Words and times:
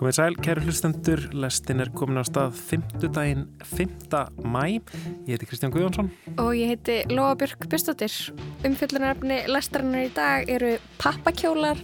Komið 0.00 0.14
sæl, 0.16 0.36
kæru 0.40 0.62
hlustendur, 0.64 1.20
lestin 1.36 1.82
er 1.84 1.90
komin 1.92 2.16
á 2.16 2.24
stað 2.24 2.54
5. 2.56 3.02
daginn 3.12 3.42
5. 3.68 4.22
mæ. 4.48 4.62
Ég 5.28 5.34
heiti 5.34 5.48
Kristján 5.50 5.74
Guðjónsson. 5.74 6.06
Og 6.40 6.54
ég 6.56 6.70
heiti 6.72 6.94
Lóa 7.12 7.34
Björk 7.36 7.66
Björnstóttir. 7.68 8.14
Umfjöldunaröfni 8.64 9.42
lestarinnar 9.52 10.06
í 10.06 10.14
dag 10.16 10.48
eru 10.48 10.70
pappakjólar, 11.02 11.82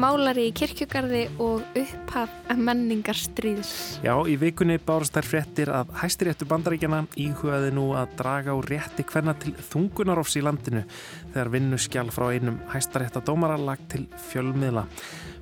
málari 0.00 0.46
í 0.48 0.54
kirkjugarði 0.56 1.26
og 1.44 1.76
upphaf 1.76 2.32
menningarstríðs. 2.56 3.74
Já, 4.00 4.14
í 4.24 4.38
vikunni 4.40 4.78
bárast 4.80 5.12
þær 5.18 5.28
fréttir 5.28 5.72
að 5.76 5.92
hæstiréttu 6.00 6.48
bandaríkjana 6.48 7.02
íhugaði 7.20 7.74
nú 7.76 7.90
að 8.00 8.14
draga 8.22 8.56
á 8.56 8.64
rétti 8.64 9.04
hverna 9.12 9.36
til 9.36 9.52
þungunarofs 9.74 10.38
í 10.40 10.46
landinu 10.48 10.86
þegar 11.34 11.52
vinnu 11.52 11.76
skjál 11.84 12.08
frá 12.16 12.30
einum 12.32 12.56
hæstarétta 12.72 13.20
dómaralag 13.28 13.84
til 13.92 14.06
fjölmiðla. 14.30 14.86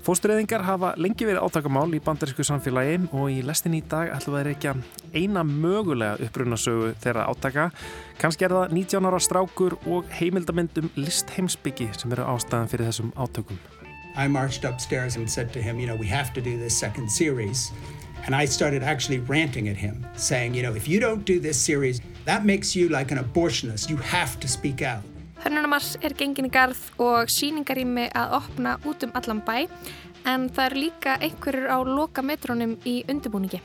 Fóstureyðingar 0.00 0.62
hafa 0.64 0.94
lengi 0.96 1.26
verið 1.28 1.44
átakamál 1.44 1.90
í 1.92 1.98
bandarísku 2.00 2.40
samfélagi 2.46 3.02
og 3.12 3.26
í 3.28 3.42
lestin 3.44 3.74
í 3.76 3.82
dag 3.84 4.08
ætlum 4.14 4.32
við 4.32 4.40
að 4.40 4.46
reykja 4.46 4.72
eina 5.12 5.42
mögulega 5.44 6.24
upprunasögu 6.24 6.94
þeirra 7.02 7.26
átaka. 7.28 7.66
Kanski 8.16 8.46
er 8.48 8.54
það 8.56 8.72
19 8.78 9.08
ára 9.10 9.20
strákur 9.20 9.76
og 9.84 10.08
heimildamindum 10.16 10.88
listheimsbyggi 10.96 11.90
sem 12.00 12.16
eru 12.16 12.24
ástæðan 12.32 12.72
fyrir 12.72 12.88
þessum 12.88 13.12
átökum. 13.12 13.60
I 14.16 14.26
marched 14.26 14.64
upstairs 14.64 15.16
and 15.16 15.28
said 15.28 15.52
to 15.52 15.60
him, 15.60 15.78
you 15.78 15.86
know, 15.86 16.00
we 16.00 16.08
have 16.08 16.32
to 16.32 16.40
do 16.40 16.56
this 16.56 16.72
second 16.72 17.12
series. 17.12 17.70
And 18.24 18.34
I 18.34 18.46
started 18.46 18.82
actually 18.82 19.20
ranting 19.28 19.68
at 19.68 19.76
him, 19.76 20.06
saying, 20.16 20.54
you 20.54 20.62
know, 20.62 20.74
if 20.74 20.88
you 20.88 21.00
don't 21.00 21.26
do 21.26 21.40
this 21.40 21.60
series, 21.60 22.00
that 22.24 22.46
makes 22.46 22.74
you 22.74 22.88
like 22.88 23.12
an 23.12 23.18
abortionist. 23.18 23.90
You 23.90 23.96
have 23.96 24.40
to 24.40 24.48
speak 24.48 24.80
out. 24.80 25.04
Hönnunamars 25.40 25.94
er 26.04 26.12
gengin 26.12 26.50
í 26.50 26.52
garð 26.52 26.80
og 27.00 27.30
síningarými 27.32 28.10
að 28.16 28.34
opna 28.42 28.74
út 28.84 29.06
um 29.06 29.14
allan 29.16 29.40
bæ 29.40 29.70
en 30.28 30.50
það 30.52 30.66
eru 30.66 30.80
líka 30.82 31.14
einhverjur 31.16 31.72
á 31.72 31.78
loka 31.80 32.20
metrónum 32.20 32.74
í 32.84 32.98
undirbúningi. 33.08 33.62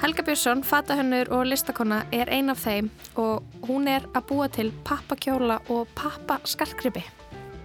Helga 0.00 0.24
Björnsson, 0.26 0.64
fatahönnur 0.66 1.30
og 1.36 1.46
listakonna 1.46 2.00
er 2.10 2.32
ein 2.34 2.50
af 2.50 2.64
þeim 2.64 2.90
og 3.14 3.46
hún 3.68 3.86
er 3.86 4.08
að 4.16 4.26
búa 4.32 4.50
til 4.50 4.72
pappakjóla 4.82 5.60
og 5.70 5.86
pappaskarkribi. 5.94 7.04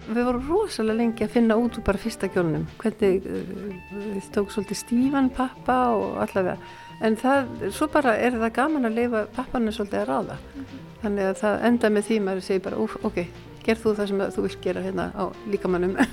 Við 0.06 0.22
vorum 0.22 0.46
rosalega 0.46 1.00
lengi 1.00 1.26
að 1.26 1.34
finna 1.34 1.58
út 1.58 1.80
úr 1.80 1.86
bara 1.88 1.98
fyrsta 1.98 2.30
kjólunum. 2.30 2.68
Hvernig 2.78 3.26
við 3.26 4.20
uh, 4.20 4.32
tók 4.36 4.54
svolítið 4.54 4.84
stífan 4.84 5.32
pappa 5.34 5.80
og 5.98 6.20
allavega. 6.22 6.60
En 7.02 7.18
það, 7.18 7.50
svo 7.74 7.90
bara 7.90 8.14
er 8.22 8.38
það 8.38 8.54
gaman 8.60 8.86
að 8.86 9.00
leifa 9.00 9.30
pappanum 9.34 9.74
svolítið 9.74 10.04
að 10.04 10.12
ráða. 10.12 10.38
Mm 10.54 10.62
-hmm 10.62 10.86
þannig 11.06 11.30
að 11.30 11.40
það 11.40 11.66
enda 11.70 11.92
með 11.94 12.06
því 12.10 12.20
maður 12.26 12.46
segir 12.50 12.66
bara, 12.66 12.82
úf, 12.82 13.00
ok, 13.06 13.24
gerð 13.66 13.82
þú 13.82 13.96
það 13.96 14.12
sem 14.12 14.22
þú 14.36 14.46
vilt 14.46 14.62
gera 14.66 14.86
hérna 14.86 15.10
á 15.14 15.24
líkamannum 15.50 15.98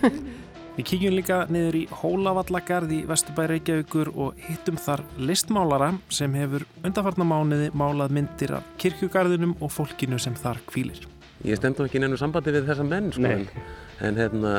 Við 0.74 0.88
kíkjum 0.90 1.14
líka 1.14 1.36
niður 1.54 1.76
í 1.78 1.82
Hólavallagarð 2.00 2.94
í 2.96 3.00
Vesturbæri 3.06 3.60
Reykjavíkur 3.60 4.10
og 4.18 4.40
hittum 4.42 4.80
þar 4.82 5.04
listmálara 5.22 5.92
sem 6.10 6.34
hefur 6.34 6.66
undarfarnamániði 6.82 7.68
málað 7.78 8.16
myndir 8.18 8.56
af 8.58 8.72
kirkjugarðinum 8.82 9.54
og 9.62 9.70
fólkinu 9.70 10.18
sem 10.18 10.34
þar 10.34 10.64
kvílir. 10.72 11.04
Ég 11.46 11.60
stemdi 11.62 11.86
ekki 11.86 12.02
nefnum 12.02 12.18
sambandi 12.18 12.56
við 12.56 12.72
þessa 12.72 12.88
menn 12.90 13.12
sko, 13.14 13.30
en, 13.30 13.46
en 14.02 14.18
hérna, 14.18 14.56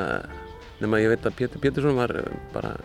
nema 0.85 1.03
ég 1.03 1.11
veit 1.17 1.27
að 1.27 1.35
Pétur 1.41 1.65
Pétursson 1.65 1.99
var 1.99 2.15
bara 2.55 2.77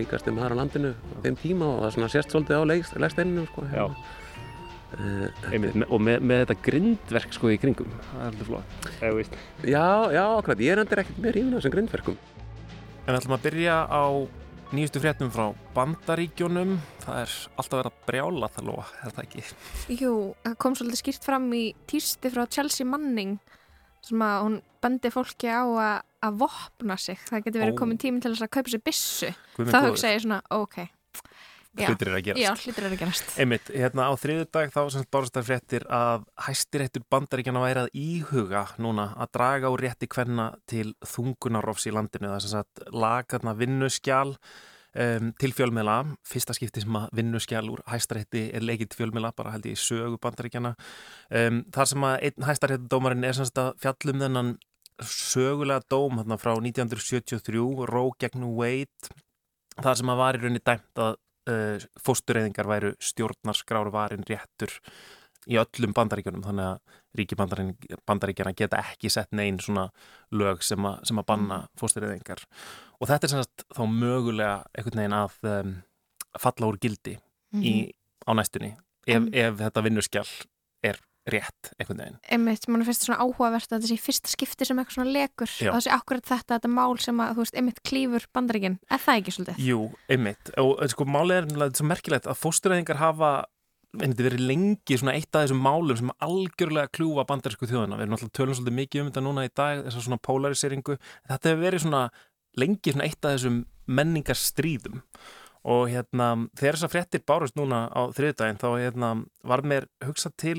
ríkast 0.00 0.32
um 0.32 0.40
þar 0.40 0.56
á 0.56 0.60
landinu 0.62 0.94
á 0.96 1.16
þeim 1.26 1.38
tíma 1.42 1.68
og 1.74 1.84
það 1.90 2.08
sérst 2.14 2.32
svolítið 2.32 2.64
á 2.64 2.70
legsteininu 3.04 3.44
sko, 3.50 3.66
hérna. 3.68 4.08
Uh, 4.88 5.26
Einmitt, 5.52 5.74
og 5.84 6.00
með, 6.00 6.22
með 6.24 6.38
þetta 6.46 6.54
grindverk 6.64 7.34
sko 7.36 7.50
í 7.52 7.58
kringum 7.60 7.90
það 7.92 8.22
er 8.22 8.28
alltaf 8.30 8.48
flott. 8.48 9.34
Já, 9.68 9.84
já, 10.16 10.22
okkur, 10.38 10.62
ég 10.64 10.72
er 10.72 10.80
endur 10.80 11.02
ekkert 11.02 11.18
með 11.20 11.34
rífin 11.36 11.52
á 11.52 11.56
þessum 11.58 11.74
grindverkum. 11.74 12.16
En 13.04 13.10
við 13.10 13.18
ætlum 13.18 13.36
að 13.36 13.44
byrja 13.44 13.76
á 13.84 14.04
nýjustu 14.72 15.04
fréttum 15.04 15.30
frá 15.32 15.46
bandaríkjónum 15.76 16.74
það 17.04 17.20
er 17.20 17.36
alltaf 17.60 17.76
verið 17.76 17.92
að 17.92 18.02
brjála 18.08 18.50
það 18.56 18.68
loa, 18.70 18.88
er 19.04 19.14
það 19.16 19.22
ekki? 19.26 19.46
Jú, 20.00 20.16
það 20.48 20.58
kom 20.64 20.80
svolítið 20.80 21.02
skýrt 21.02 21.28
fram 21.28 21.48
í 21.56 21.62
týrsti 21.88 22.32
frá 22.32 22.42
Chelsea 22.48 22.88
Manning 22.88 23.38
sem 24.08 24.24
að 24.24 24.42
hún 24.46 24.60
bendi 24.84 25.12
fólki 25.12 25.52
á 25.52 25.64
að, 25.68 25.96
að 26.24 26.44
vopna 26.44 26.96
sig, 27.00 27.20
það 27.28 27.44
getur 27.44 27.64
verið 27.66 27.80
komin 27.80 28.00
tíminn 28.00 28.24
til 28.24 28.32
að 28.32 28.52
kaupa 28.56 28.72
sér 28.72 28.84
bissu, 28.88 29.34
þá 29.56 29.82
hugsa 29.88 30.16
ég 30.16 30.24
svona, 30.24 30.44
ok 30.48 30.86
hlutir 31.76 32.10
er 32.10 32.16
að 32.18 32.24
gerast. 32.28 32.42
Já, 32.42 32.50
hlutir 32.64 32.86
er 32.86 32.94
að 32.94 33.02
gerast. 33.02 33.34
Einmitt, 33.40 33.68
hérna 33.74 34.08
á 34.08 34.12
þriðu 34.18 34.46
dag 34.54 34.72
þá 34.72 34.80
semst 34.94 35.10
bárst 35.12 35.36
það 35.36 35.48
fréttir 35.50 35.84
að 35.92 36.24
hæstiréttur 36.46 37.04
bandaríkjana 37.12 37.62
væri 37.64 37.84
að 37.84 37.92
íhuga 37.98 38.64
núna 38.82 39.10
að 39.18 39.34
draga 39.36 39.72
úr 39.74 39.84
rétti 39.84 40.08
hverna 40.10 40.48
til 40.70 40.94
þungunarofs 41.06 41.88
í 41.88 41.94
landinu. 41.94 42.32
Það 42.32 42.38
er 42.38 42.46
sem 42.46 42.54
sagt 42.56 42.82
lagarna 42.94 43.54
vinnuskjál 43.58 44.32
um, 44.32 45.32
til 45.38 45.52
fjölmiðla. 45.56 45.98
Fyrsta 46.28 46.56
skipti 46.56 46.84
sem 46.84 46.98
að 47.00 47.12
vinnuskjál 47.20 47.66
úr 47.72 47.84
hæstarétti 47.90 48.48
er 48.56 48.64
leikið 48.64 48.92
til 48.92 49.02
fjölmiðla, 49.02 49.34
bara 49.36 49.54
held 49.54 49.68
ég 49.68 49.78
í 49.78 49.82
sögu 49.82 50.18
bandaríkjana. 50.24 50.74
Um, 51.28 51.62
þar 51.74 51.92
sem 51.92 52.08
að 52.08 52.18
einn 52.30 52.48
hæstaréttudómarinn 52.48 53.28
er 53.28 53.38
semst 53.38 53.60
að 53.60 53.74
fjallum 53.84 54.24
þennan 54.24 54.56
sögulega 55.04 55.84
dóm 55.90 56.18
hérna 56.18 56.38
frá 56.40 56.56
1973, 56.56 57.86
Roe 57.86 58.14
gegn 58.18 58.46
Wade 58.58 59.14
þar 59.78 59.98
sem 60.00 60.10
að 60.10 60.20
var 60.20 60.38
í 60.38 60.42
rauninni 60.42 60.62
dæmt 60.64 61.02
að 61.02 61.18
uh, 61.48 61.86
fóstureyðingar 62.04 62.68
væru 62.68 62.92
stjórnarskráru 63.02 63.92
varin 63.94 64.26
réttur 64.28 64.74
í 65.48 65.56
öllum 65.60 65.94
bandaríkjunum 65.96 66.44
þannig 66.44 66.66
að 66.68 66.96
ríki 67.18 67.38
bandaríkjana 67.38 68.54
geta 68.56 68.80
ekki 68.82 69.10
sett 69.12 69.30
neyn 69.36 69.58
svona 69.62 69.88
lög 70.34 70.62
sem, 70.66 70.84
a, 70.84 70.98
sem 71.08 71.18
að 71.20 71.28
banna 71.30 71.62
mm. 71.62 71.70
fóstureyðingar 71.80 72.44
og 72.98 73.08
þetta 73.08 73.28
er 73.28 73.32
semst 73.32 73.64
þá 73.72 73.82
mögulega 73.88 74.58
einhvern 74.74 75.02
veginn 75.02 75.16
að 75.16 75.38
um, 75.52 75.72
falla 76.38 76.68
úr 76.68 76.80
gildi 76.82 77.16
í, 77.56 77.74
á 78.28 78.30
næstunni 78.36 78.74
ef, 79.06 79.22
mm. 79.22 79.30
ef 79.32 79.60
þetta 79.62 79.84
vinnuskjall 79.86 80.32
er 80.84 81.00
rétt 81.32 81.70
einhvern 81.76 82.02
veginn. 82.02 82.18
Einmitt, 82.34 82.66
mann 82.70 82.86
finnst 82.86 83.06
svona 83.06 83.20
áhugavert 83.22 83.68
að 83.70 83.76
þetta 83.78 83.90
sé 83.90 83.98
fyrsta 84.02 84.32
skipti 84.32 84.68
sem 84.68 84.80
eitthvað 84.80 84.98
svona 84.98 85.14
lekur 85.14 85.52
Já. 85.52 85.70
og 85.70 85.76
það 85.78 85.84
sé 85.86 85.92
akkurat 85.98 86.30
þetta, 86.32 86.56
þetta 86.56 86.72
mál 86.78 86.98
sem 87.04 87.22
að, 87.24 87.34
þú 87.36 87.44
veist, 87.44 87.58
einmitt 87.60 87.82
klífur 87.86 88.26
bandaríkinn, 88.36 88.80
er 88.88 89.04
það 89.04 89.20
ekki 89.22 89.36
svolítið? 89.36 89.62
Jú, 89.68 89.84
einmitt, 90.08 90.52
og 90.62 90.82
sko 90.94 91.08
málið 91.08 91.38
er 91.38 91.48
þetta 91.54 91.82
svo 91.82 91.88
merkilegt 91.92 92.28
að 92.28 92.42
fósturæðingar 92.42 93.02
hafa 93.02 93.32
einmitt 93.96 94.20
verið 94.20 94.44
lengi 94.44 94.98
svona 95.00 95.14
eitt 95.16 95.32
af 95.32 95.46
þessum 95.46 95.62
málum 95.64 95.96
sem 95.96 96.10
algjörlega 96.24 96.92
kljúfa 96.92 97.24
bandarísku 97.28 97.68
þjóðuna 97.70 97.96
við 97.96 98.04
erum 98.04 98.16
alltaf 98.18 98.32
tölum 98.36 98.56
svolítið 98.58 98.76
mikið 98.78 99.00
um 99.02 99.08
þetta 99.08 99.22
núna 99.24 99.44
í 99.48 99.52
dag 99.56 99.84
þessar 99.86 100.04
svona 100.04 100.20
polariseringu, 100.28 100.96
þetta 101.30 101.52
hefur 101.52 101.62
verið 101.64 101.84
svona 101.86 102.02
lengi 102.60 102.92
svona 102.92 103.06
eitt 103.08 103.24
af 103.24 103.36
þessum 103.36 103.62
menningarstríðum 103.88 105.00
og 105.68 105.88
hérna 105.92 106.28
þegar 106.58 106.78
þessar 106.78 106.92
frettir 106.92 107.24
bárust 107.28 107.56
núna 107.58 107.86
á 107.88 108.00
þriðdægin 108.14 108.60
þá 108.60 108.68
hérna 108.76 109.12
var 109.48 109.64
mér 109.64 109.88
hugsað 110.04 110.36
til 110.44 110.58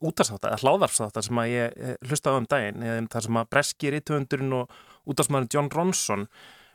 útarsáttar, 0.00 0.54
eða 0.54 0.64
hláðarsáttar 0.64 1.26
sem 1.26 1.40
að 1.42 1.52
ég 1.52 1.96
hlustaði 2.08 2.42
um 2.42 2.50
daginn, 2.50 3.08
þar 3.12 3.26
sem 3.26 3.40
að 3.40 3.50
breski 3.54 3.94
rítuundurinn 3.94 4.58
og 4.58 4.78
útarsmaðurinn 5.10 5.52
John 5.54 5.72
Ronson 5.74 6.28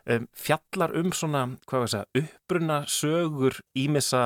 um, 0.09 0.27
fjallar 0.37 0.95
um 0.99 1.13
svona, 1.15 1.45
hvað 1.69 1.85
veist 1.85 1.97
það, 1.97 2.23
uppbrunna 2.23 2.83
sögur 2.89 3.59
ímissa 3.77 4.23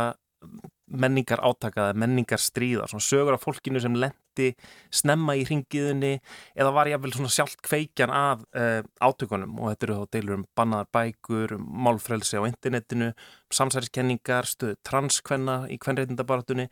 menningar 0.93 1.41
átakaða, 1.41 1.95
menningar 1.97 2.41
stríða 2.41 2.87
svona 2.89 3.03
sögur 3.03 3.37
af 3.37 3.45
fólkinu 3.45 3.81
sem 3.81 3.95
lendi 3.97 4.49
snemma 4.93 5.35
í 5.39 5.45
hringiðinni 5.47 6.17
eða 6.53 6.73
var 6.75 6.89
jáfnvel 6.91 7.13
svona 7.15 7.31
sjálf 7.33 7.55
kveikjan 7.65 8.13
af 8.13 8.43
uh, 8.57 8.81
átökunum. 9.01 9.55
Og 9.61 9.73
þetta 9.73 9.87
eru 9.87 9.97
þá 10.01 10.17
deilur 10.17 10.37
um 10.39 10.45
bannaðar 10.57 10.91
bækur, 10.93 11.55
um 11.57 11.65
málfrelsi 11.87 12.37
á 12.37 12.43
internetinu, 12.45 13.13
samsæriskenningar 13.53 14.49
stöðu 14.49 14.77
transkvenna 14.85 15.63
í 15.73 15.79
kvenreitindabaratunni 15.81 16.69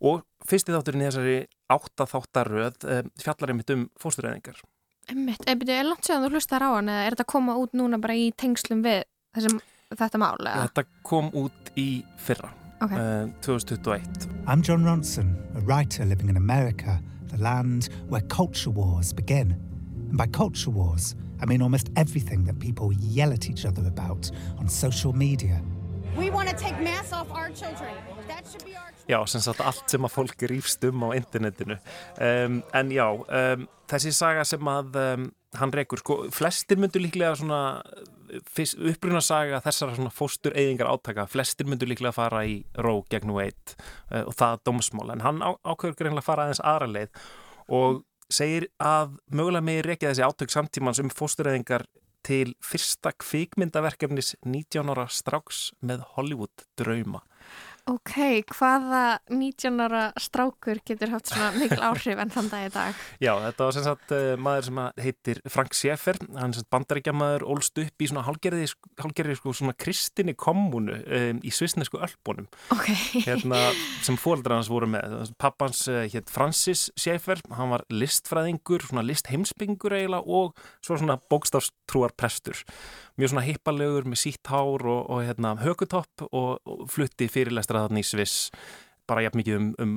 og 0.00 0.24
fyrsti 0.48 0.74
þátturinn 0.74 1.04
í 1.04 1.08
þessari 1.08 1.38
áttaþáttaröð 1.72 2.88
eh, 2.88 3.02
fjallar 3.20 3.52
einmitt 3.52 3.72
um 3.74 3.86
fóstureyðingar. 4.00 4.60
Einmitt, 5.08 5.44
er 5.48 5.56
þetta 5.56 5.82
langt 5.88 6.06
séðan 6.06 6.26
þú 6.26 6.36
hlustar 6.36 6.64
á 6.64 6.70
hann 6.76 6.90
eða 6.92 7.04
er 7.06 7.16
þetta 7.16 7.26
að 7.26 7.32
koma 7.32 7.56
út 7.60 7.76
núna 7.76 8.00
bara 8.00 8.16
í 8.16 8.28
tengslum 8.36 8.82
við 8.84 9.02
þessum, 9.36 9.60
þetta 9.94 10.20
mál? 10.20 10.36
Eða? 10.42 10.66
Þetta 10.66 10.84
kom 11.08 11.30
út 11.38 11.70
í 11.80 11.88
fyrra, 12.20 12.50
okay. 12.84 12.98
uh, 12.98 13.30
2021. 13.44 14.28
I'm 14.46 14.62
John 14.62 14.84
Ronson, 14.84 15.32
a 15.56 15.62
writer 15.64 16.04
living 16.04 16.28
in 16.28 16.36
America, 16.36 17.00
the 17.32 17.38
land 17.42 17.88
where 18.08 18.22
culture 18.28 18.70
wars 18.70 19.12
begin. 19.12 19.56
And 20.08 20.16
by 20.16 20.26
culture 20.26 20.70
wars, 20.70 21.14
I 21.40 21.46
mean 21.46 21.62
almost 21.62 21.90
everything 21.96 22.44
that 22.44 22.58
people 22.58 22.92
yell 22.92 23.32
at 23.32 23.48
each 23.48 23.64
other 23.64 23.86
about 23.86 24.30
on 24.58 24.68
social 24.68 25.12
media. 25.12 25.62
Já, 29.08 29.18
sem 29.30 29.42
sagt 29.44 29.62
allt 29.64 29.88
sem 29.90 30.04
að 30.04 30.14
fólk 30.14 30.44
rýfst 30.50 30.84
um 30.88 31.06
á 31.06 31.08
internetinu. 31.16 31.78
Um, 32.20 32.60
en 32.76 32.92
já, 32.92 33.06
um, 33.08 33.66
þessi 33.90 34.12
saga 34.16 34.44
sem 34.48 34.70
að 34.70 34.98
um, 35.02 35.28
hann 35.56 35.74
reykur, 35.74 36.02
sko, 36.02 36.18
flestir 36.34 36.80
myndur 36.80 37.02
líklega 37.04 37.38
svona, 37.40 37.60
uppruna 38.90 39.22
saga 39.24 39.62
þessara 39.64 39.96
svona 39.96 40.12
fóstur 40.12 40.56
eyðingar 40.58 40.90
átaka, 40.92 41.28
flestir 41.30 41.68
myndur 41.70 41.88
líklega 41.88 42.12
fara 42.16 42.44
í 42.44 42.60
ró 42.76 42.98
gegn 43.08 43.32
veit 43.36 43.76
uh, 44.12 44.26
og 44.26 44.34
það 44.36 44.60
dómsmál, 44.68 45.08
en 45.14 45.24
hann 45.24 45.40
ákveður 45.46 45.96
greinlega 46.02 46.26
fara 46.26 46.48
aðeins 46.48 46.64
aðra 46.66 46.90
leið 46.92 47.24
og 47.78 48.02
segir 48.32 48.68
að 48.82 49.16
mögulega 49.32 49.64
með 49.64 49.80
reykja 49.86 50.12
þessi 50.12 50.26
átök 50.26 50.52
samtímans 50.52 51.00
um 51.00 51.08
fóstureyðingar 51.12 51.86
til 52.28 52.52
fyrsta 52.60 53.14
kvikmyndaverkefnis 53.16 54.34
19 54.44 54.92
ára 54.92 55.06
stráks 55.08 55.70
með 55.80 56.04
Hollywood 56.12 56.66
drauma. 56.76 57.22
Ok, 57.88 58.44
hvaða 58.52 59.18
19 59.32 59.80
ára 59.80 60.02
strákur 60.20 60.80
getur 60.84 61.12
haft 61.14 61.30
svona 61.30 61.54
mikil 61.56 61.80
áhrif 61.80 62.20
enn 62.20 62.32
þann 62.34 62.50
dag 62.52 62.66
í 62.66 62.72
dag? 62.74 62.98
Já, 63.22 63.30
þetta 63.46 63.64
var 63.64 63.76
sem 63.76 63.86
sagt 63.86 64.12
uh, 64.12 64.32
maður 64.44 64.66
sem 64.66 64.80
heitir 65.06 65.40
Frank 65.48 65.76
Schaeffer, 65.78 66.20
hann 66.36 66.52
er 66.52 66.68
bandaríkjamaður 66.74 67.46
ólst 67.54 67.80
upp 67.80 68.04
í 68.04 68.10
svona 68.10 68.26
hálgerði, 68.26 68.68
hálgerði 69.00 69.38
sko, 69.40 69.54
svona 69.56 69.76
kristinni 69.80 70.36
kommunu 70.36 70.98
um, 71.00 71.40
í 71.40 71.54
svisnesku 71.54 72.00
öllbónum 72.04 72.50
Ok. 72.76 72.90
hérna, 73.28 73.62
sem 74.04 74.20
fóreldrar 74.20 74.60
hans 74.60 74.68
voru 74.72 74.90
með. 74.92 75.32
Pappans 75.40 75.86
uh, 75.88 76.04
hétt 76.12 76.28
Francis 76.32 76.88
Schaeffer, 76.92 77.40
hann 77.56 77.72
var 77.72 77.86
listfræðingur, 77.88 78.84
svona 78.90 79.06
listheimsbyggur 79.08 79.96
eiginlega 79.96 80.24
og 80.28 80.52
svo 80.84 81.00
svona 81.00 81.16
bókstafstrúar 81.32 82.12
prestur. 82.18 82.60
Mjög 83.18 83.32
svona 83.32 83.46
hippalegur 83.46 84.06
með 84.06 84.22
sítt 84.22 84.50
hár 84.50 84.84
og, 84.86 85.00
og 85.10 85.24
hérna, 85.26 85.56
hökutopp 85.62 86.28
og, 86.30 86.60
og 86.62 86.84
flutti 86.92 87.26
fyrirlestra 87.30 87.86
þarna 87.86 88.04
í 88.04 88.06
Sviss 88.06 88.52
bara 89.08 89.24
jafn 89.24 89.40
mikið 89.40 89.56
um, 89.56 89.68
um 89.80 89.92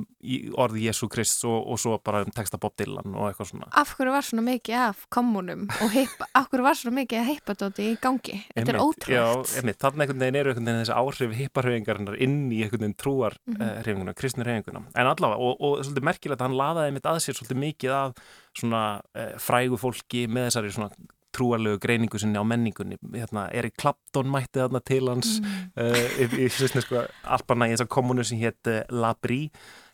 orði 0.62 0.86
Jésu 0.86 1.08
Krist 1.12 1.44
og, 1.48 1.58
og 1.68 1.80
svo 1.80 1.98
bara 2.04 2.22
um 2.24 2.32
texta 2.34 2.58
Bob 2.60 2.74
Dylan 2.80 3.12
og 3.12 3.28
eitthvað 3.28 3.50
svona. 3.50 3.68
Af 3.78 3.92
hverju 3.98 4.14
var 4.14 4.26
svona 4.26 4.44
mikið 4.46 4.78
af 4.86 5.04
kommunum 5.12 5.66
og 5.68 5.92
heipa, 5.92 6.28
af 6.38 6.48
hverju 6.50 6.66
var 6.66 6.78
svona 6.78 6.98
mikið 7.02 7.28
heipadóti 7.28 7.88
í 7.90 7.94
gangi? 8.02 8.38
Þetta 8.54 8.74
er 8.74 8.80
ótrúlega. 8.80 9.22
Já, 9.28 9.60
einmitt, 9.60 9.80
þannig 9.84 10.06
einhvern 10.06 10.24
veginn 10.24 10.40
eru 10.40 10.52
einhvern 10.52 10.70
veginn 10.70 10.82
þessi 10.82 10.98
áhrif 10.98 11.38
heiparhefingarinnar 11.40 12.20
inn 12.28 12.38
í 12.48 12.62
einhvern 12.64 12.86
veginn 12.86 12.98
trúar 13.04 13.36
mm 13.44 13.56
-hmm. 13.56 13.64
uh, 13.64 13.80
hefinguna, 13.82 14.16
kristnir 14.16 14.52
hefinguna. 14.52 14.86
En 14.94 15.10
allavega, 15.12 15.40
og, 15.40 15.60
og 15.60 15.84
svolítið 15.84 16.08
merkilegt 16.08 16.40
að 16.40 16.48
hann 16.48 16.60
laðaði 16.60 16.92
einmitt 16.92 17.10
að 17.10 17.24
sér 17.26 17.36
svolítið 17.36 17.64
mikið 17.66 17.96
af 17.98 18.14
svona 18.56 18.84
uh, 19.02 19.34
frægu 19.36 19.80
fólki 19.80 20.24
með 20.28 20.48
þessari 20.48 20.72
svona 20.72 20.90
trúarlegu 21.34 21.80
greiningu 21.82 22.20
sinni 22.20 22.40
á 22.40 22.44
menningunni 22.46 22.98
hérna, 23.14 23.48
Erik 23.54 23.76
Clapton 23.80 24.30
mætti 24.32 24.60
þarna 24.60 24.82
til 24.84 25.08
hans 25.10 25.38
mm. 25.40 25.72
uh, 25.80 26.04
í, 26.20 26.28
í 26.46 26.50
svisnesku 26.52 27.00
alparna 27.22 27.70
í 27.70 27.74
þessar 27.74 27.90
kommunu 27.92 28.26
sem 28.26 28.40
hétt 28.42 28.70
uh, 28.70 28.82
Labri 28.92 29.46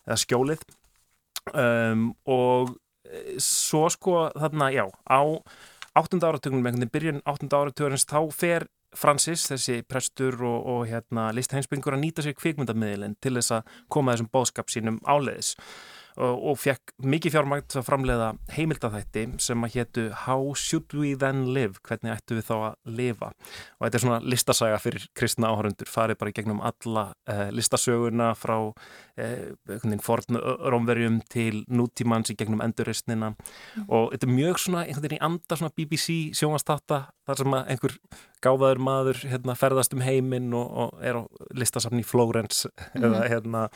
eða 0.06 0.20
Skjólið 0.24 0.66
um, 1.54 2.10
og 2.28 2.76
svo 3.40 3.86
sko 3.92 4.28
þarna, 4.36 4.70
já, 4.74 4.84
á 5.08 5.20
8. 5.98 6.18
áratögnum, 6.22 6.60
einhvern 6.60 6.84
veginn 6.84 6.92
byrjun 6.92 7.22
8. 7.24 7.48
áratögnum 7.56 8.02
þá 8.04 8.20
fer 8.34 8.66
Francis, 8.96 9.44
þessi 9.50 9.82
prestur 9.84 10.38
og, 10.46 10.58
og 10.68 10.82
hérna, 10.88 11.28
listheinsbyngur 11.36 11.96
að 11.96 12.04
nýta 12.06 12.24
sér 12.24 12.36
kvikmyndamiðilinn 12.38 13.18
til 13.22 13.34
þess 13.36 13.58
að 13.58 13.72
koma 13.92 14.14
þessum 14.14 14.30
bóðskap 14.32 14.72
sínum 14.72 15.00
áleiðis 15.04 15.54
og, 16.18 16.44
og 16.50 16.58
fekk 16.60 16.94
mikið 17.06 17.34
fjármægt 17.36 17.76
að 17.78 17.86
framleiða 17.86 18.28
heimildathætti 18.54 19.24
sem 19.42 19.64
að 19.64 19.74
héttu 19.76 20.06
How 20.24 20.52
should 20.58 20.94
we 20.96 21.14
then 21.18 21.46
live? 21.54 21.78
Hvernig 21.86 22.16
ættu 22.16 22.38
við 22.38 22.48
þá 22.48 22.54
að 22.56 22.94
lifa? 22.98 23.30
Og 23.78 23.86
þetta 23.86 24.00
er 24.00 24.04
svona 24.04 24.20
listasaga 24.34 24.80
fyrir 24.82 25.06
kristna 25.18 25.52
áhörundur, 25.52 25.90
farið 25.90 26.20
bara 26.22 26.34
gegnum 26.34 26.62
alla 26.64 27.08
uh, 27.30 27.44
listasöguna 27.54 28.32
frá 28.38 28.56
uh, 28.68 29.98
forn 30.04 30.40
rómverjum 30.72 31.20
til 31.30 31.62
nútímanns 31.70 32.32
í 32.32 32.38
gegnum 32.38 32.62
enduristnina 32.64 33.32
mm. 33.32 33.86
og 33.86 34.12
þetta 34.14 34.28
er 34.28 34.34
mjög 34.34 34.62
svona 34.62 34.84
einhvern 34.86 35.06
veginn 35.06 35.18
í 35.18 35.24
anda 35.28 35.58
svona 35.58 35.74
BBC 35.76 36.18
sjónastata 36.38 37.04
þar 37.28 37.42
sem 37.42 37.56
að 37.58 37.72
einhver 37.74 37.96
gáðaður 38.44 38.80
maður 38.84 39.20
hérna, 39.30 39.56
ferðast 39.58 39.96
um 39.96 40.04
heiminn 40.04 40.52
og, 40.56 40.70
og 40.84 41.04
er 41.04 41.20
á 41.20 41.22
listasafni 41.58 42.04
í 42.04 42.06
Flórens 42.06 42.66
mm. 42.68 43.02
eða, 43.02 43.24
hérna, 43.32 43.66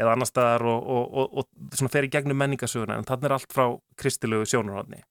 eða 0.00 0.16
annar 0.16 0.30
staðar 0.30 0.66
og, 0.72 0.92
og, 1.22 1.40
og 1.42 1.90
fer 1.92 2.08
í 2.08 2.12
gegnum 2.12 2.38
menningasöguna 2.42 2.98
en 2.98 3.08
þannig 3.08 3.30
er 3.30 3.36
allt 3.38 3.54
frá 3.54 3.66
kristilegu 4.00 4.48
sjónurhaldni 4.48 5.02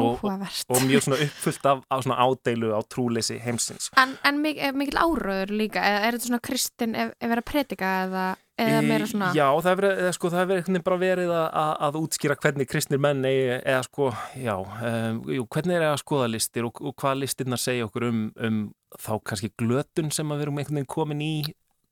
Áhugavert. 0.00 0.64
og 0.68 0.82
mjög 0.86 1.06
svona 1.06 1.20
uppfullt 1.26 1.68
af, 1.72 1.84
af 1.90 2.06
svona 2.06 2.18
ádeilu 2.22 2.72
á 2.76 2.80
trúleysi 2.94 3.38
heimsins. 3.42 3.90
En, 4.00 4.16
en 4.26 4.40
mikil 4.42 4.98
áraður 5.00 5.54
líka 5.54 5.84
er 5.84 6.16
þetta 6.16 6.30
svona 6.30 6.42
kristin 6.44 6.98
ef, 6.98 7.14
ef 7.20 7.30
er 7.32 7.42
að 7.42 7.48
predika 7.52 7.92
eða 8.06 8.26
eða 8.56 8.80
meira 8.84 9.08
svona? 9.08 9.30
Já, 9.36 9.46
það 9.52 9.68
hefur 9.70 9.84
verið, 9.84 10.08
sko, 10.16 10.30
hef 10.32 10.70
bara 10.86 10.98
verið 11.00 11.32
að, 11.34 11.46
að, 11.60 11.72
að 11.88 11.98
útskýra 12.00 12.38
hvernig 12.40 12.70
kristnir 12.70 13.02
menn 13.02 13.28
eða, 13.28 13.58
eða 13.60 13.84
sko, 13.86 14.08
já 14.40 14.54
um, 14.56 15.20
jú, 15.36 15.44
hvernig 15.52 15.76
er 15.76 15.84
það 15.84 15.92
að 15.92 16.02
skoða 16.02 16.30
listir 16.32 16.68
og, 16.68 16.80
og 16.80 16.96
hvað 17.02 17.20
listirna 17.22 17.60
segja 17.60 17.88
okkur 17.88 18.08
um, 18.08 18.24
um 18.48 18.58
þá 18.96 19.12
kannski 19.28 19.52
glötun 19.60 20.12
sem 20.14 20.32
að 20.32 20.40
við 20.40 20.46
erum 20.46 20.60
einhvern 20.62 20.80
veginn 20.80 20.92
komin 20.96 21.24
í 21.24 21.34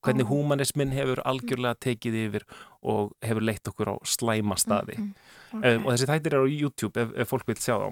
hvernig 0.05 0.29
humanismin 0.29 0.95
hefur 0.95 1.23
algjörlega 1.25 1.81
tekið 1.87 2.21
yfir 2.27 2.47
og 2.83 3.13
hefur 3.25 3.47
leitt 3.49 3.69
okkur 3.69 3.95
á 3.95 3.97
slæma 4.05 4.57
staði 4.61 4.99
mm 4.99 5.05
-hmm. 5.05 5.59
okay. 5.59 5.77
um, 5.77 5.87
og 5.87 5.93
þessi 5.93 6.11
þættir 6.13 6.35
eru 6.35 6.49
á 6.49 6.55
YouTube 6.61 7.01
ef, 7.01 7.09
ef 7.17 7.29
fólk 7.29 7.47
vil 7.47 7.57
sjá 7.57 7.77
þá 7.79 7.91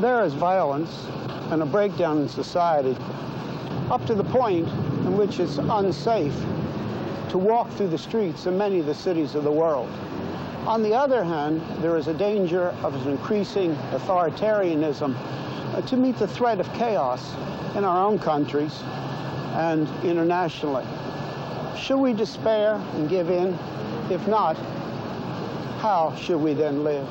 there 0.00 0.26
is 0.26 0.34
violence 0.34 0.92
and 1.50 1.62
a 1.62 1.66
breakdown 1.66 2.18
in 2.22 2.28
society 2.28 2.96
up 3.90 4.04
to 4.06 4.14
the 4.14 4.24
point 4.24 4.68
in 5.06 5.16
which 5.16 5.40
it's 5.40 5.58
unsafe 5.58 6.34
to 7.30 7.38
walk 7.38 7.70
through 7.72 7.88
the 7.88 7.98
streets 7.98 8.46
in 8.46 8.58
many 8.58 8.78
of 8.78 8.86
the 8.86 8.94
cities 8.94 9.34
of 9.34 9.44
the 9.44 9.50
world. 9.50 9.88
On 10.66 10.82
the 10.82 10.94
other 10.94 11.22
hand, 11.22 11.62
there 11.80 11.96
is 11.96 12.08
a 12.08 12.14
danger 12.14 12.74
of 12.82 12.94
an 13.06 13.12
increasing 13.12 13.76
authoritarianism 13.92 15.14
uh, 15.14 15.80
to 15.82 15.96
meet 15.96 16.16
the 16.16 16.26
threat 16.26 16.58
of 16.58 16.72
chaos 16.72 17.34
in 17.76 17.84
our 17.84 18.04
own 18.04 18.18
countries 18.18 18.82
and 19.54 19.88
internationally. 20.04 20.84
Should 21.78 21.98
we 21.98 22.12
despair 22.14 22.82
and 22.94 23.08
give 23.08 23.30
in? 23.30 23.56
If 24.10 24.26
not, 24.26 24.56
how 25.78 26.16
should 26.16 26.38
we 26.38 26.52
then 26.52 26.82
live? 26.82 27.06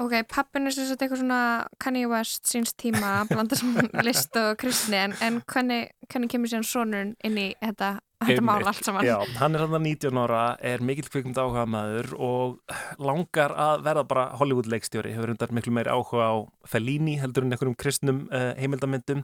Ok, 0.00 0.14
pappin 0.26 0.66
er 0.66 0.74
sagt 0.74 1.02
eitthvað 1.04 1.20
svona 1.20 1.40
Kanye 1.82 2.08
West 2.10 2.48
síns 2.50 2.74
tíma 2.80 3.12
að 3.20 3.30
blanda 3.30 3.58
saman 3.58 3.90
list 4.06 4.34
og 4.40 4.56
kristni 4.58 4.98
en, 4.98 5.14
en 5.22 5.38
hvernig, 5.50 5.92
hvernig 6.08 6.32
kemur 6.32 6.50
síðan 6.50 6.66
sonurinn 6.66 7.12
inn 7.26 7.38
í 7.38 7.46
þetta, 7.60 7.90
þetta 8.24 8.44
mál 8.46 8.66
allt 8.66 8.82
saman? 8.86 9.06
Já, 9.06 9.16
hann 9.38 9.54
er 9.54 9.64
hann 9.64 9.78
að 9.78 9.86
19 9.86 10.22
ára, 10.24 10.42
er 10.66 10.82
mikill 10.82 11.10
kvikmund 11.12 11.38
áhuga 11.38 11.66
maður 11.70 12.10
og 12.18 12.76
langar 12.98 13.54
að 13.54 13.84
verða 13.86 14.06
bara 14.10 14.26
Hollywood 14.40 14.70
leikstjóri, 14.72 15.14
hefur 15.14 15.34
hundar 15.34 15.54
miklu 15.54 15.76
meiri 15.76 15.94
áhuga 15.94 16.26
á 16.26 16.34
Fellini 16.70 17.20
heldur 17.22 17.46
en 17.46 17.54
einhverjum 17.54 17.78
kristnum 17.78 18.24
uh, 18.32 18.50
heimildamindum 18.58 19.22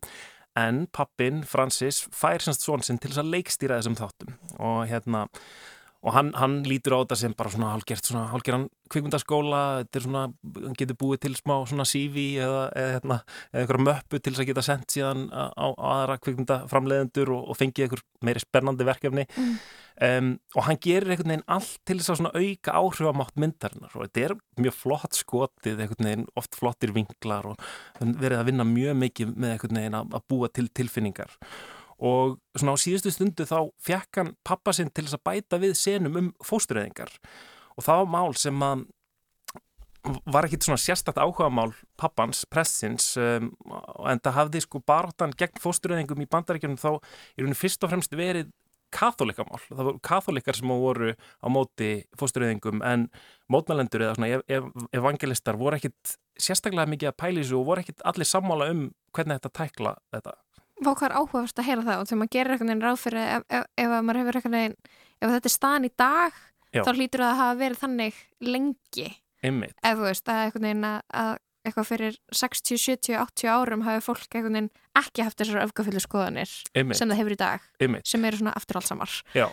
en 0.58 0.84
pappin, 0.94 1.42
Francis, 1.46 2.04
fær 2.14 2.42
semst 2.42 2.64
svonsinn 2.66 2.98
til 2.98 3.10
þess 3.10 3.24
að 3.24 3.34
leikstýra 3.34 3.80
þessum 3.80 3.98
þáttum 3.98 4.38
og 4.58 4.80
hérna 4.90 5.26
og 6.00 6.14
hann, 6.16 6.30
hann 6.38 6.60
lítur 6.64 6.96
á 6.96 7.02
þetta 7.02 7.18
sem 7.20 7.34
bara 7.36 7.52
svona 7.52 7.72
hálgert 7.74 8.06
svona 8.08 8.28
hálgeran 8.30 8.68
kvikmyndaskóla 8.90 9.60
þetta 9.82 9.98
er 9.98 10.04
svona, 10.06 10.22
hann 10.62 10.78
getur 10.78 10.96
búið 11.00 11.24
til 11.26 11.34
smá 11.36 11.58
svona 11.68 11.84
CV 11.88 12.22
eða 12.40 12.60
eða, 12.68 12.94
hérna, 12.96 13.18
eða 13.52 13.62
eitthvað 13.62 13.84
möppu 13.86 14.20
til 14.20 14.32
þess 14.32 14.44
að 14.44 14.48
geta 14.50 14.64
sendt 14.64 14.94
síðan 14.94 15.26
á, 15.28 15.44
á 15.54 15.66
aðra 15.92 16.16
kvikmyndaframleðendur 16.24 17.32
og, 17.34 17.50
og 17.52 17.58
fengið 17.58 17.86
eitthvað 17.86 18.04
meiri 18.26 18.42
spennandi 18.42 18.86
verkefni. 18.88 19.26
Mm. 19.36 19.56
um, 20.08 20.30
og 20.56 20.66
hann 20.68 20.80
gerir 20.86 21.12
einhvern 21.12 21.34
veginn 21.34 21.46
allt 21.56 21.76
til 21.88 21.98
þess 22.00 22.14
að 22.14 22.20
svona 22.20 22.32
auka 22.36 22.76
áhrifamátt 22.80 23.42
myndarinnar. 23.44 23.96
Og 23.96 24.06
þetta 24.06 24.24
er 24.26 24.36
mjög 24.64 24.78
flott 24.78 25.18
skotið 25.18 25.84
einhvern 25.84 26.10
veginn, 26.10 26.30
oft 26.40 26.56
flottir 26.58 26.94
vinklar 26.96 27.50
og 27.52 27.68
verið 28.00 28.40
að 28.40 28.48
vinna 28.52 28.68
mjög 28.68 28.96
mikið 29.04 29.36
með 29.36 29.54
einhvern 29.56 29.82
veginn 29.82 30.00
að, 30.00 30.16
að 30.16 30.26
búa 30.32 30.50
til 30.54 30.70
tilfinningar 30.80 31.36
og 32.00 32.38
svona 32.56 32.76
á 32.76 32.82
síðustu 32.82 33.12
stundu 33.12 33.46
þá 33.48 33.58
fjekk 33.84 34.20
hann 34.20 34.32
pappa 34.46 34.72
sinn 34.76 34.90
til 34.92 35.04
þess 35.06 35.18
að 35.18 35.26
bæta 35.28 35.60
við 35.60 35.76
senum 35.78 36.16
um 36.20 36.32
fóstureyðingar. 36.44 37.12
Og 37.76 37.84
það 37.84 38.02
var 38.02 38.10
mál 38.16 38.34
sem 38.40 38.64
að 38.64 38.86
var 40.32 40.46
ekkit 40.46 40.64
svona 40.64 40.80
sérstakt 40.80 41.20
áhuga 41.20 41.50
mál 41.52 41.74
pappans, 42.00 42.46
pressins 42.48 43.12
um, 43.20 43.50
en 44.08 44.22
það 44.24 44.36
hafði 44.38 44.62
sko 44.64 44.80
baróttan 44.88 45.34
gegn 45.36 45.60
fóstureyðingum 45.60 46.24
í 46.24 46.28
bandaríkjunum 46.30 46.80
þá 46.80 46.94
er 46.94 47.44
hún 47.44 47.58
fyrst 47.58 47.84
og 47.84 47.92
fremst 47.92 48.16
verið 48.16 48.48
katholikamál, 48.90 49.60
það 49.68 49.84
voru 49.86 50.00
katholikar 50.02 50.56
sem 50.58 50.72
voru 50.72 51.12
á 51.14 51.46
móti 51.52 51.90
fóstureyðingum 52.18 52.82
en 52.86 53.06
mótmælendur 53.52 54.06
eða 54.06 54.16
svona 54.16 54.30
ev 54.34 54.42
ev 54.50 54.70
evangelistar 54.96 55.58
voru 55.60 55.78
ekkit 55.78 56.16
sérstaklega 56.40 56.90
mikið 56.90 57.12
að 57.12 57.18
pæli 57.22 57.44
þessu 57.44 57.60
og 57.60 57.68
voru 57.68 57.84
ekkit 57.84 58.02
allir 58.10 58.28
sammála 58.28 58.70
um 58.72 58.88
hvernig 59.14 59.38
þetta 59.38 59.52
tækla 59.60 59.94
þetta 60.14 60.34
Vákvar 60.80 61.12
áhugavast 61.16 61.58
að 61.60 61.68
heyra 61.68 61.84
það 61.86 62.00
og 62.00 62.08
þegar 62.08 62.20
maður 62.22 62.32
gerir 62.36 62.54
eitthvað 62.54 62.72
einn 62.74 62.84
ráð 62.84 63.00
fyrir 63.02 63.26
ef, 63.26 63.44
ef, 63.50 63.66
ef 63.76 63.94
maður 64.06 64.20
hefur 64.22 64.38
eitthvað 64.40 64.58
einn, 64.60 64.76
ef 65.20 65.34
þetta 65.34 65.50
er 65.50 65.54
staðan 65.56 65.86
í 65.88 65.92
dag 66.00 66.40
Já. 66.70 66.82
þá 66.86 66.90
hlýtur 66.94 67.24
það 67.24 67.30
að 67.30 67.40
hafa 67.42 67.60
verið 67.60 67.80
þannig 67.84 68.20
lengi. 68.40 69.06
Einmitt. 69.44 69.76
Ef 69.82 69.96
þú 69.98 70.06
veist 70.06 70.28
að 70.32 70.42
eitthvað 70.46 70.68
einn 70.70 70.84
að 70.90 71.30
eitthvað 71.60 71.88
fyrir 71.90 72.14
60, 72.32 72.78
70, 72.80 73.16
80 73.20 73.50
árum 73.52 73.82
hafi 73.84 74.00
fólk 74.04 74.22
eitthvað 74.32 74.56
einn 74.56 74.70
ekki 74.96 75.24
haft 75.26 75.40
þessar 75.42 75.66
öfgafyllu 75.66 76.00
skoðanir 76.00 76.52
Einmitt. 76.72 76.96
sem 76.96 77.10
það 77.10 77.20
hefur 77.20 77.34
í 77.34 77.40
dag 77.40 77.66
Einmitt. 77.80 78.08
sem 78.08 78.24
eru 78.24 78.40
svona 78.40 78.54
afturhaldsamar. 78.56 79.18
Já 79.36 79.50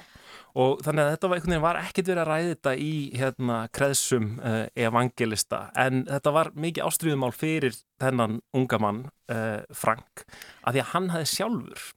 og 0.57 0.81
þannig 0.85 1.03
að 1.03 1.11
þetta 1.13 1.31
var, 1.33 1.59
var 1.65 1.79
ekkert 1.81 2.11
verið 2.11 2.23
að 2.23 2.31
ræði 2.31 2.49
þetta 2.53 2.73
í 2.81 2.93
hérna 3.19 3.59
kreðsum 3.75 4.27
uh, 4.39 4.63
evangelista 4.87 5.61
en 5.77 6.03
þetta 6.07 6.35
var 6.39 6.51
mikið 6.55 6.87
ástriðumál 6.87 7.33
fyrir 7.35 7.77
þennan 8.01 8.41
unga 8.57 8.81
mann 8.81 9.05
uh, 9.33 9.63
Frank 9.75 10.25
að 10.63 10.77
því 10.77 10.83
að 10.83 10.91
hann 10.93 11.09
hafi 11.15 11.31
sjálfur 11.35 11.87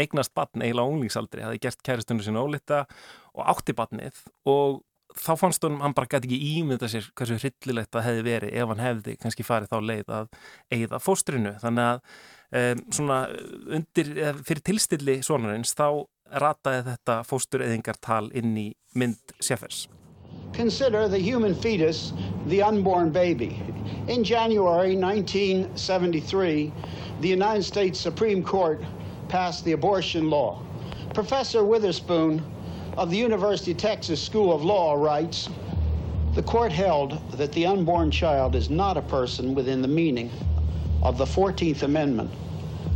eignast 0.00 0.32
batn 0.34 0.64
eiginlega 0.64 0.88
á 0.88 0.92
unglingsaldri, 0.92 1.44
hafi 1.44 1.60
gert 1.62 1.82
kæristunum 1.84 2.24
sinna 2.24 2.42
ólita 2.42 2.86
og 3.36 3.44
átti 3.52 3.76
batnið 3.76 4.24
og 4.48 4.80
þá 5.18 5.32
fannst 5.38 5.64
hann, 5.66 5.80
hann 5.82 5.94
bara 5.96 6.08
gæti 6.10 6.28
ekki 6.28 6.58
ímynda 6.60 6.88
sér 6.90 7.08
hversu 7.18 7.38
hryllilegt 7.40 7.92
það 7.92 8.06
hefði 8.08 8.24
verið 8.28 8.54
ef 8.60 8.70
hann 8.72 8.82
hefði 8.82 9.16
kannski 9.20 9.46
farið 9.46 9.72
þá 9.72 9.88
leið 9.88 10.14
að 10.18 10.30
eigða 10.72 11.00
fóstrinu. 11.02 11.52
Þannig 11.62 11.90
að 11.90 12.00
um, 12.62 12.82
svona 12.98 13.18
undir, 13.78 14.12
fyrir 14.46 14.64
tilstilli 14.68 15.18
svonarins 15.26 15.74
þá 15.76 15.86
rataði 16.40 16.84
þetta 16.90 17.18
fóstureyðingartal 17.28 18.30
inn 18.34 18.56
í 18.56 18.68
mynd 18.94 19.34
Sjeffers. 19.40 19.88
Consider 20.52 21.08
the 21.08 21.18
human 21.18 21.54
fetus, 21.54 22.12
the 22.46 22.62
unborn 22.62 23.10
baby. 23.10 23.60
In 24.08 24.24
January 24.24 24.96
1973, 24.96 26.72
the 27.20 27.28
United 27.28 27.62
States 27.62 27.98
Supreme 27.98 28.42
Court 28.42 28.82
passed 29.28 29.64
the 29.64 29.72
abortion 29.72 30.28
law. 30.28 30.62
Professor 31.14 31.64
Witherspoon 31.64 32.42
of 32.96 33.10
the 33.10 33.16
University 33.16 33.72
of 33.72 33.78
Texas 33.78 34.22
School 34.22 34.52
of 34.52 34.62
Law 34.62 34.94
writes 34.94 35.48
The 36.34 36.42
court 36.42 36.72
held 36.72 37.18
that 37.32 37.52
the 37.52 37.66
unborn 37.66 38.10
child 38.10 38.54
is 38.54 38.68
not 38.68 38.96
a 38.96 39.02
person 39.02 39.54
within 39.54 39.80
the 39.80 39.88
meaning 39.88 40.30
of 41.02 41.18
the 41.18 41.24
14th 41.24 41.82
Amendment, 41.82 42.30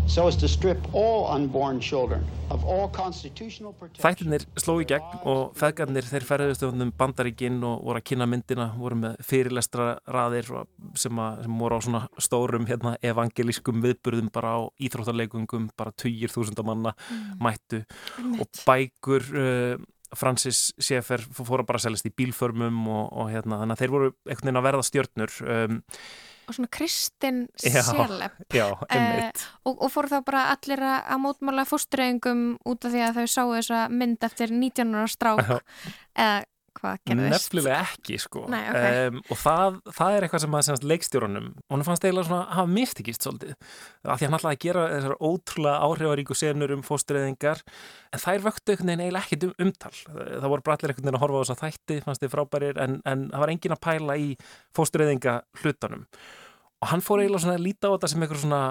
so 0.07 0.27
as 0.27 0.37
to 0.37 0.49
strip 0.49 0.79
all 0.95 1.27
unborn 1.35 1.81
children 1.81 2.25
Þættinir 3.99 4.45
sló 4.61 4.77
í 4.79 4.85
gegn 4.87 5.17
og 5.27 5.57
feðgarnir 5.59 6.07
þeir 6.07 6.27
ferðustu 6.29 6.69
um 6.71 6.93
bandaríkinn 6.95 7.59
og 7.67 7.81
voru 7.89 7.99
að 7.99 8.07
kynna 8.07 8.29
myndina, 8.31 8.69
voru 8.79 9.01
með 9.01 9.17
fyrirlestra 9.27 9.89
raðir 10.15 10.47
sem, 10.95 11.19
að, 11.19 11.43
sem 11.43 11.59
voru 11.59 11.79
á 11.79 11.81
svona 11.83 12.03
stórum 12.23 12.69
hérna, 12.71 12.95
evangelískum 13.03 13.83
viðburðum 13.83 14.31
bara 14.35 14.55
á 14.55 14.71
íþróttarleikungum, 14.79 15.67
bara 15.75 15.91
20.000 15.99 16.67
manna 16.69 16.95
mm. 16.95 17.27
mættu 17.43 17.83
mm. 17.83 18.39
og 18.45 18.63
bækur 18.63 19.27
uh, 19.35 19.75
Francis 20.15 20.69
Schaeffer 20.79 21.27
fóru 21.35 21.67
bara 21.67 21.81
að 21.81 21.89
seljast 21.89 22.07
í 22.07 22.15
bílförmum 22.15 22.79
og, 22.87 23.11
og 23.11 23.35
hérna, 23.35 23.59
þannig 23.65 23.75
að 23.75 23.83
þeir 23.83 23.95
voru 23.97 24.13
einhvern 24.15 24.47
veginn 24.47 24.63
að 24.63 24.69
verða 24.71 24.87
stjörnur 24.87 25.37
um, 25.57 25.83
og 26.47 26.57
svona 26.57 26.71
kristinn 26.73 27.45
sérlepp 27.59 28.55
eh, 28.55 29.31
og, 29.67 29.75
og 29.75 29.89
fór 29.93 30.09
þá 30.11 30.19
bara 30.27 30.45
allir 30.55 30.83
að 30.87 31.23
mótmála 31.23 31.67
fóstureyðingum 31.69 32.45
út 32.67 32.87
af 32.87 32.95
því 32.95 33.07
að 33.07 33.21
þau 33.21 33.33
sáu 33.35 33.55
þessa 33.57 33.87
mynd 33.93 34.27
eftir 34.27 34.55
19. 34.55 34.95
strák. 35.11 35.57
Eða 36.17 36.45
hvað 36.87 37.01
gerðist? 37.11 37.35
Nefnilega 37.35 37.79
ekki 37.83 38.19
sko. 38.23 38.45
Nei, 38.53 38.63
okay. 38.71 39.09
um, 39.11 39.19
og 39.27 39.41
það, 39.41 39.79
það 39.99 40.17
er 40.17 40.27
eitthvað 40.27 40.43
sem 40.45 40.57
að 40.57 40.65
semast 40.69 40.87
leikstjórunum 40.93 41.49
hún 41.73 41.85
fannst 41.87 42.07
eiginlega 42.07 42.29
svona 42.29 42.41
að 42.45 42.55
hafa 42.61 42.73
mistikist 42.77 43.27
svolítið. 43.27 43.53
Af 44.07 44.21
því 44.21 44.29
hann 44.29 44.39
ætlaði 44.39 44.59
að 44.59 44.65
gera 44.67 44.87
þessar 44.93 45.17
ótrúlega 45.29 45.91
áhrifaríku 45.91 46.39
senur 46.39 46.75
um 46.77 46.87
fóstureyðingar 46.87 47.63
en 48.15 48.23
þær 48.23 48.47
vöktu 48.47 48.75
einhvern 48.75 48.93
veginn 48.93 49.05
eiginlega 49.05 49.27
ekkit 49.27 49.47
um 49.49 49.55
umtal. 49.67 49.93
Það 50.07 50.49
voru 50.55 50.67
bara 50.67 50.79
allir 50.79 50.95
einhvern 50.95 51.11
veginn 51.11 51.21
að 51.21 51.25
horfa 51.27 51.37
á 51.37 51.43
þessa 51.43 51.61
þætti 51.65 52.01
fannst 52.07 52.25
þið 52.25 52.35
frábærir 52.37 52.83
en, 52.87 52.99
en 53.05 53.29
það 53.35 53.45
var 53.45 53.55
engin 53.55 53.77
að 53.77 53.85
pæla 53.91 54.19
í 54.23 54.33
fóstureyðinga 54.77 55.39
hlutanum. 55.63 56.09
Og 56.85 56.91
hann 56.93 57.05
fór 57.05 57.23
eiginlega 57.23 57.45
svona 57.45 57.59
að 57.59 57.67
líta 57.67 57.91
á 57.91 57.95
þetta 57.97 58.13
sem 58.13 58.25
eitthvað 58.25 58.45
svona 58.45 58.65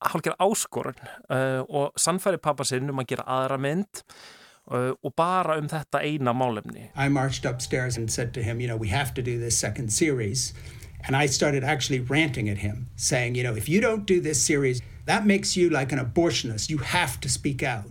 hálfgerð 0.00 0.40
áskorun 0.40 1.00
uh, 1.04 1.62
og 1.68 1.98
sannfæri 2.00 2.40
pappa 2.40 2.64
sinn 2.64 2.88
um 2.88 3.02
að 3.02 3.10
gera 3.12 3.26
aðra 3.28 3.58
mynd 3.60 4.00
Uh, 4.70 4.94
og 5.02 5.14
bara 5.16 5.58
um 5.58 5.66
þetta 5.68 5.98
eina 5.98 6.32
málefni. 6.32 6.90
I 6.94 7.08
marched 7.08 7.44
upstairs 7.44 7.96
and 7.96 8.10
said 8.10 8.32
to 8.34 8.42
him, 8.42 8.60
you 8.60 8.68
know, 8.68 8.76
we 8.76 8.88
have 8.88 9.12
to 9.14 9.22
do 9.22 9.38
this 9.38 9.58
second 9.58 9.92
series. 9.92 10.54
And 11.02 11.16
I 11.16 11.26
started 11.26 11.64
actually 11.64 12.00
ranting 12.00 12.48
at 12.48 12.58
him, 12.58 12.88
saying, 12.94 13.34
you 13.34 13.42
know, 13.42 13.56
if 13.56 13.68
you 13.68 13.80
don't 13.80 14.06
do 14.06 14.20
this 14.20 14.40
series, 14.40 14.82
that 15.06 15.26
makes 15.26 15.56
you 15.56 15.70
like 15.70 15.92
an 15.92 15.98
abortionist. 15.98 16.70
You 16.70 16.78
have 16.78 17.18
to 17.20 17.28
speak 17.28 17.62
out. 17.62 17.86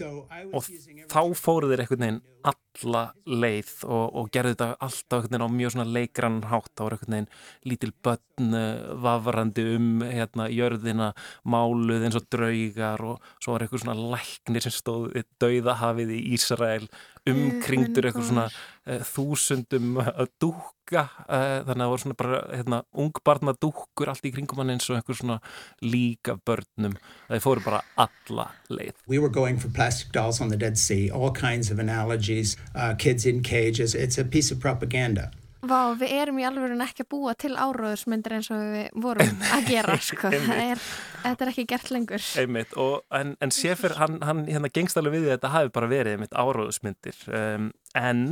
Og 0.00 0.68
þá 1.12 1.22
fóru 1.38 1.70
þeir 1.70 1.84
einhvern 1.84 2.04
veginn 2.06 2.20
alla 2.42 3.02
leið 3.28 3.70
og, 3.86 4.06
og 4.18 4.30
gerðu 4.34 4.54
þetta 4.56 4.68
alltaf 4.82 5.18
einhvern 5.18 5.34
veginn 5.36 5.46
á 5.46 5.56
mjög 5.58 5.74
svona 5.74 5.94
leikrann 5.96 6.38
hátt. 6.50 6.70
Þá 6.74 6.82
var 6.82 6.96
einhvern 6.96 7.14
veginn 7.16 7.28
lítil 7.70 7.92
börn 8.02 8.56
uh, 8.58 8.94
vafrandi 9.04 9.66
um 9.76 9.88
hérna 10.06 10.48
jörðina 10.50 11.12
máluð 11.44 12.06
eins 12.08 12.18
og 12.18 12.26
draugar 12.32 13.04
og 13.12 13.30
svo 13.36 13.54
var 13.54 13.66
einhver 13.66 13.84
svona 13.84 14.10
læknir 14.14 14.66
sem 14.66 14.74
stóð 14.74 15.20
döiðahafið 15.42 16.14
í 16.16 16.22
Ísrael 16.36 16.88
umkringdur 17.28 18.08
eitthvað 18.08 18.28
svona 18.28 18.46
uh, 18.48 19.02
þúsundum 19.06 19.98
uh, 20.02 20.24
dúka 20.42 21.04
uh, 21.06 21.62
þannig 21.66 21.70
að 21.70 21.82
það 21.82 21.92
voru 21.92 22.04
svona 22.04 22.18
bara 22.22 22.40
hérna, 22.50 22.80
ungbarna 23.04 23.54
dúkur 23.62 24.10
allt 24.10 24.26
í 24.26 24.32
kringum 24.34 24.62
hann 24.62 24.74
eins 24.74 24.88
og 24.90 24.98
eitthvað 24.98 25.20
svona 25.20 25.38
líka 25.84 26.38
börnum. 26.46 26.96
Það 27.28 27.44
fóru 27.46 27.64
bara 27.66 27.82
alla 28.06 28.48
leið. 28.70 28.96
We 29.06 29.20
were 29.22 29.32
going 29.32 29.60
for 29.62 29.70
plastic 29.70 30.10
dolls 30.16 30.40
on 30.40 30.50
the 30.50 30.58
Dead 30.58 30.78
Sea 30.78 31.10
all 31.10 31.30
kinds 31.30 31.70
of 31.70 31.78
analogies 31.78 32.56
uh, 32.74 32.94
kids 32.98 33.26
in 33.26 33.42
cages, 33.42 33.94
it's 33.94 34.18
a 34.18 34.24
piece 34.24 34.50
of 34.50 34.60
propaganda 34.60 35.30
Vá, 35.62 35.92
við 35.94 36.12
erum 36.18 36.40
í 36.42 36.44
alveg 36.46 36.72
ekki 36.82 37.04
að 37.04 37.10
búa 37.12 37.32
til 37.38 37.52
áróðursmyndir 37.54 38.34
eins 38.34 38.48
og 38.50 38.62
við 38.72 38.96
vorum 39.04 39.44
að 39.54 39.68
gera 39.70 39.94
sko. 40.02 40.32
er, 40.32 40.80
þetta 41.22 41.46
er 41.46 41.52
ekki 41.52 41.64
gert 41.70 41.92
lengur. 41.94 42.24
Einmitt, 42.42 42.74
og, 42.74 43.04
en, 43.14 43.36
en 43.38 43.54
Sefir 43.54 43.94
hann, 44.00 44.18
hann 44.26 44.42
hérna, 44.48 44.72
gengst 44.74 44.98
alveg 44.98 45.20
við 45.20 45.30
þetta 45.36 45.52
hafi 45.54 45.70
bara 45.76 45.90
verið 45.92 46.16
einmitt 46.16 46.34
áróðursmyndir. 46.34 47.22
Um, 47.30 47.70
en 47.94 48.26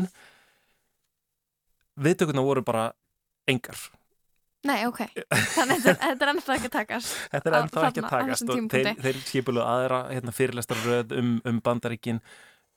viðtökuna 2.02 2.42
voru 2.42 2.66
bara 2.66 2.88
engar. 3.50 3.78
Nei, 4.66 4.82
ok, 4.84 5.06
þannig 5.54 5.87
að 5.87 6.02
þetta 6.02 6.26
er 6.26 6.30
ennþá 6.34 6.54
ekki 6.58 6.68
að 6.68 6.75
takast 6.75 7.12
Þetta 7.32 7.49
er 7.49 7.54
ennþá 7.62 7.84
ekki 7.87 8.02
að 8.02 8.10
takast 8.10 8.49
og 8.52 8.66
þeir, 8.75 8.90
þeir 9.06 9.20
skipuðu 9.22 9.62
aðra 9.64 10.00
hérna, 10.10 10.34
fyrirlestarröð 10.37 11.14
um, 11.16 11.30
um 11.49 11.62
bandaríkin 11.64 12.20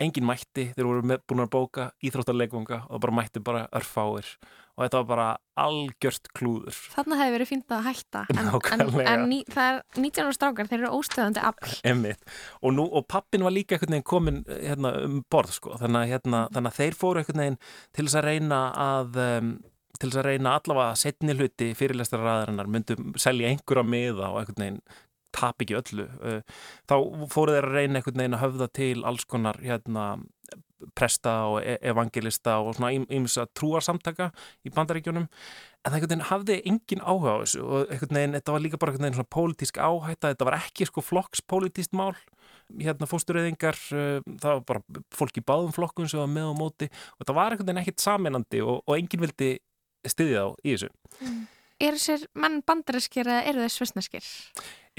engin 0.02 0.26
mætti, 0.28 0.70
þeir 0.74 0.90
voru 0.90 1.06
með, 1.06 1.24
búin 1.30 1.44
að 1.44 1.54
bóka 1.54 1.88
íþróttarleikvanga 2.06 2.84
og 2.90 3.02
bara 3.04 3.16
mætti 3.20 3.42
bara 3.44 3.66
örfáir 3.76 4.30
og 4.74 4.82
þetta 4.82 5.02
var 5.02 5.10
bara 5.10 5.26
algjört 5.64 6.32
klúður. 6.34 6.78
Þarna 6.96 7.20
hefði 7.20 7.36
verið 7.36 7.50
fínt 7.52 7.74
að 7.76 7.84
hætta 7.88 8.24
en, 8.34 8.48
en, 8.50 8.96
en 9.04 9.26
ní, 9.30 9.42
það 9.54 9.68
er 9.70 10.00
19 10.02 10.24
ára 10.24 10.38
strákar, 10.38 10.70
þeir 10.72 10.80
eru 10.80 10.94
óstöðandi 10.98 11.44
afl. 11.46 11.76
Emmitt, 11.92 12.24
og, 12.66 12.80
og 12.82 13.06
pappin 13.12 13.46
var 13.46 13.54
líka 13.54 13.78
einhvern 13.78 13.98
veginn 13.98 14.08
komin 14.10 14.42
hérna, 14.50 14.96
um 15.06 15.22
borð 15.30 15.54
sko, 15.60 15.78
þannig 15.82 16.02
að, 16.02 16.16
hérna, 16.16 16.42
þannig 16.56 16.74
að 16.74 16.82
þeir 16.82 17.00
fóru 17.04 17.22
einhvern 17.22 17.44
veginn 17.44 17.62
til 17.94 18.08
þess 18.08 18.18
að 18.18 18.28
reyna 18.32 18.64
að 18.88 19.22
um, 19.28 19.54
til 20.00 20.10
þess 20.10 20.20
að 20.24 20.30
reyna 20.32 20.58
allavega 20.58 21.00
setni 21.00 21.38
hluti 21.38 21.72
fyrirlestararæðarinnar 21.78 22.70
myndum 22.74 23.14
selja 23.22 23.52
einhverja 23.54 23.86
miða 23.86 24.32
og 24.34 24.42
einhvern 24.42 24.64
veginn 24.64 24.80
tap 25.36 25.64
ekki 25.64 25.78
öllu 25.80 26.08
uh, 26.22 26.40
þá 26.90 26.96
fóru 27.34 27.56
þeir 27.56 27.68
að 27.68 27.78
reyna 27.78 28.00
einhvern 28.00 28.22
veginn 28.22 28.38
að 28.38 28.46
höfða 28.46 28.70
til 28.80 28.96
alls 29.10 29.26
konar 29.30 29.60
hérna, 29.64 30.08
presta 30.98 31.36
og 31.52 31.62
e- 31.64 31.80
evangelista 31.90 32.58
og 32.60 32.76
svona 32.78 32.92
ímsa 32.94 33.46
trúarsamtaka 33.56 34.32
í 34.68 34.72
bandaríkjónum 34.74 35.28
en 35.28 35.92
það 35.92 35.98
einhvern 35.98 36.12
veginn 36.12 36.28
hafði 36.30 36.60
engin 36.70 37.04
áhuga 37.04 37.36
á 37.36 37.42
þessu 37.44 37.64
og 37.64 37.94
einhvern 37.94 38.20
veginn, 38.20 38.38
þetta 38.38 38.56
var 38.56 38.64
líka 38.66 38.80
bara 38.82 38.94
einhvern 38.94 39.08
veginn 39.08 39.20
svona 39.20 39.34
pólitísk 39.38 39.80
áhætta, 39.80 40.34
þetta 40.34 40.50
var 40.50 40.60
ekki 40.60 40.90
sko 40.90 41.04
flokkspolítíst 41.04 41.96
mál 41.98 42.14
hérna 42.80 43.08
fóstureyðingar, 43.10 43.80
uh, 43.96 44.20
það 44.40 44.60
var 44.60 44.64
bara 44.70 45.04
fólk 45.16 45.40
í 45.40 45.46
báðum 45.46 45.74
flokkun 45.76 46.12
sem 46.12 46.22
var 46.22 46.32
með 46.32 46.52
á 46.52 46.54
móti 46.60 46.92
og 46.92 47.24
þetta 47.24 47.40
var 47.40 47.56
einhvern 47.56 47.72
veginn 47.72 47.84
ekkit 47.84 48.06
saminandi 48.06 48.64
og, 48.64 48.84
og 48.84 48.96
enginn 48.98 49.26
vildi 49.26 49.52
styðja 50.08 50.48
á 50.48 50.50
í 50.64 50.76
þessu 50.76 50.92
mm. 51.24 51.44
Er 51.84 51.98
þessir 51.98 52.28
mann 52.38 52.62
bandarískir 52.64 53.28
eða 53.28 53.44
eru 53.50 53.64
þeir 53.66 53.74
svisneskir? 53.74 54.28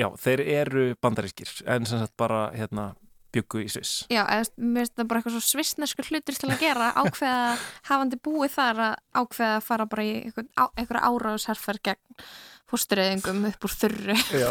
Já, 0.01 0.09
þeir 0.19 0.43
eru 0.43 0.85
bandarískir 1.03 1.51
en 1.71 1.87
sem 1.87 2.03
sagt 2.03 2.17
bara 2.19 2.49
hérna 2.55 2.93
byggu 3.35 3.65
í 3.65 3.69
Sviss. 3.73 4.05
Já, 4.13 4.23
eða, 4.23 4.49
mér 4.59 4.85
finnst 4.85 4.97
það 4.99 5.11
bara 5.11 5.21
eitthvað 5.21 5.37
svo 5.37 5.45
svissneskur 5.49 6.11
hlutur 6.11 6.39
til 6.39 6.51
að 6.51 6.63
gera 6.63 6.91
ákveða 7.03 7.45
hafandi 7.91 8.19
búið 8.23 8.57
þar 8.57 8.83
að 8.89 8.97
ákveða 9.21 9.53
að 9.59 9.69
fara 9.69 9.87
bara 9.91 10.07
í 10.07 10.17
eitthvað 10.25 11.07
áráðsherfer 11.11 11.81
gegn 11.91 12.27
fórstureyðingum 12.71 13.43
upp 13.51 13.67
úr 13.69 13.75
þurru. 13.75 14.15
Já, 14.33 14.49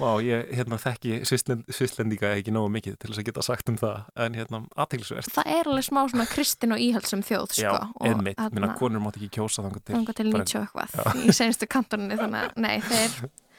Vá, 0.00 0.08
ég 0.24 0.48
hérna, 0.56 0.78
þekki 0.80 1.18
svisslendíka 1.28 2.32
ekki 2.38 2.54
náðu 2.54 2.70
mikið 2.74 2.96
til 2.96 3.10
þess 3.10 3.20
að 3.20 3.28
geta 3.28 3.44
sagt 3.46 3.70
um 3.70 3.76
það 3.78 4.24
en 4.24 4.38
hérna 4.40 4.62
aðtilsverð. 4.82 5.28
Það 5.36 5.52
er 5.52 5.70
alveg 5.70 5.86
smá 5.86 6.00
svona 6.00 6.26
kristin 6.30 6.74
og 6.74 6.82
íhaldsum 6.82 7.22
þjóð, 7.28 7.46
sko. 7.58 7.76
Já, 7.76 8.08
einmitt, 8.08 8.42
minna 8.56 8.72
konur 8.80 9.04
mátt 9.04 9.20
ekki 9.20 9.30
kjósa 9.36 9.66
þangar 9.66 9.84
til. 9.84 9.98
Þangar 9.98 10.18
til 10.18 10.28
90 10.32 10.64
eitthvað 10.64 11.22
í 11.22 11.36
senstu 11.36 11.68
kantoninu, 11.70 12.18
þannig 12.24 12.48
að 12.48 12.60
nei, 12.64 12.74
þeir 12.88 13.20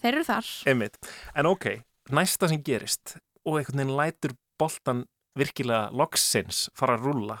Þeir 0.00 0.12
eru 0.14 0.26
þar. 0.28 0.50
Einmitt. 0.70 0.98
En 1.36 1.48
ok, 1.50 1.70
næsta 2.16 2.50
sem 2.50 2.62
gerist 2.66 3.16
og 3.44 3.60
einhvern 3.60 3.82
veginn 3.82 3.96
lætur 3.98 4.36
boltan 4.60 5.06
virkilega 5.38 5.88
loksins 5.96 6.68
fara 6.76 6.98
að 6.98 7.08
rúla, 7.08 7.38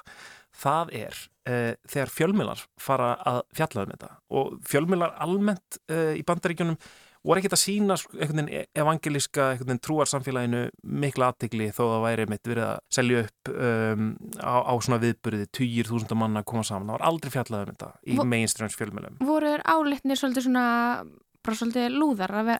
það 0.60 0.94
er 1.00 1.20
uh, 1.48 1.74
þegar 1.88 2.14
fjölmilar 2.14 2.64
fara 2.80 3.12
að 3.26 3.44
fjalla 3.56 3.84
um 3.84 3.94
þetta 3.94 4.10
og 4.40 4.58
fjölmilar 4.68 5.14
almennt 5.22 5.80
uh, 5.90 6.12
í 6.16 6.24
bandaríkjunum 6.26 6.78
voru 7.26 7.40
ekkert 7.40 7.56
að 7.56 7.60
sína 7.60 7.96
einhvern 7.98 8.46
veginn 8.48 8.68
evangelíska, 8.80 9.50
einhvern 9.52 9.68
veginn 9.68 9.82
trúarsamfélaginu 9.84 10.62
mikla 11.02 11.30
aðtegli 11.30 11.68
þó 11.76 11.82
að 11.86 12.04
væri 12.06 12.26
mitt 12.32 12.48
verið 12.48 12.66
að 12.66 12.78
selja 12.96 13.24
upp 13.26 13.50
um, 13.52 14.06
á, 14.40 14.54
á 14.64 14.74
svona 14.80 15.00
viðbyrði, 15.02 15.48
týjir 15.52 15.90
þúsunda 15.90 16.16
manna 16.16 16.40
að 16.40 16.48
koma 16.52 16.64
saman, 16.64 16.88
það 16.88 16.96
var 16.96 17.06
aldrei 17.10 17.34
fjallað 17.34 17.66
um 17.66 17.74
þetta 17.74 17.90
í 18.00 18.28
mainstreams 18.32 18.78
fjölmilum. 18.80 19.20
Voru 19.28 19.52
þeir 19.52 19.66
álitnir 19.68 20.20
svolítið 20.20 20.48
svona 20.48 20.64
bara 21.46 21.58
svolítið 21.60 21.96
lúðar 21.96 22.34
eða 22.40 22.58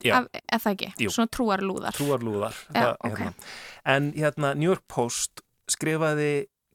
það 0.56 0.70
ekki, 0.72 0.90
Jú. 1.04 1.12
svona 1.14 1.32
trúar 1.34 1.64
lúðar 1.64 1.96
trúar 1.96 2.24
lúðar 2.24 2.56
það, 2.70 2.94
okay. 2.96 3.12
hérna. 3.12 3.50
en 3.94 4.10
hérna 4.16 4.54
New 4.56 4.70
York 4.70 4.86
Post 4.90 5.44
skrifaði 5.70 6.32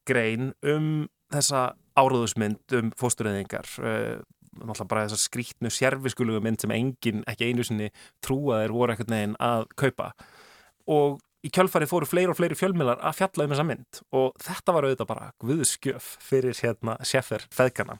grein 0.07 0.53
um 0.65 1.07
þessa 1.33 1.73
áróðusmynd 1.97 2.75
um 2.77 2.91
fóstureyðingar 2.99 3.69
uh, 3.81 4.15
náttúrulega 4.55 4.89
bara 4.91 5.05
þessar 5.07 5.23
skrítnu 5.23 5.71
sérfiskulugu 5.73 6.41
mynd 6.43 6.63
sem 6.63 6.73
enginn 6.75 7.23
ekki 7.27 7.49
einu 7.49 7.65
sinni 7.67 7.91
trúaðir 8.23 8.73
voru 8.75 8.95
ekkert 8.95 9.11
neginn 9.11 9.37
að 9.43 9.65
kaupa 9.79 10.11
og 10.91 11.19
í 11.45 11.51
kjölfarið 11.53 11.91
fóru 11.91 12.07
fleiri 12.09 12.31
og 12.31 12.39
fleiri 12.39 12.57
fjölmilar 12.57 13.01
að 13.05 13.19
fjalla 13.19 13.45
um 13.45 13.53
þessa 13.53 13.67
mynd 13.67 14.01
og 14.17 14.41
þetta 14.41 14.75
var 14.75 14.87
auðvitað 14.87 15.11
bara 15.11 15.29
guðskjöf 15.43 16.09
fyrir 16.23 16.57
hérna 16.61 16.97
seffer 17.05 17.45
feðgana 17.53 17.99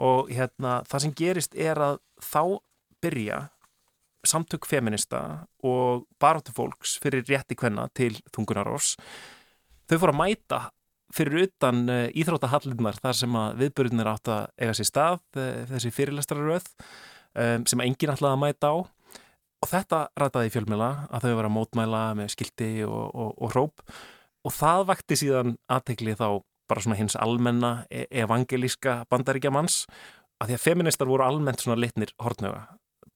og 0.00 0.30
hérna 0.32 0.80
það 0.88 1.04
sem 1.04 1.16
gerist 1.18 1.56
er 1.58 1.80
að 1.84 2.00
þá 2.24 2.42
byrja 3.02 3.44
samtök 4.26 4.66
feminista 4.68 5.46
og 5.64 6.04
baróttu 6.20 6.52
fólks 6.52 6.98
fyrir 7.00 7.24
rétti 7.28 7.56
kvenna 7.56 7.88
til 7.96 8.12
þungunarórs 8.34 8.94
þau 9.88 9.96
fóru 9.96 10.12
að 10.12 10.20
mæta 10.20 10.60
fyrir 11.14 11.46
utan 11.48 11.84
uh, 11.90 12.06
íþróttahallinnar 12.14 13.00
þar 13.02 13.18
sem 13.18 13.38
að 13.38 13.64
viðbörðunir 13.64 14.10
átt 14.12 14.30
að 14.30 14.44
eiga 14.60 14.76
sér 14.78 14.88
stað 14.88 15.18
uh, 15.40 15.48
þessi 15.70 15.92
fyrirlestraröð 15.94 16.68
um, 16.70 17.66
sem 17.66 17.82
enginn 17.84 18.14
ætlaði 18.14 18.36
að 18.36 18.42
mæta 18.44 18.70
á. 18.70 18.76
Og 19.60 19.68
þetta 19.68 20.04
rætaði 20.16 20.52
fjölmjöla 20.54 20.90
að 21.12 21.26
þau 21.26 21.34
var 21.36 21.48
að 21.50 21.54
mótmæla 21.56 22.04
með 22.16 22.30
skildi 22.32 22.70
og, 22.86 23.10
og, 23.12 23.34
og 23.36 23.52
hróp. 23.52 23.82
Og 24.48 24.54
það 24.56 24.86
vakti 24.88 25.18
síðan 25.20 25.58
aðtegli 25.68 26.14
þá 26.16 26.40
bara 26.70 26.84
svona 26.84 26.96
hins 26.96 27.18
almenna 27.18 27.72
e 27.90 28.06
evangelíska 28.22 29.02
bandaríkja 29.10 29.52
manns 29.52 29.82
að 30.40 30.52
því 30.52 30.56
að 30.56 30.64
feministar 30.64 31.10
voru 31.10 31.26
almennt 31.26 31.60
svona 31.60 31.76
litnir 31.82 32.14
hortnöga 32.22 32.68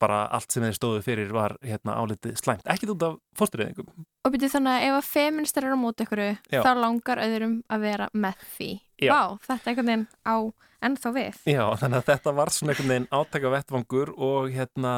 bara 0.03 0.25
allt 0.35 0.53
sem 0.53 0.65
þeir 0.65 0.77
stóðu 0.77 1.03
fyrir 1.05 1.33
var 1.35 1.57
hérna 1.65 1.97
álitið 2.01 2.37
slæmt, 2.41 2.67
ekkit 2.71 2.95
út 2.95 3.07
af 3.07 3.17
fórstureyðingum. 3.39 4.07
Og 4.25 4.35
byrju 4.35 4.51
þannig 4.53 4.75
að 4.75 4.87
ef 4.89 4.99
að 4.99 5.11
feministar 5.11 5.67
eru 5.69 5.79
á 5.79 5.85
móti 5.85 6.07
ykkur, 6.07 6.23
þá 6.51 6.71
langar 6.79 7.23
öðrum 7.25 7.57
að 7.73 7.87
vera 7.89 8.09
með 8.13 8.47
því. 8.57 8.71
Já. 9.05 9.13
Vá, 9.13 9.23
þetta 9.47 9.61
er 9.61 9.73
einhvern 9.73 9.91
veginn 9.93 10.07
á 10.27 10.37
ennþá 10.85 11.13
við. 11.15 11.39
Já, 11.49 11.65
þannig 11.81 12.01
að 12.01 12.09
þetta 12.11 12.35
var 12.41 12.53
svona 12.55 12.75
einhvern 12.75 12.93
veginn 12.95 13.13
átaka 13.15 13.55
vettvangur 13.55 14.13
og 14.17 14.51
hérna 14.55 14.95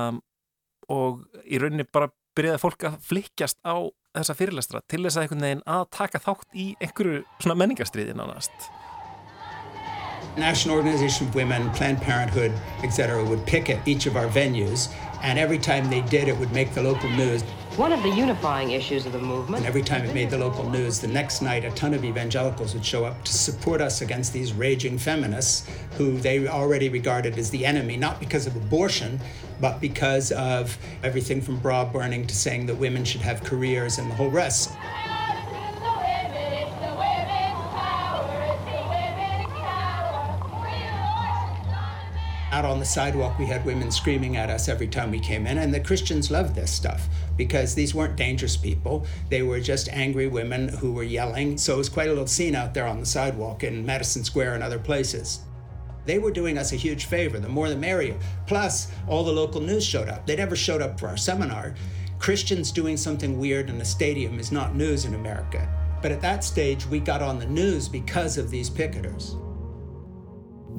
og 0.93 1.23
í 1.45 1.61
rauninni 1.61 1.87
bara 1.91 2.11
byrjaði 2.37 2.63
fólk 2.63 2.89
að 2.89 2.99
flikjast 3.07 3.61
á 3.65 3.77
þessa 4.17 4.37
fyrirlestra 4.37 4.83
til 4.89 5.03
þess 5.05 5.19
að 5.19 5.27
einhvern 5.27 5.47
veginn 5.47 5.65
að 5.77 5.87
taka 5.97 6.23
þátt 6.23 6.57
í 6.57 6.67
einhverju 6.81 7.23
svona 7.41 7.59
menningastriði 7.63 8.17
nánast. 8.17 8.69
National 10.37 10.77
Organization 10.77 11.29
of 11.29 11.35
Women, 11.35 11.71
Planned 11.71 12.03
Parenthood, 12.03 12.53
etc., 12.83 13.25
would 13.25 13.47
picket 13.47 13.81
each 13.87 14.07
of 14.07 14.17
our 14.17 14.27
venues, 14.27 14.93
and 15.23 15.39
every 15.39 15.59
time 15.59 15.89
they 15.89 16.03
did, 16.03 16.29
it 16.29 16.37
would 16.37 16.53
make 16.53 16.75
the 16.75 16.83
local 16.83 17.09
news. 17.11 17.43
One 17.77 17.93
of 17.93 18.03
the 18.03 18.11
unifying 18.11 18.71
issues 18.71 19.07
of 19.07 19.13
the 19.13 19.19
movement. 19.19 19.59
And 19.59 19.67
every 19.67 19.83
time 19.83 20.05
it 20.05 20.15
made 20.15 20.31
the 20.31 20.39
local 20.39 20.69
news, 20.69 21.01
the 21.01 21.09
next 21.09 21.43
night 21.43 21.65
a 21.65 21.71
ton 21.73 21.95
of 21.95 22.05
evangelicals 22.05 22.75
would 22.75 22.85
show 22.85 23.05
up 23.05 23.25
to 23.25 23.33
support 23.33 23.81
us 23.81 24.03
against 24.03 24.33
these 24.33 24.53
raging 24.53 24.99
feminists 24.99 25.69
who 25.97 26.17
they 26.19 26.47
already 26.47 26.89
regarded 26.89 27.39
as 27.39 27.51
the 27.51 27.67
enemy, 27.67 27.97
not 27.97 28.21
because 28.21 28.47
of 28.47 28.57
abortion, 28.57 29.21
but 29.61 29.81
because 29.81 30.33
of 30.33 30.77
everything 31.03 31.41
from 31.41 31.59
bra 31.59 31.85
burning 31.85 32.27
to 32.27 32.37
saying 32.37 32.67
that 32.67 32.77
women 32.77 33.05
should 33.05 33.23
have 33.23 33.43
careers 33.43 33.99
and 33.99 34.11
the 34.11 34.15
whole 34.15 34.31
rest. 34.31 34.71
Out 42.57 42.65
on 42.65 42.79
the 42.79 42.87
sidewalk, 42.87 43.39
we 43.39 43.45
had 43.45 43.67
women 43.67 43.91
screaming 43.91 44.39
at 44.39 44.49
us 44.49 44.67
every 44.67 44.89
time 44.89 45.11
we 45.11 45.21
came 45.21 45.47
in. 45.47 45.59
And 45.59 45.75
the 45.75 45.79
Christians 45.79 46.31
loved 46.31 46.55
this 46.55 46.73
stuff 46.73 47.07
because 47.37 47.75
these 47.75 47.95
weren't 47.95 48.17
dangerous 48.17 48.57
people. 48.57 49.05
They 49.29 49.43
were 49.43 49.61
just 49.61 49.91
angry 49.91 50.27
women 50.27 50.69
who 50.69 50.93
were 50.93 51.03
yelling. 51.03 51.59
So 51.59 51.75
it 51.75 51.77
was 51.77 51.91
quite 51.91 52.07
a 52.07 52.13
little 52.13 52.27
scene 52.27 52.55
out 52.55 52.73
there 52.73 52.87
on 52.87 52.99
the 52.99 53.05
sidewalk 53.05 53.63
in 53.63 53.85
Madison 53.85 54.25
Square 54.25 54.55
and 54.55 54.63
other 54.63 54.79
places. 54.79 55.41
They 56.07 56.19
were 56.19 56.31
doing 56.31 56.57
us 56.57 56.73
a 56.73 56.77
huge 56.77 57.05
favor. 57.05 57.39
The 57.39 57.47
more 57.47 57.69
the 57.69 57.77
merrier. 57.77 58.17
Plus, 58.47 58.91
all 59.07 59.23
the 59.23 59.33
local 59.33 59.61
news 59.61 59.85
showed 59.85 60.09
up. 60.09 60.27
They 60.27 60.37
never 60.37 60.57
showed 60.57 60.81
up 60.81 60.99
for 60.99 61.09
our 61.09 61.19
seminar. 61.19 61.75
Christians 62.19 62.73
doing 62.73 62.97
something 62.97 63.39
weird 63.39 63.69
in 63.69 63.83
a 63.83 63.85
stadium 63.85 64.39
is 64.39 64.51
not 64.51 64.75
news 64.75 65.05
in 65.05 65.15
America. 65.15 65.69
But 66.01 66.11
at 66.11 66.23
that 66.23 66.43
stage, 66.43 66.87
we 66.87 67.01
got 67.01 67.21
on 67.21 67.39
the 67.39 67.45
news 67.45 67.87
because 67.87 68.39
of 68.39 68.51
these 68.51 68.71
picketers. 68.71 69.37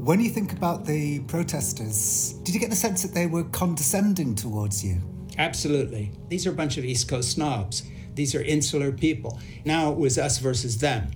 When 0.06 0.22
you 0.22 0.30
think 0.30 0.54
about 0.54 0.86
the 0.86 1.20
protesters, 1.22 2.34
did 2.44 2.54
you 2.54 2.62
get 2.62 2.70
the 2.70 2.76
sense 2.76 3.02
that 3.02 3.14
they 3.14 3.26
were 3.26 3.44
condescending 3.46 4.36
towards 4.36 4.84
you? 4.86 5.02
Absolutely. 5.38 6.12
These 6.30 6.46
are 6.48 6.52
a 6.52 6.56
bunch 6.56 6.78
of 6.78 6.86
East 6.86 7.10
Coast 7.10 7.32
snobs. 7.32 7.84
These 8.14 8.36
are 8.36 8.42
insular 8.42 8.92
people. 8.92 9.40
Now 9.66 9.92
it 9.92 9.98
was 9.98 10.18
us 10.18 10.38
versus 10.38 10.78
them. 10.78 11.12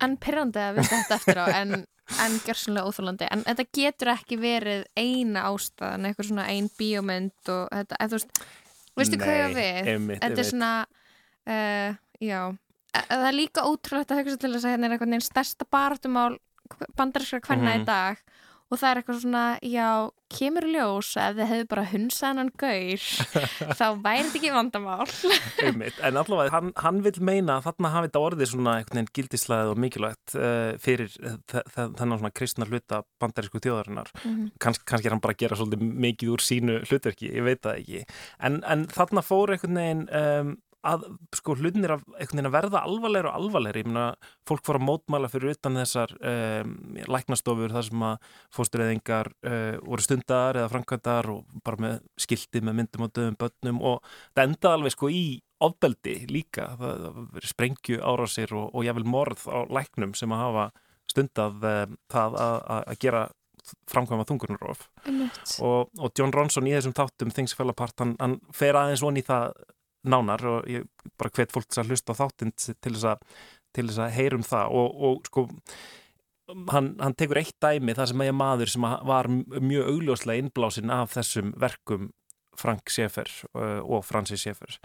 En 0.00 0.16
pyrrandi 0.18 0.58
að 0.58 0.80
við 0.80 0.90
þetta 0.90 1.16
eftir 1.16 1.38
á, 1.38 1.46
en, 1.54 1.72
en 2.22 2.36
gerðsynlega 2.44 2.90
óþúlandi. 2.90 3.28
En 3.30 3.46
þetta 3.46 3.66
getur 3.80 4.10
ekki 4.12 4.38
verið 4.42 4.84
eina 4.98 5.46
ástæðan, 5.48 6.10
eitthvað 6.10 6.28
svona 6.32 6.48
ein 6.50 6.68
bíómynd 6.78 7.52
og 7.54 7.64
þetta, 7.72 7.98
eða 7.98 8.10
þú 8.10 8.18
veist, 8.18 8.42
veistu 9.00 9.20
hvað 9.22 9.38
ég 9.38 9.56
við? 9.56 9.92
Einmitt, 9.94 10.20
þetta 10.26 10.44
er 10.44 10.50
svona, 10.50 10.72
uh, 11.54 11.96
já, 12.22 12.42
það 12.98 13.30
er 13.30 13.38
líka 13.38 13.66
ótrúlegt 13.70 14.12
að 14.12 14.22
hugsa 14.24 14.42
til 14.42 14.52
þess 14.56 14.66
að 14.66 14.76
hérna 14.76 14.90
er 14.90 14.98
eitthvað 14.98 15.12
neins 15.14 15.30
stærsta 15.32 15.66
baratumál 15.72 16.36
bandarinskra 16.96 17.40
kvenna 17.40 17.62
mm 17.62 17.68
-hmm. 17.68 17.76
í 17.76 17.84
mhm. 17.84 17.86
dag 17.86 18.16
og 18.68 18.76
það 18.76 18.90
er 18.90 19.00
eitthvað 19.00 19.20
svona, 19.22 19.42
já, 19.64 19.88
kemur 20.28 20.66
ljós 20.68 21.14
ef 21.16 21.36
þið 21.38 21.50
hefðu 21.50 21.66
bara 21.70 21.84
hunsaðan 21.88 22.50
gaur 22.60 23.04
þá 23.78 23.84
væri 24.04 24.26
þetta 24.26 24.40
ekki 24.40 24.50
vandamál 24.52 25.06
Einmitt, 25.64 26.02
en 26.04 26.20
allavega 26.20 26.52
hann, 26.52 26.72
hann 26.76 27.00
vil 27.06 27.14
meina 27.24 27.56
að 27.56 27.70
þarna 27.70 27.92
hafi 27.94 28.10
þetta 28.10 28.24
orðið 28.26 28.52
svona 28.52 28.76
einhvern 28.76 29.00
veginn 29.00 29.10
gildislega 29.16 29.72
og 29.72 29.80
mikilvægt 29.80 30.36
uh, 30.36 30.74
fyrir 30.84 31.16
þennan 31.72 32.18
svona 32.18 32.34
kristna 32.36 32.68
hluta 32.68 33.02
bandarísku 33.22 33.62
þjóðarinnar 33.64 34.12
mm 34.20 34.30
-hmm. 34.30 34.52
Kans, 34.60 34.82
kannski 34.84 35.08
er 35.08 35.16
hann 35.16 35.24
bara 35.24 35.36
að 35.36 35.44
gera 35.46 35.56
svolítið 35.56 35.98
mikið 36.04 36.34
úr 36.36 36.44
sínu 36.44 36.80
hlutverki, 36.84 37.32
ég 37.32 37.48
veit 37.48 37.64
það 37.64 37.80
ekki 37.80 38.04
en, 38.38 38.62
en 38.68 38.86
þarna 38.92 39.24
fór 39.24 39.56
einhvern 39.56 39.80
veginn 39.80 40.08
um, 40.12 40.56
að 40.86 41.06
sko 41.34 41.56
hlutinir 41.58 41.92
að, 41.96 42.04
að 42.22 42.50
verða 42.54 42.82
alvarlegur 42.86 43.30
og 43.30 43.38
alvarlegur, 43.38 43.80
ég 43.80 43.88
meina 43.88 44.04
fólk 44.46 44.62
fór 44.66 44.78
að 44.78 44.86
mótmæla 44.86 45.30
fyrir 45.32 45.56
utan 45.56 45.78
þessar 45.80 46.14
um, 46.18 46.74
læknastofur 47.10 47.74
þar 47.74 47.86
sem 47.88 48.04
að 48.06 48.28
fóstureyðingar 48.54 49.32
uh, 49.48 49.74
voru 49.82 50.04
stundar 50.04 50.60
eða 50.60 50.72
framkvæmdar 50.74 51.30
og 51.32 51.60
bara 51.66 51.82
með 51.82 51.96
skildi 52.20 52.62
með 52.62 52.78
myndum 52.80 53.06
og 53.08 53.14
döðum 53.16 53.38
börnum 53.40 53.80
og 53.90 54.12
það 54.36 54.44
endaði 54.44 54.78
alveg 54.78 54.94
sko 54.94 55.10
í 55.10 55.24
ofbeldi 55.68 56.14
líka, 56.30 56.68
það, 56.78 57.08
það 57.08 57.48
sprengju 57.50 57.98
árásir 57.98 58.54
og, 58.54 58.68
og 58.70 58.86
jáfnvel 58.86 59.08
morð 59.10 59.48
á 59.50 59.58
læknum 59.80 60.14
sem 60.18 60.30
að 60.34 60.44
hafa 60.44 60.68
stundað 61.10 61.66
um, 61.72 61.98
það 62.12 62.38
að, 62.44 62.62
að 62.78 63.02
gera 63.02 63.26
framkvæma 63.90 64.24
þungunarof 64.28 64.86
og, 65.64 65.90
og 65.98 66.12
John 66.16 66.32
Ronson 66.32 66.68
í 66.68 66.72
þessum 66.72 66.94
þáttum 66.96 67.34
Things 67.34 67.56
Fell 67.56 67.72
Apart, 67.72 67.98
hann, 68.00 68.14
hann 68.20 68.38
fer 68.54 68.78
aðeins 68.78 69.02
von 69.04 69.18
í 69.18 69.24
það 69.26 69.52
nánar 70.10 70.44
og 70.48 70.68
ég 70.70 70.88
bara 71.20 71.32
hvet 71.36 71.54
fólk 71.54 71.70
að 71.76 71.92
hlusta 71.92 72.16
á 72.16 72.20
þáttinn 72.22 72.54
til 72.56 72.94
þess 72.94 73.08
að, 73.14 73.24
að 74.04 74.14
heyrum 74.16 74.46
það 74.46 74.76
og, 74.80 75.02
og 75.08 75.30
sko 75.30 75.46
hann, 76.72 76.94
hann 77.02 77.16
tekur 77.18 77.40
eitt 77.42 77.56
dæmi 77.62 77.96
þar 77.96 78.12
sem 78.12 78.24
ég 78.28 78.36
maður 78.36 78.72
sem 78.72 78.88
var 79.10 79.28
mjög 79.28 79.92
augljóslega 79.92 80.44
innblásin 80.44 80.94
af 80.94 81.14
þessum 81.16 81.52
verkum 81.60 82.10
Frank 82.58 82.90
Schaeffer 82.90 83.28
uh, 83.54 83.80
og 83.84 84.02
Francis 84.06 84.42
Schaeffer 84.42 84.80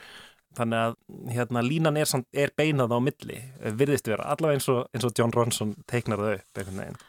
þannig 0.57 0.79
að 0.79 1.31
hérna 1.33 1.63
línan 1.65 1.97
er, 1.97 2.09
er 2.37 2.51
beinað 2.57 2.93
á 2.93 2.99
milli, 3.01 3.39
virðist 3.79 4.09
vera 4.09 4.27
allavega 4.33 4.59
eins 4.59 4.67
og, 4.71 4.83
eins 4.93 5.07
og 5.07 5.13
John 5.17 5.33
Ronson 5.33 5.73
teiknar 5.89 6.21
það 6.21 6.35
upp 6.35 6.61
einhvern 6.61 6.81
veginn. 6.83 6.99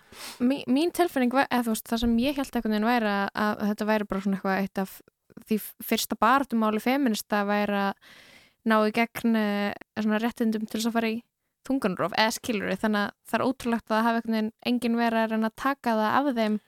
Mín, 0.40 0.62
mín 0.70 0.94
tilfinning 0.96 1.34
var, 1.34 1.48
eða 1.50 1.66
þú 1.66 1.74
veist, 1.74 1.90
það 1.90 2.02
sem 2.04 2.14
ég 2.22 2.38
held 2.40 2.56
einhvern 2.56 2.76
veginn 2.76 2.88
væri 2.88 3.10
að, 3.10 3.26
að 3.44 3.64
þetta 3.70 3.88
væri 3.90 4.08
bara 4.10 4.24
svona 4.24 4.38
eitthvað 4.38 4.62
eitt 4.62 4.82
af 4.84 4.94
því 5.48 5.60
fyrsta 5.84 6.18
bartumáli 6.20 6.80
feminista 6.82 7.44
væri 7.48 7.80
að 7.88 7.92
ná 8.64 8.78
í 8.88 8.94
gegn 8.96 9.36
eh, 9.36 10.18
réttindum 10.22 10.66
til 10.66 10.80
þess 10.80 10.90
að 10.90 10.96
fara 10.96 11.12
í 11.12 11.20
þungunróf 11.64 12.16
eða 12.16 12.32
skilur 12.36 12.74
þannig 12.80 13.06
að 13.06 13.14
það 13.28 13.38
er 13.38 13.46
ótrúlegt 13.46 13.92
að 13.92 14.04
hafa 14.08 14.42
engin 14.68 14.98
verið 15.00 15.38
að 15.38 15.54
taka 15.56 15.96
það 15.96 16.18
af 16.18 16.34
þeim 16.38 16.58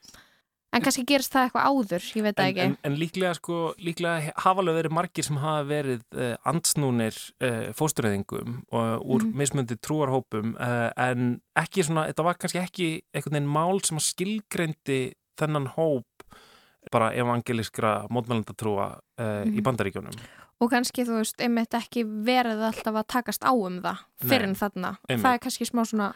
en 0.77 0.85
kannski 0.85 1.05
gerist 1.09 1.33
það 1.33 1.47
eitthvað 1.47 1.67
áður, 1.71 2.07
ég 2.19 2.25
veit 2.27 2.37
það 2.37 2.51
ekki 2.51 2.63
en, 2.65 2.73
en, 2.75 2.79
en 2.89 2.99
líklega 3.01 3.33
sko, 3.39 3.59
líklega 3.81 4.35
hafa 4.45 4.63
alveg 4.63 4.79
verið 4.81 4.95
margir 4.99 5.27
sem 5.27 5.39
hafa 5.41 5.67
verið 5.69 6.03
uh, 6.17 6.33
andsnúnir 6.51 7.21
uh, 7.45 7.69
fóstureyðingum 7.79 8.59
og 8.71 8.89
úr 9.07 9.25
mm 9.25 9.31
-hmm. 9.31 9.39
mismundi 9.41 9.79
trúarhópum 9.81 10.57
uh, 10.57 10.91
en 10.97 11.41
ekki 11.57 11.87
svona, 11.87 12.09
þetta 12.11 12.27
var 12.29 12.41
kannski 12.41 12.61
ekki 12.61 12.89
einhvern 13.15 13.39
veginn 13.39 13.55
mál 13.57 13.81
sem 13.85 14.01
skilgreindi 14.01 15.01
þennan 15.41 15.71
hóp 15.77 16.16
bara 16.92 17.12
evangeliskra 17.14 18.07
mótmælandatrúa 18.11 18.88
uh, 18.96 19.25
mm 19.25 19.27
-hmm. 19.27 19.53
í 19.53 19.61
mhm. 19.61 19.62
bandaríkjónum. 19.62 20.18
Og 20.57 20.70
kannski 20.72 21.05
þú 21.05 21.18
veist, 21.20 21.40
einmitt 21.44 21.75
ekki 21.77 22.03
verið 22.05 22.62
alltaf 22.70 22.94
að 22.96 23.07
takast 23.12 23.42
á 23.44 23.53
um 23.53 23.77
það 23.85 23.99
fyrir 24.25 24.55
þarna. 24.57 24.96
Einmitt. 25.05 25.25
Það 25.25 25.35
er 25.35 25.42
kannski 25.44 25.66
smá 25.68 25.85
svona... 25.85 26.12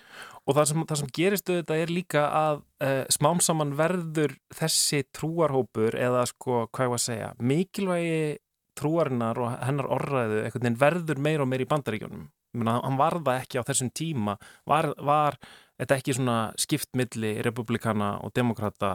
Og 0.46 0.56
það 0.56 0.68
sem, 0.70 0.84
það 0.88 1.00
sem 1.00 1.10
gerist 1.18 1.50
auðvitað 1.50 1.82
er 1.82 1.92
líka 1.92 2.22
að 2.32 2.62
uh, 2.80 3.04
smám 3.12 3.40
saman 3.40 3.76
verður 3.76 4.32
þessi 4.48 5.02
trúarhópur 5.12 5.92
eða 5.92 6.24
sko, 6.26 6.68
hvað 6.72 6.86
ég 6.86 6.90
var 6.94 7.02
að 7.02 7.04
segja, 7.04 7.34
mikilvægi 7.38 8.38
trúarinnar 8.80 9.38
og 9.38 9.56
hennar 9.60 9.90
orðræðu 9.92 10.76
verður 10.78 11.18
meir 11.20 11.44
og 11.44 11.50
meir 11.50 11.60
í 11.60 11.68
bandaríkjónum. 11.68 12.30
Myrna, 12.56 12.80
hann 12.82 12.96
var 12.98 13.20
það 13.20 13.42
ekki 13.44 13.60
á 13.62 13.68
þessum 13.68 13.90
tíma, 13.94 14.36
var, 14.66 14.90
var 14.98 15.36
þetta 15.80 15.96
ekki 15.98 16.14
svona 16.16 16.36
skiptmilli 16.60 17.32
republikana 17.46 18.12
og 18.24 18.34
demokrata 18.36 18.92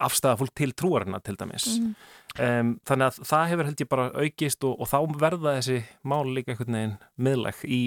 afstæða 0.00 0.38
fólk 0.42 0.54
til 0.58 0.74
trúarina 0.74 1.22
til 1.22 1.38
dæmis 1.40 1.78
Mhm. 1.78 1.94
um, 2.38 2.74
þannig 2.86 3.06
að 3.06 3.20
það 3.30 3.48
hefur 3.52 3.64
held 3.70 3.80
ég 3.84 3.88
bara 3.88 4.10
aukist 4.14 4.64
og, 4.64 4.80
og 4.80 4.88
þá 4.90 4.98
verða 5.20 5.56
þessi 5.58 5.84
mál 6.04 6.26
líka 6.34 6.52
einhvern 6.54 6.78
veginn 6.78 6.98
miðleg 7.18 7.64
í 7.64 7.80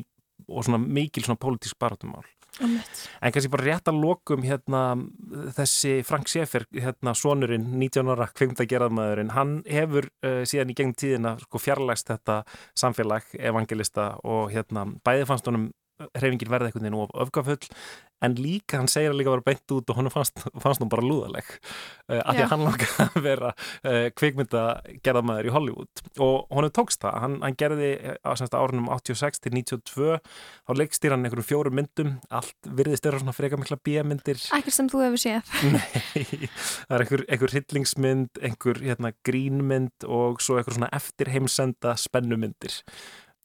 og 0.47 0.63
svona 0.65 0.79
mikil 0.79 1.23
svona 1.23 1.41
pólitísk 1.41 1.77
barátumál 1.81 2.25
Einmitt. 2.57 3.09
En 3.21 3.31
kannski 3.31 3.51
bara 3.53 3.65
rétt 3.67 3.89
að 3.91 3.99
lokum 4.01 4.41
hérna 4.41 4.79
þessi 5.53 6.03
Frank 6.07 6.25
Schaeffer, 6.31 6.63
hérna 6.73 7.13
sonurinn 7.13 7.67
19 7.77 8.09
ára 8.09 8.25
kvimtagerðmaðurinn, 8.33 9.33
hann 9.35 9.59
hefur 9.69 10.07
uh, 10.25 10.41
síðan 10.47 10.71
í 10.73 10.77
gegnum 10.77 10.95
tíðina 10.97 11.35
sko 11.43 11.61
fjarlægst 11.61 12.09
þetta 12.09 12.39
samfélag 12.73 13.29
evangelista 13.37 14.15
og 14.25 14.49
hérna 14.55 14.87
bæði 15.05 15.27
fannst 15.29 15.45
honum 15.51 15.67
hreyfingin 16.17 16.51
verði 16.51 16.69
einhvern 16.69 16.87
veginn 16.87 16.99
of 17.01 17.15
öfgafull 17.25 17.69
en 18.25 18.35
líka 18.37 18.79
hann 18.79 18.89
segir 18.89 19.11
að 19.11 19.19
líka 19.19 19.33
vera 19.33 19.45
beint 19.45 19.73
út 19.75 19.91
og 19.91 19.99
hann 19.99 20.09
fannst, 20.13 20.41
fannst 20.61 20.81
hún 20.81 20.89
bara 20.89 21.05
lúðaleg 21.05 21.49
uh, 21.53 22.21
af 22.23 22.33
því 22.33 22.43
að 22.43 22.51
hann 22.53 22.63
langaði 22.65 23.05
að 23.05 23.17
vera 23.25 23.51
uh, 23.53 24.07
kvikmyndagerðamaður 24.17 25.49
í 25.49 25.53
Hollywood. 25.53 26.03
Og 26.25 26.47
honum 26.53 26.73
tókst 26.73 27.03
það, 27.03 27.19
hann, 27.23 27.35
hann 27.45 27.57
gerði 27.59 27.91
á 28.25 28.31
semst 28.39 28.57
árunum 28.57 28.89
86 28.93 29.43
til 29.43 29.53
92 29.57 30.17
þá 30.17 30.73
leikstýr 30.81 31.13
hann 31.13 31.27
einhverjum 31.27 31.49
fjórum 31.51 31.77
myndum. 31.77 32.15
Allt 32.33 32.71
virðist 32.79 33.05
þeirra 33.05 33.21
svona 33.21 33.37
freka 33.37 33.61
mikla 33.61 33.79
bíamyndir 33.85 34.41
Ekkert 34.57 34.77
sem 34.77 34.89
þú 34.91 35.03
hefur 35.05 35.21
séð. 35.21 35.53
Nei, 35.75 35.85
það 36.87 36.97
er 36.97 37.05
einhver, 37.05 37.25
einhver 37.27 37.53
hryllingsmynd, 37.53 38.41
einhver 38.49 38.81
hérna, 38.81 39.13
grínmynd 39.27 40.09
og 40.09 40.41
svo 40.43 40.57
einhver 40.57 40.77
svona 40.77 40.91
eftirheimsenda 40.97 41.93
spennumyndir 42.01 42.81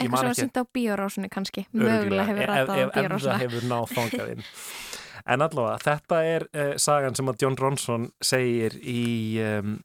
Eitthvað 0.03 0.23
sem 0.25 0.29
var 0.33 0.39
sýnt 0.41 0.59
á 0.59 0.65
bíórásunni 0.77 1.29
kannski. 1.33 1.67
Mögulega 1.73 2.27
hefur 2.31 2.43
ef- 2.43 2.51
rætt 2.53 2.69
á 2.69 2.75
ef- 2.75 2.83
ef 2.83 2.93
það 2.93 3.03
bíórásuna. 3.03 3.39
hefur 3.43 3.69
náð 3.73 3.87
þangað 3.97 4.33
inn 4.37 4.45
en 5.33 5.43
allavega, 5.47 5.79
þetta 5.85 6.17
er 6.27 6.45
uh, 6.51 6.73
sagan 6.83 7.15
sem 7.15 7.29
að 7.31 7.43
John 7.45 7.57
Ronson 7.61 8.09
segir 8.27 8.75
í 8.83 9.03
um, 9.39 9.77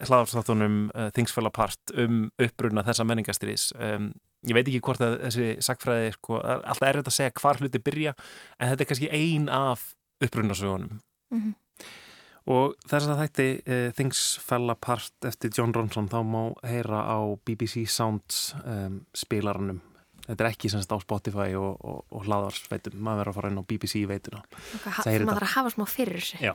hlaðarstáttunum 0.00 0.78
uh, 0.94 1.10
Things 1.12 1.34
Fell 1.34 1.48
Apart 1.50 1.92
um 1.98 2.30
uppruna 2.40 2.84
þessa 2.86 3.04
menningastrís 3.04 3.68
um, 3.76 4.12
ég 4.46 4.54
veit 4.56 4.68
ekki 4.70 4.80
hvort 4.86 5.02
að 5.04 5.16
þessi 5.26 5.48
sagfræði 5.66 6.12
sko, 6.14 6.38
það 6.40 6.52
er 6.54 6.68
alltaf 6.72 6.88
erfitt 6.92 7.10
að 7.10 7.16
segja 7.18 7.34
hvar 7.42 7.60
hluti 7.60 7.82
byrja 7.84 8.12
en 8.58 8.70
þetta 8.72 8.84
er 8.86 8.90
kannski 8.92 9.10
ein 9.18 9.48
af 9.52 9.88
upprunasögunum 10.24 11.00
Mhm. 11.28 11.50
Og 12.48 12.78
þess 12.88 13.10
að 13.12 13.20
þætti 13.22 13.48
uh, 13.58 13.90
Things 13.96 14.22
Fell 14.44 14.72
Apart 14.72 15.28
eftir 15.28 15.52
John 15.54 15.74
Ronson 15.76 16.08
þá 16.10 16.18
má 16.24 16.42
heyra 16.66 17.04
á 17.04 17.18
BBC 17.44 17.84
Sounds 17.92 18.54
um, 18.64 19.02
spilaranum. 19.16 19.82
Þetta 20.28 20.44
er 20.44 20.50
ekki 20.50 20.68
semst 20.68 20.90
á 20.92 20.96
Spotify 21.00 21.54
og, 21.56 21.78
og, 21.80 22.00
og 22.12 22.26
hlaðarsveitum, 22.26 22.98
maður 23.00 23.22
verður 23.22 23.30
að 23.30 23.38
fara 23.38 23.52
inn 23.52 23.60
á 23.60 23.68
BBC 23.68 24.02
veituna. 24.08 24.42
Er 25.08 25.24
Maður 25.24 25.38
þarf 25.38 25.46
að 25.46 25.54
hafa 25.54 25.72
smá 25.72 25.86
fyrir 25.88 26.20
þessu. 26.20 26.40
Já, 26.44 26.52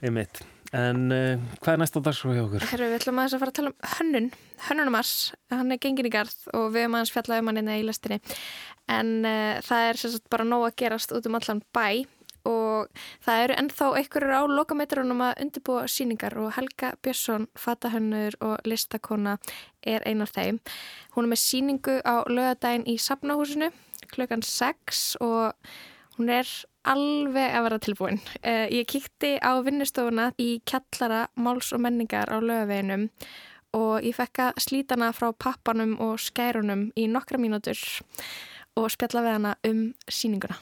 einmitt. 0.00 0.40
En 0.76 1.06
uh, 1.12 1.44
hvað 1.62 1.74
er 1.74 1.80
næsta 1.80 2.00
dagskrá 2.04 2.34
hjá 2.36 2.42
okkur? 2.44 2.64
Herru, 2.68 2.88
við 2.90 2.98
ætlum 2.98 3.20
aðeins 3.20 3.36
að 3.36 3.42
fara 3.42 3.52
að 3.52 3.58
tala 3.58 3.72
um 3.72 3.92
hönnun. 3.94 4.30
Hönnunumars, 4.68 5.12
hann 5.52 5.72
er 5.72 5.80
gengin 5.80 6.08
í 6.08 6.12
garð 6.12 6.36
og 6.52 6.66
við 6.74 6.84
höfum 6.84 6.98
aðeins 6.98 7.12
fjallað 7.14 7.42
um 7.42 7.50
hann 7.52 7.60
innan 7.62 7.80
í 7.80 7.86
lestinni. 7.88 8.20
En 8.92 9.14
uh, 9.24 9.60
það 9.64 9.88
er 9.88 10.00
sem 10.00 10.12
sagt 10.12 10.28
bara 10.32 10.48
nóg 10.48 10.66
að 10.68 10.78
gerast 10.84 11.12
út 11.16 11.28
um 11.28 11.36
allan 11.40 11.64
bæ 11.76 11.88
og 12.48 13.02
það 13.24 13.42
eru 13.44 13.58
ennþá 13.62 13.90
einhverjur 14.00 14.38
á 14.40 14.42
lokametrunum 14.58 15.24
að 15.26 15.42
undirbúa 15.44 15.84
síningar 15.90 16.38
og 16.40 16.54
Helga 16.56 16.94
Björnsson, 17.02 17.48
fatahönnur 17.58 18.38
og 18.40 18.56
listakona 18.68 19.36
er 19.82 20.02
ein 20.08 20.24
af 20.24 20.32
þeim 20.36 20.62
hún 21.14 21.28
er 21.28 21.32
með 21.34 21.44
síningu 21.44 22.00
á 22.02 22.24
lögadaginn 22.26 22.88
í 22.88 22.96
Safnahúsinu 23.02 23.70
klukkan 24.12 24.42
6 24.42 25.16
og 25.20 25.52
hún 26.18 26.32
er 26.32 26.48
alveg 26.88 27.54
að 27.54 27.66
vera 27.66 27.78
tilbúin. 27.82 28.20
Uh, 28.40 28.66
ég 28.72 28.88
kíkti 28.88 29.36
á 29.38 29.60
vinnustofuna 29.64 30.30
í 30.40 30.58
kjallara 30.68 31.26
máls 31.38 31.72
og 31.76 31.82
menningar 31.84 32.30
á 32.32 32.38
lögaveginum 32.40 33.08
og 33.76 34.06
ég 34.06 34.16
fekk 34.16 34.44
að 34.46 34.62
slíta 34.64 34.96
hana 34.96 35.12
frá 35.12 35.30
pappanum 35.36 35.98
og 36.00 36.16
skærunum 36.22 36.88
í 36.96 37.06
nokkra 37.10 37.40
mínútur 37.40 37.78
og 38.78 38.90
spjalla 38.94 39.26
við 39.26 39.36
hana 39.36 39.54
um 39.68 39.84
síninguna. 40.08 40.56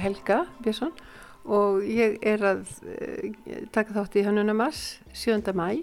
Helga 0.00 0.44
Björnsson 0.62 0.92
og 1.42 1.82
ég 1.86 2.20
er 2.22 2.44
að 2.46 2.62
uh, 2.86 3.32
taka 3.74 3.96
þátt 3.96 4.20
í 4.20 4.26
Hönnunamars 4.26 4.84
7. 5.12 5.42
mæ 5.58 5.82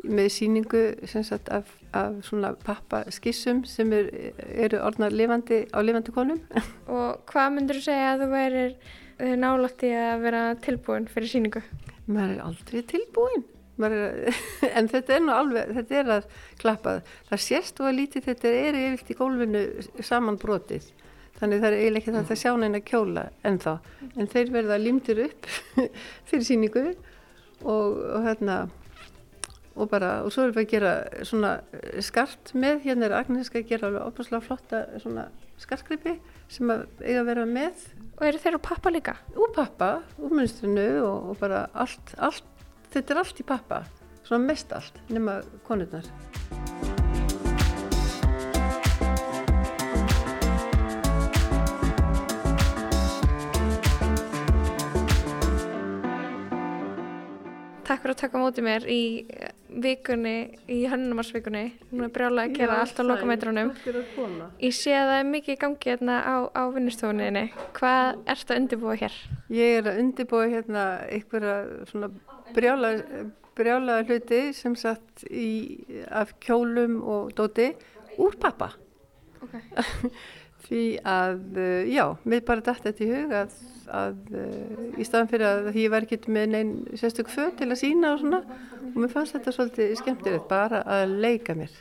með 0.00 0.30
síningu 0.32 0.82
sagt, 1.04 1.50
af, 1.52 1.68
af 1.92 2.16
svona 2.24 2.54
pappaskissum 2.64 3.62
sem 3.68 3.92
er, 3.92 4.08
eru 4.48 4.80
orðnar 4.80 5.12
lifandi, 5.12 5.66
á 5.76 5.78
lifandi 5.84 6.14
konum. 6.14 6.40
Og 6.88 7.20
hvað 7.28 7.54
myndur 7.56 7.80
þú 7.80 7.84
segja 7.84 8.14
að 8.14 8.24
þú 8.24 8.28
værir 8.32 8.74
nálægt 9.40 9.84
í 9.84 9.92
að 9.92 10.22
vera 10.24 10.42
tilbúin 10.64 11.08
fyrir 11.10 11.32
síningu? 11.34 11.62
Maður 12.08 12.36
er 12.36 12.44
aldrei 12.46 12.84
tilbúin. 12.88 13.44
Er, 13.80 14.32
en 14.76 14.88
þetta 14.92 15.16
er 15.16 15.22
nú 15.24 15.34
alveg, 15.34 15.74
þetta 15.78 16.00
er 16.00 16.14
að 16.16 16.30
klappa. 16.60 16.96
Það 17.30 17.44
sést 17.46 17.80
og 17.80 17.90
að 17.90 17.98
lítið 18.00 18.26
þetta 18.30 18.54
er 18.64 18.80
yfirlt 18.80 19.12
í 19.12 19.18
gólfinu 19.20 19.64
saman 20.04 20.40
brotið. 20.40 20.90
Þannig 21.40 21.62
það 21.62 21.70
er 21.70 21.78
eiginlega 21.78 22.00
ekki 22.02 22.14
þetta 22.16 22.34
að 22.36 22.42
sjá 22.42 22.50
neina 22.60 22.82
kjóla 22.84 23.24
ennþá. 23.48 23.76
En 24.16 24.28
þeir 24.30 24.52
verða 24.54 24.80
límtir 24.80 25.22
upp 25.24 25.48
fyrir 26.28 26.46
síningu 26.46 26.84
og, 26.90 27.96
og 27.96 28.26
hérna 28.26 28.58
og 29.80 29.88
bara, 29.88 30.18
og 30.26 30.34
svo 30.34 30.44
erum 30.44 30.56
við 30.58 30.66
að 30.66 30.72
gera 30.74 30.92
svona 31.24 31.54
skart 32.04 32.52
með, 32.58 32.82
hérna 32.84 33.06
er 33.08 33.16
Agneska 33.20 33.62
að 33.62 33.70
gera 33.70 33.88
alveg 33.88 34.10
opaslega 34.10 34.44
flotta 34.44 34.82
svona 35.00 35.28
skartgripi 35.60 36.18
sem 36.50 36.72
að 36.72 36.84
eiga 37.00 37.22
að 37.22 37.30
vera 37.30 37.46
með 37.48 37.88
Og 38.20 38.26
eru 38.28 38.36
þeir 38.36 38.58
á 38.60 38.60
pappa 38.60 38.90
líka? 38.92 39.14
úr 39.32 39.48
pappa, 39.56 40.02
úr 40.20 40.34
munstrinu 40.36 40.84
og, 41.06 41.30
og 41.32 41.38
bara 41.40 41.62
allt, 41.72 42.12
allt, 42.20 42.44
þetta 42.92 43.14
er 43.14 43.22
allt 43.22 43.40
í 43.40 43.46
pappa, 43.48 43.80
svona 44.28 44.44
mest 44.44 44.74
allt 44.76 45.00
nema 45.08 45.40
konurnar. 45.64 46.04
Að 58.14 58.20
taka 58.22 58.38
á 58.38 58.42
móti 58.42 58.64
mér 58.64 58.86
í 58.90 59.00
eh, 59.30 59.52
vikunni, 59.84 60.34
í 60.70 60.80
hönnumarsvikunni. 60.90 61.64
Hún 61.90 62.06
er 62.06 62.12
brjálega 62.14 62.50
að 62.50 62.56
gera 62.58 62.78
allt 62.82 63.00
á 63.00 63.04
lokametrunum. 63.06 63.72
Ég 64.60 64.76
sé 64.76 64.94
að 64.96 65.10
það 65.10 65.18
er 65.18 65.28
mikið 65.30 65.54
í 65.54 65.60
gangi 65.64 65.92
hérna 65.92 66.16
á, 66.26 66.36
á 66.50 66.62
vinnustofuninni. 66.74 67.44
Hvað 67.78 68.20
ertu 68.34 68.54
að 68.54 68.62
undirbúa 68.62 68.96
hér? 69.02 69.20
Ég 69.54 69.78
er 69.80 69.90
að 69.92 70.02
undirbúa 70.04 70.50
hérna 70.50 70.86
einhverja 71.06 71.56
svona 71.90 72.10
brjála, 72.56 72.92
brjála 73.58 74.00
hluti 74.08 74.42
sem 74.56 74.76
satt 74.78 75.24
í, 75.30 75.50
af 76.10 76.34
kjólum 76.42 77.00
og 77.02 77.34
dóti 77.38 77.72
úr 78.20 78.36
pappa. 78.40 78.72
Ok. 79.40 79.56
Því 80.70 80.84
að, 81.08 81.40
uh, 81.56 81.82
já, 81.88 82.04
mér 82.28 82.42
bara 82.46 82.62
dætt 82.62 82.84
þetta 82.84 83.02
í 83.02 83.10
hug 83.10 83.32
að, 83.34 83.54
að 83.96 84.18
uh, 84.34 84.98
í 85.00 85.06
staðan 85.06 85.30
fyrir 85.30 85.46
að 85.48 85.78
ég 85.80 85.92
var 85.92 86.06
ekki 86.06 86.32
með 86.32 86.50
neinn 86.54 86.72
sérstök 86.98 87.30
föt 87.32 87.58
til 87.60 87.70
að 87.70 87.80
sína 87.82 88.14
og 88.14 88.22
svona 88.22 88.42
og 88.90 88.98
mér 88.98 89.12
fannst 89.12 89.36
þetta 89.36 89.54
svolítið 89.56 89.94
skemmtilegt 90.00 90.48
bara 90.50 90.82
að 90.98 91.16
leika 91.22 91.56
mér. 91.58 91.72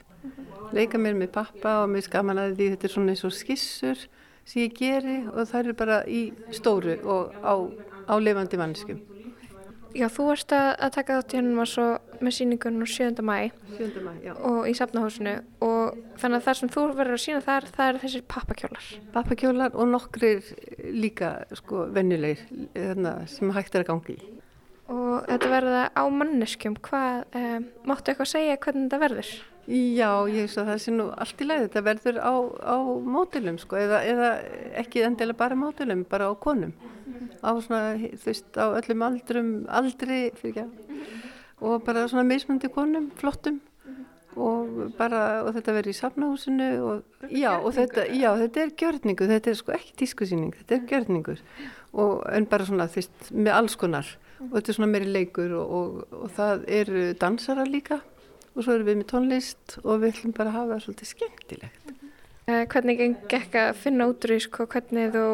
Leika 0.75 1.01
mér 1.01 1.17
með 1.17 1.31
pappa 1.37 1.79
og 1.83 1.91
mér 1.93 2.05
skaman 2.05 2.41
að 2.41 2.57
því 2.59 2.71
þetta 2.73 2.89
er 2.89 2.95
svona 2.95 3.15
eins 3.15 3.25
og 3.25 3.35
skissur 3.35 4.03
sem 4.49 4.63
ég 4.65 4.75
geri 4.77 5.19
og 5.29 5.45
það 5.49 5.59
eru 5.61 5.77
bara 5.77 6.01
í 6.09 6.21
stóru 6.55 6.97
og 7.05 7.33
á, 7.41 7.53
á 8.09 8.13
lifandi 8.21 8.59
manneskum. 8.61 9.01
Já, 9.97 10.05
þú 10.13 10.25
ert 10.35 10.53
að, 10.53 10.67
að 10.85 10.91
taka 10.95 11.17
þátt 11.17 11.33
í 11.33 11.37
hennumars 11.39 11.75
og 11.81 12.17
með 12.21 12.35
síningunum 12.37 12.89
7. 12.89 13.23
mæ 13.25 13.37
7. 13.77 14.03
mæ, 14.05 14.11
og 14.35 14.67
í 14.69 14.73
safnahúsinu 14.77 15.35
og 15.65 15.97
þannig 16.21 16.37
að 16.37 16.45
það 16.45 16.59
sem 16.59 16.71
þú 16.75 16.83
verður 16.99 17.15
að 17.15 17.23
sína 17.23 17.43
þar, 17.45 17.69
það 17.75 17.91
eru 17.91 18.01
þessir 18.03 18.25
pappakjólar. 18.35 18.89
Pappakjólar 19.15 19.77
og 19.77 19.89
nokkrir 19.89 20.51
líka 20.93 21.31
sko 21.57 21.87
venjulegir 21.95 22.43
þarna, 22.75 23.15
sem 23.31 23.55
hægt 23.55 23.77
er 23.79 23.85
að 23.85 23.91
gangi 23.93 24.17
í. 24.19 24.33
Og 24.89 25.25
þetta 25.29 25.49
verða 25.51 25.81
á 25.93 26.03
manneskjum. 26.09 26.75
Hvað, 26.85 27.25
um, 27.37 27.65
máttu 27.89 28.13
eitthvað 28.13 28.31
segja 28.31 28.57
hvernig 28.61 28.87
þetta 28.87 29.01
verður? 29.03 29.33
Já, 29.69 30.09
ég 30.25 30.47
veist 30.47 30.57
að 30.57 30.71
það 30.71 30.79
sé 30.81 30.91
nú 30.95 31.03
allt 31.13 31.41
í 31.43 31.45
lagi, 31.45 31.65
þetta 31.67 31.83
verður 31.85 32.15
á, 32.25 32.33
á 32.73 32.77
mótilum 33.05 33.59
sko, 33.61 33.77
eða, 33.77 33.99
eða 34.01 34.29
ekki 34.81 35.03
endilega 35.05 35.37
bara 35.37 35.57
mótilum, 35.59 36.01
bara 36.09 36.31
á 36.31 36.33
konum, 36.41 36.73
á 37.43 37.51
svona, 37.63 37.97
þú 37.99 38.25
veist, 38.25 38.49
á 38.55 38.65
öllum 38.69 39.05
aldrum, 39.07 39.51
aldri, 39.67 40.21
fyrir 40.39 40.63
ekki 40.63 40.99
og 41.61 41.83
bara 41.83 42.07
svona 42.07 42.23
mismundi 42.27 42.69
konum, 42.71 43.09
flottum. 43.19 43.59
Og 44.39 44.93
bara, 44.95 45.41
og 45.43 45.51
þetta 45.55 45.73
verður 45.75 45.91
í 45.91 45.97
safnahúsinu 45.97 46.67
og 46.85 47.31
já, 47.33 47.49
og 47.57 47.73
þetta, 47.75 48.05
já, 48.15 48.29
þetta 48.39 48.61
er 48.61 48.73
gjörningur, 48.79 49.31
þetta 49.33 49.51
er 49.51 49.57
sko 49.57 49.73
ekki 49.75 49.95
tískusýning, 49.99 50.53
þetta 50.59 50.77
er 50.77 50.85
gjörningur. 50.91 51.41
Og 51.99 52.21
en 52.31 52.47
bara 52.47 52.67
svona 52.67 52.87
þvist 52.91 53.31
með 53.33 53.55
alls 53.57 53.75
konar. 53.79 54.13
Og 54.45 54.53
þetta 54.53 54.71
er 54.71 54.77
svona 54.77 54.91
meiri 54.93 55.09
leikur 55.11 55.57
og, 55.57 55.73
og, 55.79 56.15
og 56.21 56.31
það 56.37 56.63
eru 56.77 57.03
dansara 57.19 57.65
líka. 57.67 57.99
Og 58.53 58.63
svo 58.63 58.77
erum 58.77 58.87
við 58.87 59.01
með 59.01 59.09
tónlist 59.11 59.79
og 59.83 60.03
við 60.03 60.13
ætlum 60.13 60.37
bara 60.37 60.53
að 60.53 60.59
hafa 60.59 60.75
það 60.75 60.85
svolítið 60.85 61.11
skemmtilegt. 61.11 61.91
Uh, 62.49 62.63
hvernig 62.71 63.03
gekk 63.29 63.57
að 63.59 63.73
finna 63.81 64.07
út 64.09 64.23
úr 64.25 64.35
því 64.35 64.39
sko, 64.45 64.69
hvernig 64.71 65.11
þú 65.17 65.25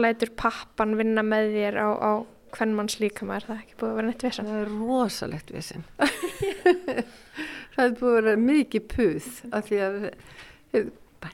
lætur 0.00 0.32
pappan 0.36 0.96
vinna 0.98 1.22
með 1.26 1.52
þér 1.54 1.78
á, 1.78 1.88
á 1.94 2.12
hvern 2.54 2.74
manns 2.76 2.98
líka 3.02 3.26
maður, 3.26 3.48
það 3.48 3.56
er 3.56 3.62
ekki 3.62 3.78
búið 3.80 3.90
að 3.90 3.96
vera 3.98 4.10
neitt 4.10 4.26
vissan? 4.26 4.50
Það 4.50 4.60
er 4.60 4.74
rosalegt 4.80 5.50
vissin. 5.54 5.86
það 7.74 7.84
er 7.86 7.96
búið 7.98 8.10
að 8.10 8.18
vera 8.18 8.36
mikið 8.42 8.86
puð 8.92 9.30
af 9.50 9.66
því 9.68 9.80
að 9.86 9.98
bæ, 11.24 11.28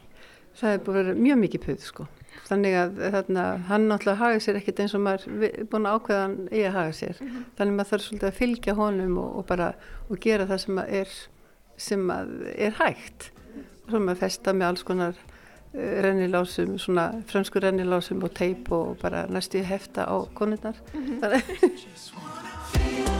það 0.60 0.72
er 0.72 0.82
búið 0.86 0.96
að 0.96 1.02
vera 1.02 1.18
mjög 1.26 1.42
mikið 1.44 1.66
puð 1.66 1.84
sko. 1.88 2.06
Þannig 2.50 2.76
að 2.80 3.00
þarna, 3.14 3.42
hann 3.68 3.84
náttúrulega 3.90 4.18
haga 4.18 4.38
sér 4.42 4.58
ekkert 4.58 4.80
eins 4.82 4.94
og 4.96 5.02
maður 5.04 5.44
er 5.46 5.66
búin 5.70 5.86
að 5.86 5.98
ákveða 5.98 6.22
hann 6.24 6.38
eigi 6.50 6.64
að 6.66 6.78
haga 6.78 6.94
sér. 6.98 7.18
Mm 7.20 7.28
-hmm. 7.28 7.44
Þannig 7.58 7.72
að 7.72 7.76
maður 7.80 7.90
þarf 7.90 8.06
svolítið 8.06 8.30
að 8.30 8.38
fylgja 8.40 8.74
honum 8.78 9.18
og, 9.18 9.36
og 9.38 9.46
bara 9.46 9.68
og 10.08 10.20
gera 10.24 10.46
það 10.50 10.62
sem 10.64 10.78
er, 10.86 11.12
sem 11.76 12.10
er 12.10 12.74
hægt. 12.80 13.30
Og 13.84 13.92
svo 13.92 14.00
maður 14.00 14.22
festa 14.24 14.52
með 14.52 14.66
alls 14.66 14.82
konar 14.82 15.20
rennilásum, 15.74 16.78
svona 16.78 17.12
fransku 17.26 17.61
rennilásum 17.62 18.22
og 18.22 18.35
teip 18.35 18.72
og 18.72 18.96
bara 19.02 19.26
næstu 19.26 19.62
hefta 19.62 20.04
á 20.04 20.26
konurnar. 20.35 20.74
Mm 20.94 21.20
-hmm. 21.20 23.11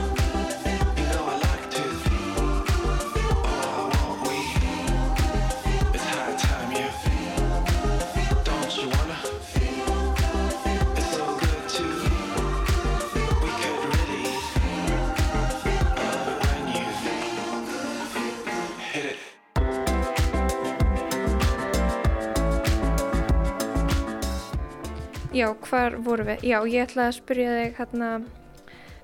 Já, 25.31 25.47
hvar 25.63 25.95
voru 26.03 26.25
við? 26.27 26.41
Já, 26.43 26.57
ég 26.67 26.89
ætlaði 26.89 27.07
að 27.07 27.13
spyrja 27.15 27.51
þig 27.55 27.77
hérna 27.77 28.07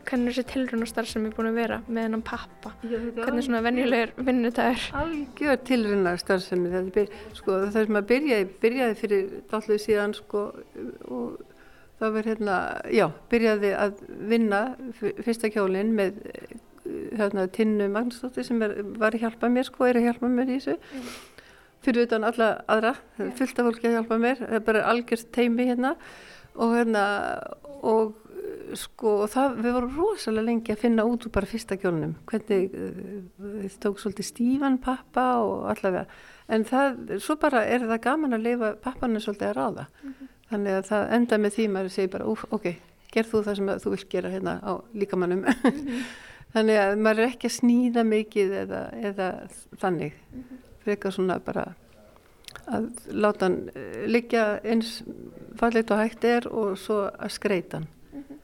hvernig 0.07 0.35
þessi 0.35 0.43
tilrunastar 0.51 1.07
sem 1.07 1.27
er 1.27 1.35
búin 1.35 1.47
að 1.49 1.59
vera 1.61 1.77
með 1.87 2.03
hennan 2.03 2.23
pappa? 2.27 2.73
Já, 2.83 2.97
hvernig 3.15 3.45
svona 3.45 3.61
venjulegur 3.63 4.11
vinnutæður 4.27 4.87
Algjör 5.01 5.61
tilrunastar 5.69 6.43
sem 6.43 6.65
er 6.67 7.07
sko, 7.35 7.61
það 7.69 7.77
sem 7.77 7.99
að 7.99 8.09
byrjaði, 8.11 8.49
byrjaði 8.63 8.97
fyrir 8.99 9.31
allir 9.55 9.81
síðan 9.83 10.17
sko, 10.17 10.43
og 11.07 11.39
það 12.01 12.13
var 12.17 12.29
hérna 12.33 12.59
já, 12.91 13.05
byrjaði 13.31 13.73
að 13.85 14.03
vinna 14.33 14.61
fyrsta 14.99 15.51
kjólinn 15.55 15.95
með 15.95 16.19
hérna, 17.15 17.47
Tinnu 17.55 17.87
Magnúsdóttir 17.95 18.47
sem 18.47 18.59
er, 18.67 18.77
var 18.99 19.15
að 19.15 19.23
hjálpa 19.23 19.51
mér 19.51 19.71
sko, 19.71 19.87
er 19.87 20.01
að 20.01 20.09
hjálpa 20.09 20.31
mér 20.31 20.51
í 20.51 20.59
þessu. 20.59 20.75
Mm 20.91 21.09
fyrir 21.87 22.07
utan 22.07 22.27
alla 22.27 22.53
aðra, 22.67 22.95
fullt 23.17 23.59
af 23.59 23.69
fólki 23.69 23.87
að 23.87 23.97
hjálpa 23.97 24.21
mér, 24.21 24.41
það 24.43 24.57
er 24.59 24.63
bara 24.67 24.87
algjörst 24.91 25.31
teimi 25.35 25.67
hérna. 25.69 25.95
Og 26.57 26.73
hérna 26.73 27.03
og 27.85 28.15
sko 28.75 29.13
og 29.23 29.31
það, 29.31 29.59
við 29.63 29.75
vorum 29.77 29.97
rosalega 29.97 30.47
lengi 30.49 30.73
að 30.73 30.81
finna 30.81 31.05
út 31.07 31.25
úr 31.27 31.33
bara 31.33 31.49
fyrsta 31.49 31.77
kjólunum, 31.79 32.15
hvernig 32.27 32.73
þið 32.73 33.77
tók 33.83 34.01
svolítið 34.01 34.27
stífan 34.27 34.79
pappa 34.83 35.25
og 35.43 35.69
allavega, 35.71 36.05
en 36.51 36.65
það, 36.67 36.99
svo 37.23 37.37
bara 37.39 37.63
er 37.69 37.85
það 37.87 38.03
gaman 38.03 38.37
að 38.37 38.47
leifa 38.49 38.73
pappanum 38.83 39.23
svolítið 39.23 39.49
að 39.49 39.57
ráða, 39.57 39.87
mm 39.87 40.13
-hmm. 40.13 40.29
þannig 40.51 40.77
að 40.77 40.87
það 40.91 41.15
enda 41.17 41.37
með 41.37 41.57
því 41.57 41.67
maður 41.71 41.95
segir 41.95 42.13
bara, 42.17 42.27
úf, 42.27 42.45
ok, 42.51 42.67
gerð 43.11 43.31
þú 43.31 43.43
það 43.43 43.55
sem 43.55 43.73
þú 43.83 43.95
vilt 43.95 44.09
gera 44.09 44.29
hérna 44.29 44.59
á 44.63 44.73
líkamannum, 44.93 45.39
mm 45.39 45.53
-hmm. 45.63 46.03
þannig 46.53 46.77
að 46.77 46.97
maður 46.97 47.19
er 47.19 47.29
ekki 47.29 47.47
að 47.47 47.59
snýða 47.59 48.03
mikið 48.03 48.51
eða, 48.63 48.81
eða 48.93 49.27
þannig. 49.79 50.13
Mm 50.33 50.43
-hmm 50.43 50.66
frekar 50.87 51.15
svona 51.15 51.39
bara 51.43 51.67
að 52.67 52.89
láta 53.15 53.47
hann 53.47 53.59
liggja 54.09 54.47
eins 54.63 55.01
fallit 55.59 55.91
og 55.91 56.01
hægt 56.01 56.27
er 56.27 56.49
og 56.51 56.75
svo 56.79 57.05
að 57.07 57.31
skreita 57.35 57.77
hann 57.77 57.87
mm 57.87 58.23
-hmm. 58.23 58.39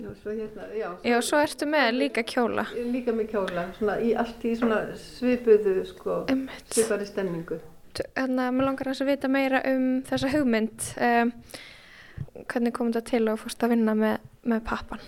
Já, 0.00 0.14
svo 0.22 0.30
hérna, 0.30 0.62
já, 0.74 0.88
svo, 0.96 1.10
já, 1.10 1.20
svo 1.20 1.38
ertu 1.38 1.66
með 1.66 1.90
líka 1.92 2.22
kjóla 2.22 2.66
Líka 2.92 3.12
með 3.12 3.26
kjóla, 3.30 3.66
svona 3.78 4.00
í 4.00 4.14
allt 4.16 4.44
í 4.44 4.56
svona 4.56 4.96
svipuðu 4.96 5.84
sko, 5.86 6.26
svipari 6.70 7.06
stemningu 7.06 7.60
Þannig 8.14 8.44
að 8.44 8.54
maður 8.54 8.66
langar 8.66 8.88
að 8.88 9.06
vita 9.06 9.28
meira 9.28 9.62
um 9.66 10.02
þessa 10.06 10.28
hugmynd 10.28 10.82
um, 10.96 11.32
hvernig 12.46 12.72
kom 12.72 12.92
þetta 12.92 13.10
til 13.10 13.28
að 13.28 13.40
fórst 13.42 13.62
að 13.62 13.72
vinna 13.74 13.94
með, 13.94 14.18
með 14.42 14.62
pappan? 14.64 15.02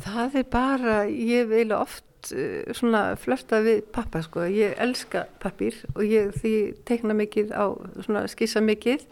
Það 0.00 0.36
er 0.40 0.46
bara, 0.52 0.96
ég 1.04 1.50
vil 1.50 1.72
oft 1.76 2.04
oft 2.20 2.76
svona 2.76 3.16
flörta 3.16 3.60
við 3.64 3.82
pappa 3.92 4.22
sko, 4.22 4.44
ég 4.44 4.76
elska 4.78 5.26
pappir 5.40 5.74
og 5.94 6.04
ég 6.04 6.32
því 6.36 6.54
teikna 6.84 7.14
mikið 7.14 7.52
á, 7.52 7.72
svona 8.04 8.26
skissa 8.28 8.60
mikið 8.60 9.06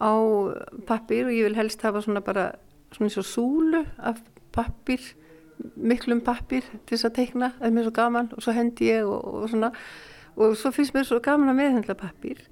á 0.00 0.12
pappir 0.86 1.26
og 1.26 1.32
ég 1.32 1.48
vil 1.48 1.56
helst 1.56 1.82
hafa 1.82 2.02
svona 2.02 2.20
bara 2.20 2.52
svona 2.92 3.08
eins 3.08 3.18
og 3.18 3.24
súlu 3.26 3.84
af 3.98 4.20
pappir, 4.52 5.00
miklum 5.76 6.20
pappir 6.20 6.62
til 6.86 6.96
þess 6.96 7.08
að 7.08 7.16
teikna, 7.16 7.52
það 7.58 7.66
er 7.66 7.74
mér 7.74 7.86
svo 7.86 7.94
gaman 7.96 8.30
og 8.32 8.42
svo 8.42 8.52
hendi 8.52 8.90
ég 8.90 9.06
og, 9.06 9.24
og 9.24 9.48
svona. 9.50 9.72
Og 10.36 10.56
svo 10.56 10.70
finnst 10.70 10.92
mér 10.94 11.06
svo 11.08 11.20
gaman 11.24 11.48
að 11.48 11.60
meðhendla 11.62 11.96
pappir 11.96 12.42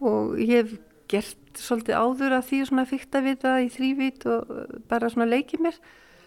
og 0.00 0.38
ég 0.38 0.62
hef 0.62 0.76
gert 1.10 1.58
svolítið 1.58 1.98
áður 1.98 2.36
að 2.38 2.46
því 2.48 2.60
svona 2.68 2.86
fyrta 2.86 3.20
við 3.22 3.40
það 3.42 3.64
í 3.64 3.72
þrývít 3.74 4.26
og 4.30 4.54
bara 4.88 5.10
svona 5.10 5.26
leikið 5.30 5.66
mér. 5.66 5.80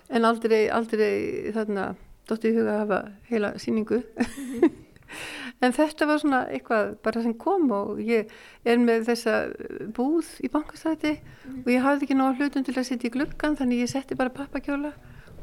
En 0.08 0.28
aldrei, 0.28 0.68
aldrei 0.72 1.52
þarna 1.56 1.96
dótti 2.30 2.52
í 2.52 2.58
huga 2.58 2.76
að 2.76 2.84
hafa 2.84 3.00
heila 3.30 3.54
síningu 3.62 4.02
mm 4.04 4.26
-hmm. 4.28 4.72
en 5.64 5.74
þetta 5.74 6.06
var 6.06 6.20
svona 6.20 6.42
eitthvað 6.52 6.96
bara 7.04 7.24
sem 7.24 7.34
kom 7.34 7.72
og 7.72 8.00
ég 8.04 8.32
er 8.66 8.78
með 8.78 9.08
þessa 9.10 9.36
búð 9.96 10.28
í 10.44 10.50
bankastæti 10.50 11.12
mm 11.12 11.20
-hmm. 11.20 11.64
og 11.66 11.72
ég 11.72 11.82
hafði 11.82 12.04
ekki 12.04 12.20
náðu 12.20 12.38
hlutum 12.38 12.64
til 12.64 12.78
að 12.78 12.84
setja 12.84 13.08
í 13.08 13.16
glukkan 13.16 13.58
þannig 13.58 13.82
ég 13.82 13.90
setti 13.90 14.16
bara 14.16 14.30
pappakjóla 14.30 14.94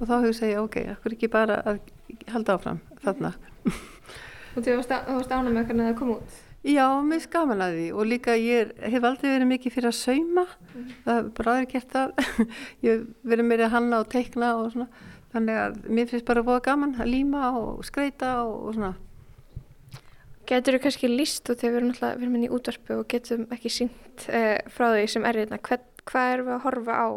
og 0.00 0.08
þá 0.08 0.14
hefur 0.14 0.28
ég 0.28 0.40
segja 0.40 0.62
ok, 0.62 0.76
akkur 0.94 1.12
ekki 1.12 1.28
bara 1.28 1.62
að 1.64 1.78
halda 2.28 2.54
áfram 2.54 2.80
þarna 3.04 3.34
Og 4.54 4.62
þú 4.62 4.76
varst 4.78 5.32
ánum 5.34 5.54
með 5.54 5.66
hvernig 5.66 5.86
það 5.88 5.98
kom 5.98 6.10
út? 6.14 6.34
Já, 6.64 6.86
mér 7.04 7.20
skaman 7.20 7.60
að 7.60 7.74
því 7.76 7.86
og 7.92 8.06
líka 8.08 8.34
ég 8.40 8.70
hef 8.80 9.04
aldrei 9.04 9.34
verið 9.34 9.48
mikið 9.50 9.74
fyrir 9.74 9.90
að 9.90 9.96
sauma 9.98 10.44
mm. 10.46 10.86
það 11.04 11.18
er 11.18 11.26
bara 11.36 11.52
aðeins 11.52 11.72
gert 11.74 11.90
það 11.92 12.14
ég 12.86 12.94
hef 12.94 13.02
verið 13.32 13.48
meira 13.50 13.66
að 13.66 13.74
hanna 13.74 13.98
og 14.00 14.08
teikna 14.14 14.54
og 14.56 14.70
svona 14.72 14.86
þannig 15.34 15.58
að 15.58 15.80
mér 15.90 16.10
finnst 16.10 16.28
bara 16.28 16.44
búið 16.46 16.62
gaman 16.68 16.94
að 17.02 17.10
líma 17.10 17.50
og 17.58 17.82
skreita 17.86 18.36
og, 18.44 18.54
og 18.68 18.78
svona 18.78 18.94
Getur 20.44 20.76
þú 20.76 20.80
kannski 20.84 21.08
líst 21.08 21.48
og 21.48 21.56
þegar 21.56 21.72
við 21.72 21.78
erum 21.78 21.92
alltaf 21.94 22.16
við 22.16 22.24
erum 22.24 22.34
inn 22.36 22.44
í 22.44 22.52
útvarpu 22.52 22.96
og 23.00 23.06
getum 23.08 23.44
ekki 23.54 23.70
syngt 23.72 24.26
eh, 24.28 24.58
frá 24.72 24.90
því 24.92 25.04
sem 25.14 25.24
er 25.24 25.38
hérna 25.40 25.58
hvað, 25.64 25.86
hvað 26.10 26.32
erum 26.32 26.50
við 26.50 26.56
að 26.56 26.64
horfa 26.66 26.96
á? 27.00 27.08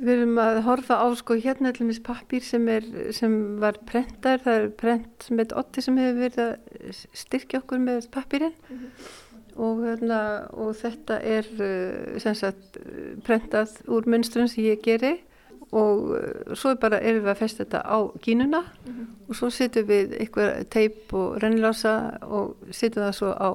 Við 0.00 0.12
erum 0.14 0.38
að 0.40 0.60
horfa 0.68 0.98
á 1.02 1.06
sko 1.18 1.36
hérna 1.42 1.72
allir 1.72 1.88
mis 1.88 1.98
pappir 2.04 2.44
sem, 2.46 2.68
er, 2.70 2.86
sem 3.16 3.34
var 3.60 3.80
prentar, 3.88 4.38
það 4.44 4.60
er 4.60 4.68
prent 4.84 5.26
með 5.34 5.56
otti 5.60 5.82
sem 5.84 5.98
hefur 6.00 6.20
verið 6.22 6.44
að 6.44 7.02
styrkja 7.24 7.60
okkur 7.64 7.82
með 7.82 8.06
pappirinn 8.14 8.54
mm 8.54 8.78
-hmm. 8.78 9.10
og, 9.56 9.82
hérna, 9.88 10.20
og 10.54 10.70
þetta 10.78 11.18
er 11.18 11.50
eh, 11.58 12.20
sem 12.22 12.38
sagt 12.38 12.78
prentað 13.26 13.74
úr 13.90 14.06
munstrum 14.06 14.46
sem 14.46 14.64
ég 14.70 14.86
geri 14.86 15.16
og 15.70 16.16
eh, 16.18 16.54
svo 16.58 16.74
bara 16.80 16.98
erum 16.98 17.24
við 17.24 17.32
að 17.32 17.42
festa 17.42 17.64
þetta 17.64 17.82
á 17.86 17.98
gínuna 18.22 18.60
mm 18.60 18.92
-hmm. 18.92 19.06
og 19.28 19.36
svo 19.36 19.50
setjum 19.50 19.86
við 19.86 20.16
eitthvað 20.20 20.64
teip 20.70 21.14
og 21.14 21.42
rennilása 21.42 22.18
og 22.22 22.56
setjum 22.70 23.04
það 23.04 23.12
svo 23.12 23.30
á, 23.30 23.50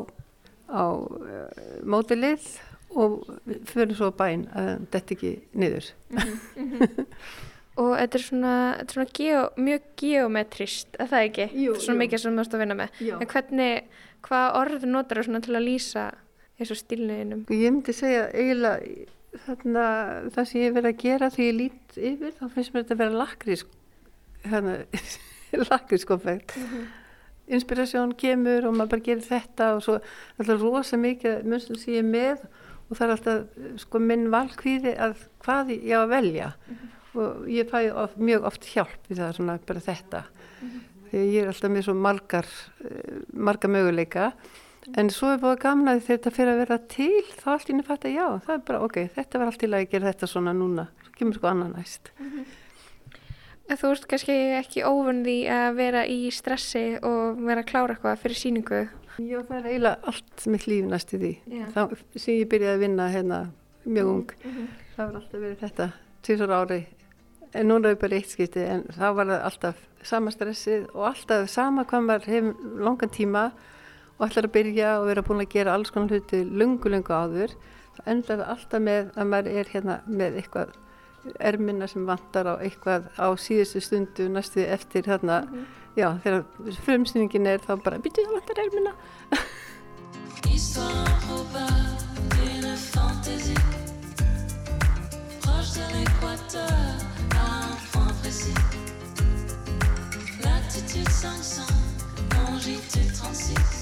á 0.69 0.86
uh, 0.95 1.84
mótilið 1.84 2.62
og 2.95 3.25
fyrir 3.65 3.95
svo 3.95 4.12
bæn 4.12 4.47
að 4.56 4.88
þetta 4.91 5.13
ekki 5.13 5.39
niður 5.54 5.91
mm 6.10 6.17
-hmm. 6.56 7.06
og 7.82 7.97
þetta 7.97 8.17
er 8.17 8.23
svona, 8.23 8.75
þetta 8.78 8.89
er 8.89 8.93
svona 8.93 9.13
geo, 9.13 9.49
mjög 9.58 9.82
geometrist, 9.97 10.88
er 10.99 11.08
það 11.08 11.25
ekki? 11.28 11.49
Jú, 11.54 11.73
þetta 11.73 11.82
er 11.82 11.86
svona 11.86 11.95
jú. 11.95 12.04
mikið 12.04 12.19
sem 12.19 12.36
þú 12.36 12.41
ætti 12.41 12.56
að 12.56 12.60
vinna 12.60 12.75
með 12.75 12.89
jú. 12.99 13.17
en 13.19 13.28
hvernig, 13.28 13.84
hvað 14.21 14.56
orð 14.62 14.86
notar 14.86 15.23
það 15.23 15.41
til 15.41 15.56
að 15.56 15.67
lýsa 15.67 16.12
þessu 16.58 16.75
stílniðinum? 16.75 17.45
Ég 17.49 17.71
myndi 17.71 17.93
segja 17.93 18.30
eiginlega 18.32 18.80
þarna, 19.45 19.85
það 20.33 20.47
sem 20.49 20.61
ég 20.61 20.69
hef 20.69 20.75
verið 20.75 20.91
að 20.91 21.01
gera 21.03 21.31
því 21.33 21.47
ég 21.47 21.57
lít 21.59 21.97
yfir, 22.11 22.35
þá 22.37 22.45
finnst 22.53 22.73
mér 22.73 22.83
þetta 22.83 22.95
að 22.95 23.01
vera 23.03 23.19
lakrís 23.21 23.65
hérna, 24.45 24.75
lakrískonfekt 25.71 26.55
mm 26.57 26.67
-hmm. 26.71 26.85
inspirasjón 27.57 28.15
kemur 28.17 28.67
og 28.67 28.75
maður 28.75 28.93
bara 28.95 29.07
gerir 29.07 29.25
þetta 29.25 29.75
og 29.75 29.83
svo 29.83 29.99
alltaf 30.39 30.61
rosa 30.61 30.97
mikið 30.97 31.45
munnstum 31.45 31.75
sem 31.75 31.93
ég 31.93 32.03
er 32.03 32.09
með 32.09 32.47
og 32.89 32.97
það 32.97 33.05
er 33.05 33.13
alltaf 33.15 33.79
sko 33.81 33.99
minn 33.99 34.27
valkvíði 34.31 34.97
að 34.97 35.15
hvað 35.45 35.71
ég 35.75 35.95
á 35.97 36.01
að 36.03 36.09
velja 36.09 36.49
mm 36.51 36.75
-hmm. 36.75 37.21
og 37.21 37.47
ég 37.49 37.69
fæ 37.69 37.93
of, 37.93 38.17
mjög 38.17 38.43
oft 38.43 38.65
hjálp 38.65 39.09
við 39.09 39.17
það 39.17 39.35
svona 39.35 39.59
bara 39.67 39.79
þetta 39.79 40.21
mm 40.21 40.69
-hmm. 40.69 40.81
að 41.13 41.33
ég 41.33 41.41
er 41.41 41.47
alltaf 41.47 41.71
með 41.71 41.81
svo 41.81 41.93
margar, 41.93 42.45
eh, 42.83 43.21
margar 43.33 43.69
möguleika 43.69 44.33
en 44.93 45.09
svo 45.13 45.31
er 45.33 45.41
búið 45.41 45.57
gaman 45.63 45.89
að 45.89 46.03
þegar 46.05 46.19
þetta 46.19 46.33
fyrir 46.35 46.51
að 46.51 46.59
vera 46.61 46.77
til 46.91 47.23
þá 47.31 47.47
allt 47.55 47.65
í 47.65 47.73
henni 47.73 47.87
fatt 47.87 48.05
að 48.05 48.15
já, 48.15 48.25
það 48.45 48.53
er 48.55 48.61
bara 48.67 48.83
ok, 48.85 48.99
þetta 49.15 49.41
var 49.41 49.51
allt 49.51 49.61
til 49.63 49.71
að 49.71 49.87
gera 49.93 50.11
þetta 50.11 50.29
svona 50.29 50.53
núna, 50.55 50.85
svo 51.05 51.15
kemur 51.17 51.39
sko 51.39 51.49
annan 51.51 51.73
næst. 51.77 52.11
En 53.65 53.79
Þú 53.81 53.91
ert 53.95 54.05
kannski 54.11 54.35
ekki 54.59 54.83
óvunn 54.85 55.23
því 55.25 55.37
að 55.49 55.79
vera 55.79 56.03
í 56.05 56.19
stressi 56.33 56.83
og 57.01 57.39
vera 57.41 57.63
að 57.63 57.69
klára 57.71 57.95
eitthvað 57.95 58.19
fyrir 58.21 58.37
síningu. 58.37 58.81
Já, 59.15 59.39
það 59.47 59.55
er 59.57 59.69
eiginlega 59.71 60.11
allt 60.11 60.45
mitt 60.53 60.67
líf 60.69 60.89
næstu 60.91 61.17
því. 61.21 61.31
Já. 61.49 61.63
Þá 61.73 61.81
sem 62.19 62.35
ég 62.35 62.49
byrjaði 62.51 62.75
að 62.75 62.83
vinna 62.83 63.07
hérna 63.09 63.39
mjög 63.85 64.11
ung, 64.11 64.35
það 64.95 65.01
var 65.01 65.17
alltaf 65.21 65.39
verið 65.39 65.57
þetta 65.63 65.89
tvisar 66.25 66.53
ári, 66.53 66.79
en 67.55 67.69
núna 67.69 67.93
er 67.93 67.99
bara 68.01 68.17
eitt 68.19 68.33
skipti, 68.33 68.65
en 68.65 68.85
þá 68.93 69.07
var 69.17 69.29
það 69.31 69.45
alltaf 69.49 69.81
sama 70.05 70.33
stressið 70.33 70.85
og 70.93 71.07
alltaf 71.09 71.49
sama 71.49 71.85
hvað 71.89 72.05
maður 72.05 72.29
hefur 72.33 72.83
langan 72.85 73.13
tíma 73.13 73.45
og 74.17 74.28
ætlar 74.28 74.47
að 74.47 74.56
byrja 74.56 74.91
og 74.99 75.10
vera 75.10 75.23
búin 75.25 75.43
að 75.43 75.54
gera 75.56 75.75
alls 75.75 75.91
konar 75.91 76.15
hluti 76.15 76.43
lungu, 76.45 76.91
lungu 76.91 77.13
áður 77.13 77.56
þá 77.95 78.01
endar 78.12 78.41
það 78.41 78.51
alltaf 78.54 78.84
með 78.84 79.12
að 79.15 79.32
maður 79.32 79.60
er 79.60 79.71
hérna 79.73 79.99
með 80.08 80.39
eitthvað 80.41 80.75
erminna 81.39 81.88
sem 81.89 82.06
vantar 82.06 82.51
á 82.51 82.56
eitthvað 82.62 83.10
á 83.17 83.28
síðustu 83.39 83.82
stundu 83.82 84.28
næstu 84.30 84.62
eftir 84.62 85.08
þarna. 85.08 85.41
Mm 85.41 85.54
-hmm. 85.54 85.65
já, 85.95 86.08
þegar 86.23 86.43
frumsýningin 86.86 87.47
er 87.47 87.60
þá 87.60 87.73
bara 87.84 87.99
byrjuð 87.99 88.25
það 88.25 88.38
vantar 88.39 88.63
erminna 88.65 88.93
L'attitude 100.43 101.10
500, 101.10 101.65
longitude 102.36 103.10
36 103.15 103.74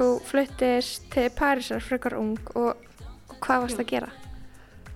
Þú 0.00 0.06
fluttist 0.24 1.10
til 1.12 1.26
Parísar 1.36 1.82
frekar 1.84 2.14
ung 2.16 2.38
og, 2.56 2.70
og 3.28 3.34
hvað 3.44 3.66
varst 3.66 3.80
að 3.82 3.88
gera? 3.90 4.06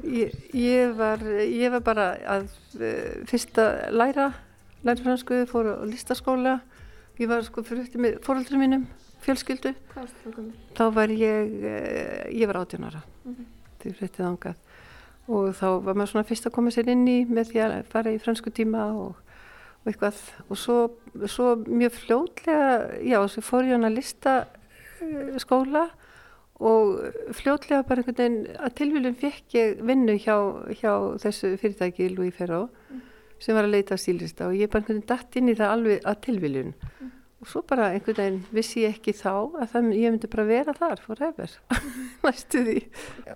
Ég, 0.04 0.32
ég, 0.56 0.94
var, 0.96 1.20
ég 1.44 1.72
var 1.74 1.82
bara 1.84 2.06
að 2.28 2.46
uh, 2.80 3.18
fyrsta 3.28 3.66
læra, 3.92 4.30
læra 4.84 5.04
fransku, 5.04 5.42
fór 5.50 5.68
á 5.76 5.84
listaskóla. 5.88 6.54
Ég 7.20 7.28
var 7.30 7.44
sko 7.44 7.62
fyrir 7.68 7.92
með 8.00 8.16
fóröldrum 8.24 8.64
mínum, 8.64 8.86
fjölskyldu. 9.26 9.74
Hvað 9.92 10.06
varst 10.06 10.24
þú 10.24 10.32
komið? 10.38 10.56
Þá 10.80 10.84
var 10.96 11.14
ég, 11.20 11.52
uh, 11.60 12.24
ég 12.32 12.48
var 12.50 12.62
18 12.64 12.88
ára 12.88 13.04
Mhm. 13.24 13.44
þegar 13.80 13.92
ég 13.92 14.00
flyttið 14.00 14.26
ángað. 14.30 14.56
Og 15.28 15.52
þá 15.56 15.66
var 15.84 15.94
maður 16.00 16.10
svona 16.14 16.28
fyrst 16.28 16.48
að 16.48 16.52
koma 16.56 16.72
sér 16.72 16.88
inn 16.92 17.06
í 17.08 17.18
með 17.28 17.52
því 17.52 17.60
að 17.64 17.76
fara 17.92 18.12
í 18.12 18.18
fransku 18.20 18.50
tíma 18.52 18.88
og, 18.92 19.14
og 19.84 19.86
eitthvað. 19.92 20.18
Og 20.48 20.56
svo, 20.60 20.80
svo 21.28 21.54
mjög 21.64 21.92
fljótlega, 22.00 23.00
já, 23.04 23.20
svo 23.28 23.40
fór 23.44 23.64
ég 23.68 23.76
hann 23.76 23.88
að 23.88 23.96
lista 24.00 24.34
skóla 25.42 25.88
og 26.64 27.00
fljótlega 27.34 27.82
bara 27.86 28.02
einhvern 28.02 28.20
veginn 28.20 28.62
að 28.62 28.76
tilvílum 28.78 29.16
fekk 29.18 29.56
ég 29.58 29.82
vinnu 29.82 30.14
hjá, 30.22 30.36
hjá 30.78 30.92
þessu 31.22 31.56
fyrirtæki 31.58 32.12
Louis 32.14 32.34
Ferro 32.36 32.68
sem 33.42 33.56
var 33.56 33.66
að 33.66 33.74
leita 33.74 33.98
stílista 33.98 34.48
og 34.48 34.56
ég 34.56 34.70
bara 34.70 34.84
einhvern 34.84 35.02
veginn 35.02 35.10
datt 35.10 35.36
inn 35.40 35.50
í 35.50 35.58
það 35.58 35.74
alveg 35.74 36.06
að 36.06 36.20
tilvílun 36.28 36.74
og 37.44 37.50
svo 37.50 37.60
bara 37.68 37.90
einhvern 37.92 38.16
veginn 38.16 38.40
vissi 38.56 38.86
ég 38.86 38.96
ekki 38.96 39.12
þá 39.18 39.32
að 39.34 39.68
það, 39.74 39.90
ég 39.98 40.14
myndi 40.14 40.30
bara 40.32 40.46
vera 40.48 40.74
þar 40.78 41.02
forever, 41.04 41.56
næstu 42.24 42.62
því. 42.64 42.76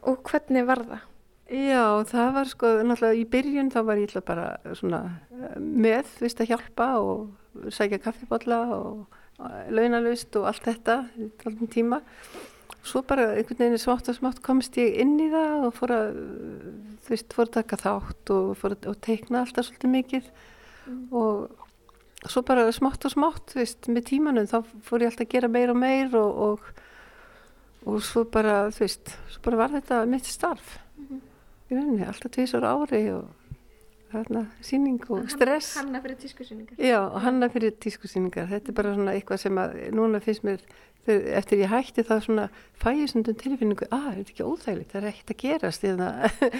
Og 0.08 0.22
hvernig 0.24 0.64
var 0.68 0.84
það? 0.86 1.02
Já, 1.48 1.84
það 2.08 2.30
var 2.36 2.48
sko, 2.48 2.70
náttúrulega 2.84 3.20
í 3.20 3.26
byrjun 3.32 3.70
þá 3.72 3.78
var 3.88 4.00
ég 4.00 4.16
bara 4.28 4.46
svona 4.76 5.02
eh, 5.32 5.60
með, 5.60 6.10
vist 6.24 6.40
að 6.44 6.54
hjálpa 6.54 6.88
og 7.00 7.70
sækja 7.72 8.00
kaffibotla 8.04 8.58
og 8.76 9.17
launalust 9.38 10.34
og 10.38 10.48
allt 10.50 10.66
þetta 10.66 11.02
í 11.18 11.28
alveg 11.46 11.70
tíma. 11.72 12.00
Svo 12.88 13.02
bara 13.06 13.32
einhvern 13.34 13.60
veginn 13.60 13.80
smátt 13.80 14.08
og 14.10 14.16
smátt 14.16 14.42
komst 14.44 14.78
ég 14.80 14.98
inn 15.02 15.16
í 15.20 15.28
það 15.32 15.68
og 15.68 15.76
fór 15.76 15.94
að, 15.94 16.18
þú 17.04 17.14
veist, 17.14 17.36
fór 17.36 17.46
að 17.46 17.54
taka 17.58 17.80
þátt 17.82 18.32
og 18.34 18.50
fór 18.58 18.76
að 18.78 19.00
teikna 19.04 19.42
alltaf 19.44 19.68
svolítið 19.68 19.94
mikið. 19.94 20.28
Og 21.12 22.28
svo 22.28 22.42
bara 22.46 22.66
smátt 22.74 23.06
og 23.06 23.14
smátt, 23.14 23.44
þú 23.52 23.62
veist, 23.62 23.90
með 23.92 24.06
tímanum 24.12 24.50
þá 24.50 24.58
fór 24.86 25.04
ég 25.04 25.12
alltaf 25.12 25.26
að 25.28 25.34
gera 25.36 25.52
meir 25.52 25.72
og 25.74 25.80
meir 25.80 26.18
og, 26.18 26.44
og, 26.48 26.84
og 27.86 27.98
svo 28.06 28.24
bara, 28.30 28.60
þú 28.74 28.86
veist, 28.86 29.16
svo 29.34 29.44
bara 29.46 29.62
var 29.62 29.74
þetta 29.76 30.04
mitt 30.10 30.30
starf. 30.30 30.78
Í 31.68 31.76
rauninni, 31.76 32.06
alltaf 32.08 32.32
tvisar 32.34 32.66
ári 32.66 33.04
og 33.12 33.28
þarna 34.12 34.44
síning 34.64 35.00
og 35.12 35.26
stress. 35.32 35.74
Hanna 35.78 36.00
fyrir 36.04 36.18
tískusýningar. 36.22 36.78
Já, 36.82 37.00
hanna 37.24 37.48
fyrir 37.52 37.74
tískusýningar. 37.82 38.48
Þetta 38.52 38.72
er 38.72 38.78
bara 38.78 38.94
svona 38.96 39.16
eitthvað 39.16 39.42
sem 39.44 39.60
að 39.60 39.76
núna 39.96 40.20
finnst 40.24 40.46
mér, 40.46 40.64
eftir 41.08 41.62
ég 41.62 41.72
hætti 41.72 42.04
það 42.04 42.24
svona 42.26 42.46
fæjusundum 42.82 43.36
tilfinningu, 43.40 43.88
að 43.90 44.08
er 44.10 44.16
þetta 44.20 44.34
ekki 44.34 44.48
óþægilegt, 44.48 44.90
það 44.92 45.02
er 45.02 45.10
ekkert 45.12 45.34
að 45.34 45.42
gerast, 45.44 45.86
eða, 45.88 46.08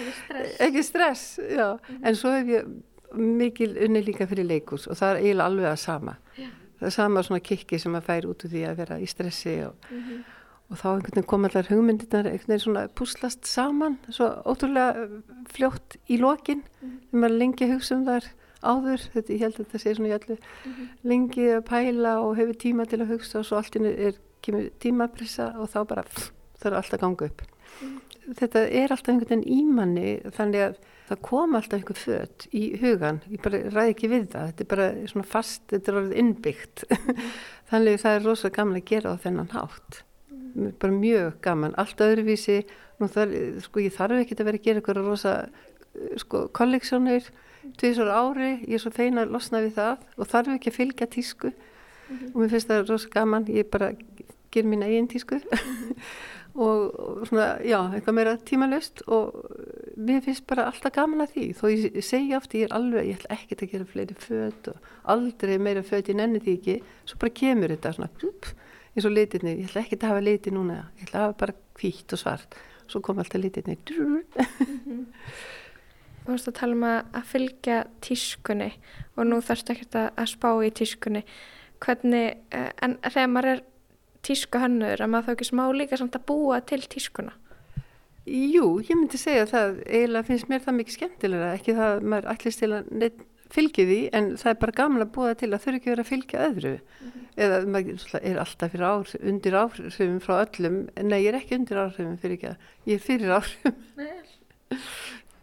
ekki 0.67 0.85
stress, 0.85 1.25
já. 1.45 1.67
En 2.01 2.17
svo 2.17 2.33
hef 2.37 2.53
ég 2.53 2.71
mikil 3.17 3.75
unni 3.85 4.01
líka 4.05 4.27
fyrir 4.29 4.45
leikus 4.45 4.85
og 4.89 4.97
það 4.97 5.15
er 5.15 5.21
eiginlega 5.23 5.51
alveg 5.51 5.69
að 5.71 5.79
sama. 5.83 6.17
Já. 6.37 6.49
Það 6.79 6.87
er 6.87 6.95
sama 6.95 7.23
svona 7.27 7.43
kikki 7.43 7.79
sem 7.81 7.95
að 7.97 8.05
fær 8.07 8.27
út 8.29 8.43
úr 8.45 8.51
því 8.53 8.61
að 8.69 8.77
vera 8.79 8.99
í 9.01 9.07
stressi 9.09 9.55
og, 9.67 9.89
og 10.69 10.77
þá 10.77 10.87
einhvern 10.91 11.15
veginn 11.15 11.29
kom 11.29 11.47
allar 11.47 11.69
hugmyndirnar 11.69 12.27
einhvern 12.29 12.53
veginn 12.53 12.63
svona 12.65 12.83
púslast 12.93 13.47
saman. 13.49 13.97
Svo 14.13 14.29
ótrúlega 14.45 15.07
fljótt 15.49 15.97
í 16.05 16.19
lokin. 16.21 16.61
Þegar 16.81 17.23
maður 17.23 17.39
lengi 17.41 17.69
hugsa 17.71 17.95
um 17.97 18.05
þar 18.07 18.27
áður, 18.59 19.05
þetta, 19.13 19.33
ég 19.33 19.45
held 19.45 19.55
að 19.55 19.61
þetta 19.63 19.81
sé 19.81 19.93
svona 19.95 20.09
í 20.09 20.17
öllu 20.17 20.35
lengi 21.07 21.47
að 21.55 21.63
pæla 21.69 22.17
og 22.25 22.35
hefur 22.39 22.59
tíma 22.59 22.85
til 22.89 22.99
að 22.99 23.13
hugsa 23.15 23.39
og 23.39 23.47
svo 23.47 23.59
allt 23.59 23.79
er 23.79 24.19
kemur 24.43 24.67
tímapressa 24.83 25.53
og 25.59 25.71
þá 25.71 25.79
bara 25.87 26.03
pff, 26.07 26.29
það 26.59 26.69
er 26.71 26.77
alltaf 26.81 27.01
ganga 27.01 27.29
upp. 27.29 27.43
Þetta 28.39 28.63
er 28.67 28.93
alltaf 28.93 29.13
einhvern 29.13 29.41
veginn 29.41 29.47
í 29.47 29.63
manni 29.65 30.11
þannig 30.35 30.65
að 30.67 30.75
það 31.09 31.21
kom 31.25 31.55
alltaf 31.57 31.79
einhver 31.79 31.97
fött 31.97 32.45
í 32.53 32.65
hugan, 32.83 33.23
ég 33.31 33.41
bara 33.41 33.63
ræði 33.71 33.95
ekki 33.95 34.11
við 34.11 34.27
það. 34.35 34.51
Þetta 34.51 34.65
er 34.65 34.69
bara 34.75 34.91
svona 35.09 35.31
fast, 35.31 35.63
þetta 35.71 35.91
er 35.91 35.99
orðið 36.03 36.21
innbyggt. 36.21 36.85
Þannig 37.71 37.97
að 37.97 38.03
það 38.03 38.19
er 38.19 38.27
rosa 38.27 38.53
gaman 38.53 38.79
að 38.81 38.87
gera 38.91 39.15
á 39.17 39.21
þennan 39.23 39.51
hátt 39.55 40.03
bara 40.81 40.93
mjög 40.95 41.39
gaman, 41.45 41.75
allt 41.79 42.01
öðruvísi. 42.03 42.63
Nú 42.99 43.07
þar, 43.11 43.35
sko 43.63 43.83
ég 43.83 43.95
þarf 43.95 44.23
ekki 44.23 44.35
að 44.35 44.49
vera 44.49 44.59
að 44.59 44.65
gera 44.65 44.81
eitthvað 44.81 45.01
rosa, 45.05 45.35
sko, 46.19 46.47
kolleksjónir 46.55 47.29
tvisar 47.79 48.09
ári, 48.11 48.51
ég 48.65 48.77
er 48.77 48.83
svo 48.83 48.91
feina 48.95 49.25
að 49.25 49.35
losna 49.35 49.61
við 49.63 49.77
það 49.77 50.05
og 50.17 50.31
þarf 50.31 50.55
ekki 50.55 50.71
að 50.71 50.79
fylgja 50.79 51.09
tísku. 51.11 51.53
Og 52.31 52.41
mér 52.41 52.51
finnst 52.53 52.69
það 52.71 52.85
rosa 52.89 53.11
gaman. 53.13 53.47
Ég 53.53 53.69
bara 53.71 53.91
ger 54.53 54.67
mín 54.67 54.85
eigin 54.85 55.09
tísku. 55.11 55.39
Og, 56.55 56.85
og 57.03 57.27
svona, 57.29 57.49
já, 57.65 57.77
eitthvað 57.93 58.17
meira 58.17 58.37
tímalöst 58.49 59.03
og 59.07 59.35
mér 59.99 60.23
finnst 60.25 60.47
bara 60.49 60.69
alltaf 60.71 60.95
gaman 60.95 61.25
að 61.25 61.35
því. 61.35 61.45
Þó 61.59 61.65
ég 61.73 61.99
segja 62.05 62.39
oft, 62.39 62.55
ég 62.57 62.67
er 62.67 62.75
alveg, 62.79 63.11
ég 63.11 63.19
ætla 63.19 63.37
ekkert 63.37 63.65
að 63.65 63.75
gera 63.75 63.91
fleiri 63.91 64.17
föt 64.25 64.71
og 64.73 64.89
aldrei 65.13 65.59
meira 65.61 65.85
föt, 65.85 66.09
ég 66.09 66.19
nenni 66.19 66.41
því 66.43 66.57
ekki, 66.59 66.79
svo 67.05 67.21
bara 67.21 67.37
kemur 67.41 67.75
þetta 67.75 67.93
svona, 67.97 68.11
upp, 68.31 68.51
eins 68.95 69.07
og 69.07 69.13
litirni, 69.13 69.55
ég 69.59 69.69
ætla 69.69 69.83
ekki 69.85 69.99
að 69.99 70.09
hafa 70.11 70.25
liti 70.25 70.53
núna, 70.53 70.81
ég 70.99 71.07
ætla 71.07 71.21
að 71.21 71.25
hafa 71.27 71.39
bara 71.43 71.57
hvítt 71.79 72.15
og 72.15 72.21
svart, 72.21 72.59
svo 72.89 73.01
kom 73.05 73.21
alltaf 73.21 73.41
litirni 73.41 73.77
Þú 76.19 76.35
varst 76.35 76.49
að 76.51 76.57
tala 76.59 76.75
um 76.75 76.83
að, 76.85 76.97
að 77.17 77.29
fylgja 77.31 77.75
tískunni 78.05 78.67
og 79.15 79.25
nú 79.25 79.39
þarfst 79.41 79.71
ekkert 79.73 79.95
að, 79.97 80.09
að 80.21 80.27
spá 80.29 80.49
í 80.61 80.71
tískunni. 80.77 81.21
Hvernig, 81.81 82.41
eh, 82.53 82.67
en 82.85 82.97
þegar 83.01 83.31
maður 83.31 83.51
er 83.55 83.63
tísku 84.27 84.61
hönnur, 84.61 85.01
að 85.01 85.09
maður 85.09 85.25
þá 85.25 85.33
ekki 85.33 85.47
smá 85.47 85.63
líka 85.73 85.97
samt 85.97 86.17
að 86.19 86.27
búa 86.29 86.59
til 86.69 86.81
tískuna? 86.85 87.33
Jú, 88.29 88.65
ég 88.83 88.93
myndi 88.93 89.17
segja 89.17 89.47
það, 89.49 89.79
eiginlega 89.87 90.27
finnst 90.27 90.51
mér 90.51 90.61
það 90.67 90.77
mikið 90.77 90.97
skemmtilega, 90.99 91.49
ekki 91.57 91.75
það 91.79 91.93
að 91.95 92.07
maður 92.13 92.29
ætlist 92.35 92.61
til 92.61 92.71
að 92.77 92.91
neitt 92.93 93.23
fylgi 93.53 93.85
því, 93.89 93.99
en 94.15 94.31
það 94.39 94.51
er 94.51 94.57
bara 94.63 94.77
gaman 94.79 95.05
að 95.05 95.13
búa 95.15 95.35
til 95.37 95.49
að 95.51 95.63
þurfi 95.65 95.79
ekki 95.79 95.91
verið 95.93 96.03
að 96.03 96.11
fylgja 96.11 96.47
öðru. 96.47 96.73
Eða 97.39 97.59
maður 97.75 98.17
er 98.21 98.41
alltaf 98.43 98.75
ár, 98.79 99.13
undir 99.19 99.57
áhrifum 99.59 100.19
frá 100.23 100.35
öllum, 100.43 100.81
nei, 101.01 101.19
ég 101.23 101.31
er 101.31 101.39
ekki 101.39 101.57
undir 101.59 101.81
áhrifum 101.83 102.17
fyrir 102.21 102.37
ekki 102.37 102.51
að, 102.51 102.67
ég 102.89 102.99
er 102.99 103.05
fyrir 103.05 103.35
áhrifum. 103.39 103.79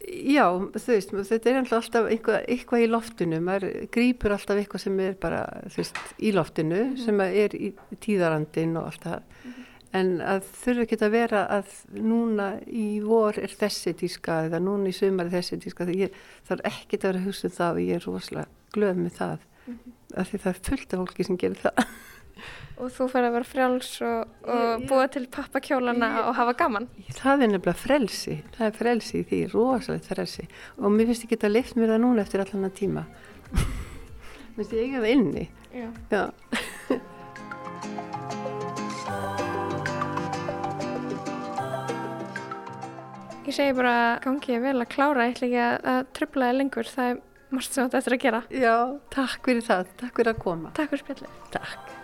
Já, 0.07 0.45
þú 0.71 0.93
veist, 0.93 1.11
þetta 1.11 1.49
er 1.51 1.57
alltaf 1.59 2.05
eitthvað, 2.07 2.45
eitthvað 2.47 2.83
í 2.85 2.87
loftinu, 2.87 3.39
maður 3.43 3.73
grýpur 3.91 4.35
alltaf 4.37 4.61
eitthvað 4.61 4.85
sem 4.85 4.99
er 5.03 5.17
bara, 5.19 5.41
þú 5.67 5.81
veist, 5.81 5.99
í 6.23 6.31
loftinu, 6.31 6.83
sem 7.01 7.23
er 7.25 7.55
í 7.57 7.73
tíðarandin 8.05 8.77
og 8.79 8.87
allt 8.87 9.03
það. 9.03 9.25
En 9.95 10.17
að 10.19 10.43
þurfa 10.63 10.83
ekki 10.83 10.97
að 10.99 11.13
vera 11.13 11.43
að 11.57 11.75
núna 11.95 12.47
í 12.67 12.87
vor 13.03 13.37
er 13.39 13.53
þessi 13.55 13.93
tíska 13.97 14.41
eða 14.49 14.59
núna 14.63 14.91
í 14.91 14.95
sumar 14.95 15.29
er 15.29 15.37
þessi 15.37 15.61
tíska, 15.63 15.87
það 15.87 16.57
er 16.57 16.65
ekkert 16.67 17.05
að 17.05 17.13
vera 17.13 17.21
að 17.21 17.29
hugsa 17.29 17.47
um 17.47 17.55
það 17.55 17.79
og 17.79 17.85
ég 17.85 17.95
er 17.95 18.07
rosalega 18.07 18.73
glöð 18.75 18.99
með 19.05 19.15
það, 19.21 19.47
af 20.17 20.29
því 20.29 20.41
það 20.43 20.51
er 20.51 20.61
fullt 20.67 20.93
af 20.93 21.01
fólki 21.03 21.27
sem 21.27 21.39
gerir 21.39 21.63
það. 21.63 21.81
og 22.81 22.93
þú 22.93 23.07
fyrir 23.13 23.29
að 23.29 23.35
vera 23.37 23.49
frjáls 23.53 23.91
og, 24.05 24.35
og 24.53 24.85
búa 24.91 25.07
til 25.13 25.25
pappakjólana 25.33 26.11
og 26.27 26.35
hafa 26.37 26.55
gaman. 26.59 26.89
Það 27.17 27.47
er 27.47 27.53
nefnilega 27.53 27.77
frelsi, 27.79 28.37
það 28.57 28.69
er 28.69 28.79
frelsi 28.81 29.21
í 29.21 29.27
því, 29.31 29.43
rosalegt 29.55 30.11
frelsi 30.11 30.47
og 30.77 30.91
mér 30.93 31.11
finnst 31.11 31.27
ekki 31.29 31.39
að 31.41 31.55
lift 31.55 31.79
mér 31.79 31.95
það 31.95 32.03
núna 32.05 32.25
eftir 32.27 32.43
allan 32.43 32.69
að 32.69 32.79
tíma. 32.83 33.07
Mér 34.57 34.65
finnst 34.65 34.73
ég 34.73 34.87
eiga 34.87 35.03
það 35.03 35.11
inni. 35.13 35.49
Já. 35.69 35.89
Já. 36.09 36.23
Ég 43.47 43.55
segi 43.55 43.71
bara 43.77 44.19
gangi 44.19 44.51
ég 44.51 44.59
vel 44.59 44.75
að 44.83 44.89
klára, 44.91 45.29
ég 45.29 45.37
ætla 45.37 45.47
ekki 45.47 45.61
að, 45.63 45.75
að 45.91 46.09
tröfla 46.17 46.49
það 46.49 46.57
lengur, 46.59 46.89
það 46.91 47.11
er 47.13 47.21
margt 47.55 47.77
sem 47.77 47.85
þetta 47.85 48.01
eftir 48.01 48.15
að 48.17 48.25
gera. 48.25 48.41
Já, 48.51 48.75
takk 49.15 49.47
fyrir 49.47 49.69
það, 49.69 49.93
takk 50.03 50.19
fyrir 50.19 50.33
að 50.33 50.43
koma. 50.43 50.73
Takk 50.75 50.91
fyrir 50.91 51.05
spjallið. 51.05 51.39
Takk. 51.55 51.96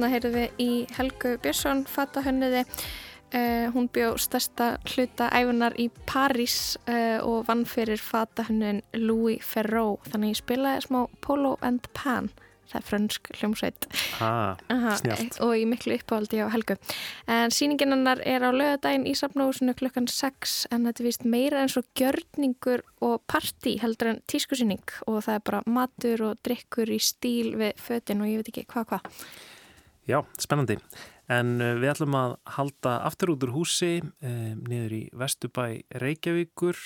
Þannig 0.00 0.14
heyrðum 0.14 0.32
við 0.32 0.60
í 0.64 0.66
Helgu 0.96 1.30
Björnsson, 1.44 1.80
fatahönniði. 1.84 2.62
Uh, 3.36 3.66
hún 3.74 3.90
bjó 3.92 4.14
stærsta 4.16 4.70
hluta 4.88 5.26
æfunar 5.36 5.76
í 5.76 5.90
París 6.08 6.78
uh, 6.88 7.20
og 7.20 7.42
vann 7.50 7.66
fyrir 7.68 8.00
fatahönnun 8.00 8.80
Louis 8.96 9.44
Ferrou. 9.44 9.98
Þannig 10.08 10.32
ég 10.32 10.38
spilaði 10.40 10.86
smá 10.86 11.02
Polo 11.20 11.58
and 11.60 11.84
Pan. 11.92 12.30
Það 12.70 12.78
er 12.78 12.86
frönsk 12.86 13.30
hljómsveit. 13.34 13.86
Ah, 14.24 14.56
Aha, 14.72 14.96
og 15.44 15.52
í 15.58 15.68
miklu 15.68 15.98
uppáhaldi 15.98 16.40
á 16.40 16.48
Helgu. 16.48 16.78
En 17.28 17.52
sýningin 17.52 17.92
hennar 17.92 18.24
er 18.24 18.40
á 18.40 18.56
lögadaginn 18.56 19.04
í 19.10 19.12
safnahúsinu 19.20 19.76
klukkan 19.76 20.08
6 20.08 20.70
en 20.72 20.88
þetta 20.88 21.08
vist 21.10 21.28
meira 21.28 21.60
eins 21.60 21.76
og 21.76 21.92
gjörningur 21.98 22.86
og 23.04 23.20
partí 23.28 23.76
heldur 23.84 24.14
en 24.14 24.24
tískusýning 24.32 24.96
og 25.04 25.20
það 25.28 25.36
er 25.36 25.46
bara 25.50 25.64
matur 25.68 26.28
og 26.30 26.44
drikkur 26.46 26.88
í 26.88 27.02
stíl 27.04 27.56
við 27.60 27.76
fötin 27.84 28.24
og 28.24 28.32
ég 28.32 28.40
veit 28.40 28.54
ekki 28.54 28.68
hvað 28.72 28.94
hvað. 28.94 29.24
Já, 30.08 30.22
spennandi. 30.40 30.78
En 31.30 31.60
uh, 31.60 31.76
við 31.78 31.92
ætlum 31.92 32.16
að 32.18 32.32
halda 32.56 32.96
aftur 33.06 33.34
út 33.34 33.44
úr 33.46 33.52
húsi 33.54 34.00
um, 34.00 34.64
niður 34.66 34.96
í 34.96 35.02
Vesturbæ 35.14 35.82
Reykjavíkur. 36.02 36.78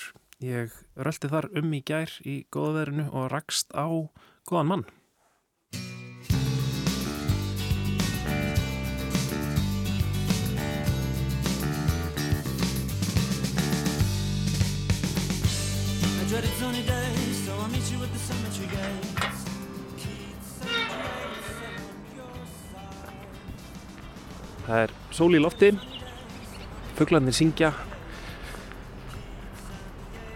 Ég 0.43 0.75
röldi 0.99 1.31
þar 1.31 1.47
um 1.55 1.71
í 1.73 1.81
gær 1.87 2.11
í 2.27 2.43
góðaverinu 2.51 3.07
og 3.15 3.31
rakst 3.31 3.71
á 3.71 3.87
góðan 4.45 4.69
mann. 4.73 4.85
I 16.19 16.27
dreaded 16.27 16.51
sunny 16.59 16.83
days, 16.83 17.45
so 17.45 17.53
I'll 17.53 17.69
meet 17.69 17.89
you 17.91 18.03
at 18.03 18.11
the 18.11 18.19
cemetery 18.19 18.67
gates. 18.67 19.04
Það 24.65 24.79
er 24.81 24.91
sól 25.13 25.35
í 25.37 25.39
lofti, 25.41 25.67
fuglarnir 26.97 27.35
syngja, 27.37 27.67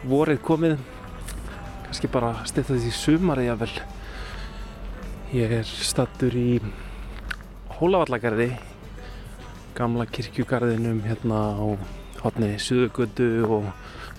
vorið 0.06 0.44
komið, 0.46 0.76
kannski 1.88 2.10
bara 2.14 2.36
styrta 2.46 2.78
því 2.78 2.92
sumarið 2.94 3.48
jafnvel. 3.48 3.72
Ég 5.34 5.56
er 5.60 5.66
stattur 5.66 6.38
í 6.38 6.60
Hólavallagarði, 7.80 8.52
gamla 9.74 10.06
kirkjugarðinum 10.14 11.02
hérna 11.08 11.40
á 11.58 11.66
hotni 12.22 12.52
Suðugötu 12.62 13.32
og 13.50 13.72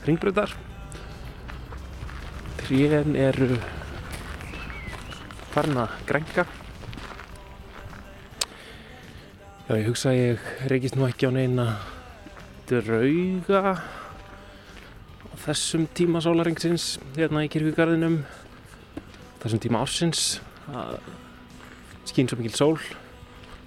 Ringbröðar. 0.09 0.57
Trén 2.65 3.15
eru 3.15 3.61
farin 5.55 5.85
að 5.85 5.95
grænka. 6.11 6.47
Já, 9.71 9.77
ég 9.79 9.87
hugsa 9.87 10.11
að 10.11 10.17
ég 10.19 10.47
reykist 10.67 10.97
nú 10.99 11.05
ekki 11.07 11.29
á 11.29 11.31
neina 11.31 11.65
drauga 12.67 13.77
á 13.79 15.35
þessum 15.45 15.85
tíma 15.95 16.19
sólaringsins 16.25 16.97
hérna 17.15 17.45
í 17.47 17.51
kirkjugarðinum 17.53 18.17
þessum 19.39 19.61
tíma 19.63 19.79
ársins. 19.85 20.41
Skín 22.03 22.27
svo 22.27 22.41
mikil 22.41 22.57
sól 22.59 22.81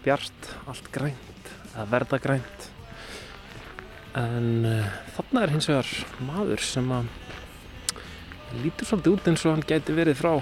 bjart, 0.04 0.49
allt 0.68 0.89
grænt 0.91 1.47
að 1.72 1.93
verða 1.93 2.20
grænt. 2.26 2.66
En 4.20 4.68
uh, 4.68 4.89
þarna 5.16 5.45
er 5.45 5.54
hins 5.56 5.70
vegar 5.72 5.93
maður 6.28 6.66
sem 6.68 6.91
að 6.97 7.08
lítur 8.58 8.89
svolítið 8.91 9.16
út 9.16 9.32
eins 9.32 9.45
og 9.47 9.56
hann 9.56 9.64
gæti 9.72 9.95
verið 9.95 10.20
frá 10.20 10.34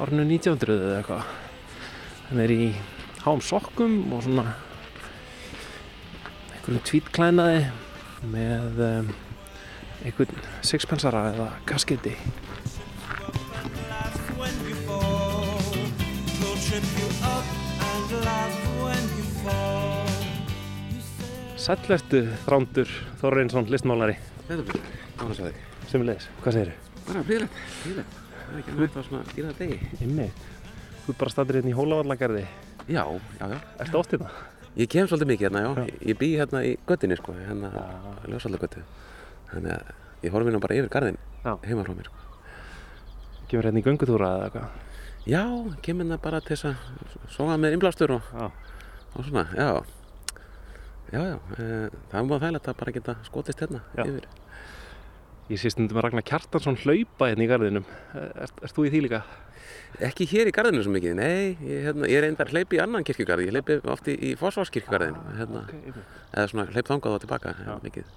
árinu 0.00 0.24
1900 0.24 0.80
eða 0.80 0.96
eitthvað. 1.02 1.28
Hann 2.30 2.42
er 2.46 2.56
í 2.56 2.70
háum 3.20 3.40
sokkum 3.44 4.12
og 4.16 4.22
svona 4.24 4.46
einhverjum 6.54 6.84
tvítklænaði 6.88 7.64
með 8.32 8.80
um, 8.86 9.10
einhvern 10.04 10.46
sixpensara 10.64 11.26
eða 11.34 11.48
kasketti. 11.68 12.14
Sællertu 21.60 22.22
þrándur 22.46 22.88
Þorreinsson 23.20 23.68
listmálari 23.68 24.16
að 24.48 25.34
segja 25.36 25.50
þig. 25.50 25.60
Semilegis, 25.90 26.30
hvað 26.40 26.56
segirðu? 26.56 26.96
Bara 27.10 27.26
fríðilegt, 27.28 27.60
fríðilegt. 27.82 28.18
Það 28.40 28.54
er 28.54 28.62
ekki 28.62 28.72
að 28.72 28.80
hægt 28.80 28.96
á 28.96 29.02
svona 29.06 29.22
dýrða 29.34 29.52
degi. 29.60 29.78
Ymmi, 30.06 30.26
þú 31.04 31.12
ert 31.12 31.20
bara 31.20 31.34
stattur 31.34 31.58
hérna 31.60 31.72
í 31.72 31.76
Hólavallagarði 31.76 32.44
Já, 32.90 33.04
já, 33.38 33.46
já. 33.54 33.58
Ertu 33.84 34.00
oft 34.00 34.10
hérna? 34.14 34.30
Ég 34.78 34.88
kem 34.90 35.06
svolítið 35.06 35.30
mikið 35.30 35.46
hérna, 35.46 35.60
já. 35.62 35.86
Ég 36.10 36.18
bý 36.18 36.28
hérna 36.38 36.62
í 36.66 36.72
göttinni, 36.88 37.16
sko, 37.18 37.34
hérna 37.38 37.70
ljósaldagöttu. 38.30 38.82
Þannig 39.50 39.74
að 39.76 40.26
ég 40.26 40.34
horfi 40.34 40.54
nú 40.54 40.60
bara 40.62 40.76
yfir 40.78 40.90
garðin 40.92 41.18
Já. 41.44 41.52
heima 41.66 41.84
frá 41.86 41.94
mér, 41.96 42.10
sko. 42.10 42.18
Kemur 43.50 43.66
hérna 43.68 43.82
í 43.82 43.86
göngutúra 43.86 44.30
eða 44.36 44.48
eitthvað? 44.50 44.76
Já, 45.30 45.42
kem 45.86 46.02
hérna 46.02 46.18
bara 46.22 46.40
til 46.44 46.56
þess 46.56 46.70
að 46.70 47.30
sofa 47.34 47.56
með 47.60 47.76
innblástur 47.76 48.14
og, 48.18 48.28
Já. 48.34 48.50
og 49.14 49.26
svona, 49.26 49.46
já. 49.54 49.70
Já, 51.10 51.20
já, 51.26 51.36
e, 51.58 51.64
það 52.12 52.20
er 52.20 52.26
mjög 52.28 52.42
þægilegt 52.44 52.68
að 52.70 52.78
bara 52.82 52.92
geta 52.94 53.16
skotist 53.26 53.62
hérna 53.64 53.82
Já. 53.98 54.04
yfir. 54.06 54.28
Ég 55.50 55.58
sé 55.58 55.72
stundum 55.74 55.98
að 55.98 56.04
Ragnar 56.06 56.22
Kjartansson 56.22 56.78
hlaupa 56.84 57.26
hérna 57.26 57.42
í 57.42 57.48
garðinum 57.50 57.86
Ert, 58.14 58.60
ert 58.62 58.76
þú 58.76 58.84
í 58.86 58.92
því 58.92 59.00
líka? 59.08 59.24
Ekki 60.00 60.24
hér 60.30 60.48
í 60.48 60.52
garðinu 60.56 60.82
svo 60.86 60.92
mikið, 60.94 61.14
nei, 61.18 61.56
ég, 61.66 61.82
hérna, 61.88 62.08
ég 62.08 62.22
reyndar 62.24 62.48
hleypi 62.54 62.78
í 62.78 62.80
annan 62.80 63.04
kirkjugarði, 63.04 63.48
ég 63.50 63.56
hleypi 63.56 63.76
oft 63.92 64.06
í, 64.08 64.14
í 64.30 64.30
Fossvarskirkjugarðinu, 64.40 65.20
hérna, 65.36 65.62
Ok, 65.66 65.74
einmitt. 65.76 66.14
eða 66.32 66.46
svona 66.52 66.66
hleyp 66.72 66.88
þangað 66.88 67.16
og 67.18 67.22
tilbaka, 67.26 67.54
já. 67.66 67.72
mikið. 67.84 68.12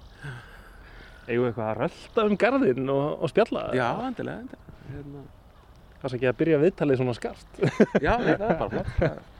Við 1.24 1.44
eitthvað 1.48 1.68
að 1.70 1.78
rölda 1.82 2.24
um 2.30 2.36
garðinn 2.40 2.90
og, 2.94 3.04
og 3.24 3.32
spjalla? 3.32 3.64
Já, 3.76 3.86
endilega, 4.08 4.44
endilega. 4.44 4.78
Hérna, 4.94 5.24
Kannski 6.04 6.18
ekki 6.20 6.28
að 6.28 6.38
byrja 6.42 6.56
viðtalið 6.60 6.98
svona 7.00 7.14
skarft. 7.16 7.60
já, 8.04 8.10
nei, 8.20 8.34
það 8.36 8.48
er 8.48 8.58
bara 8.60 8.72
flott. 8.74 8.90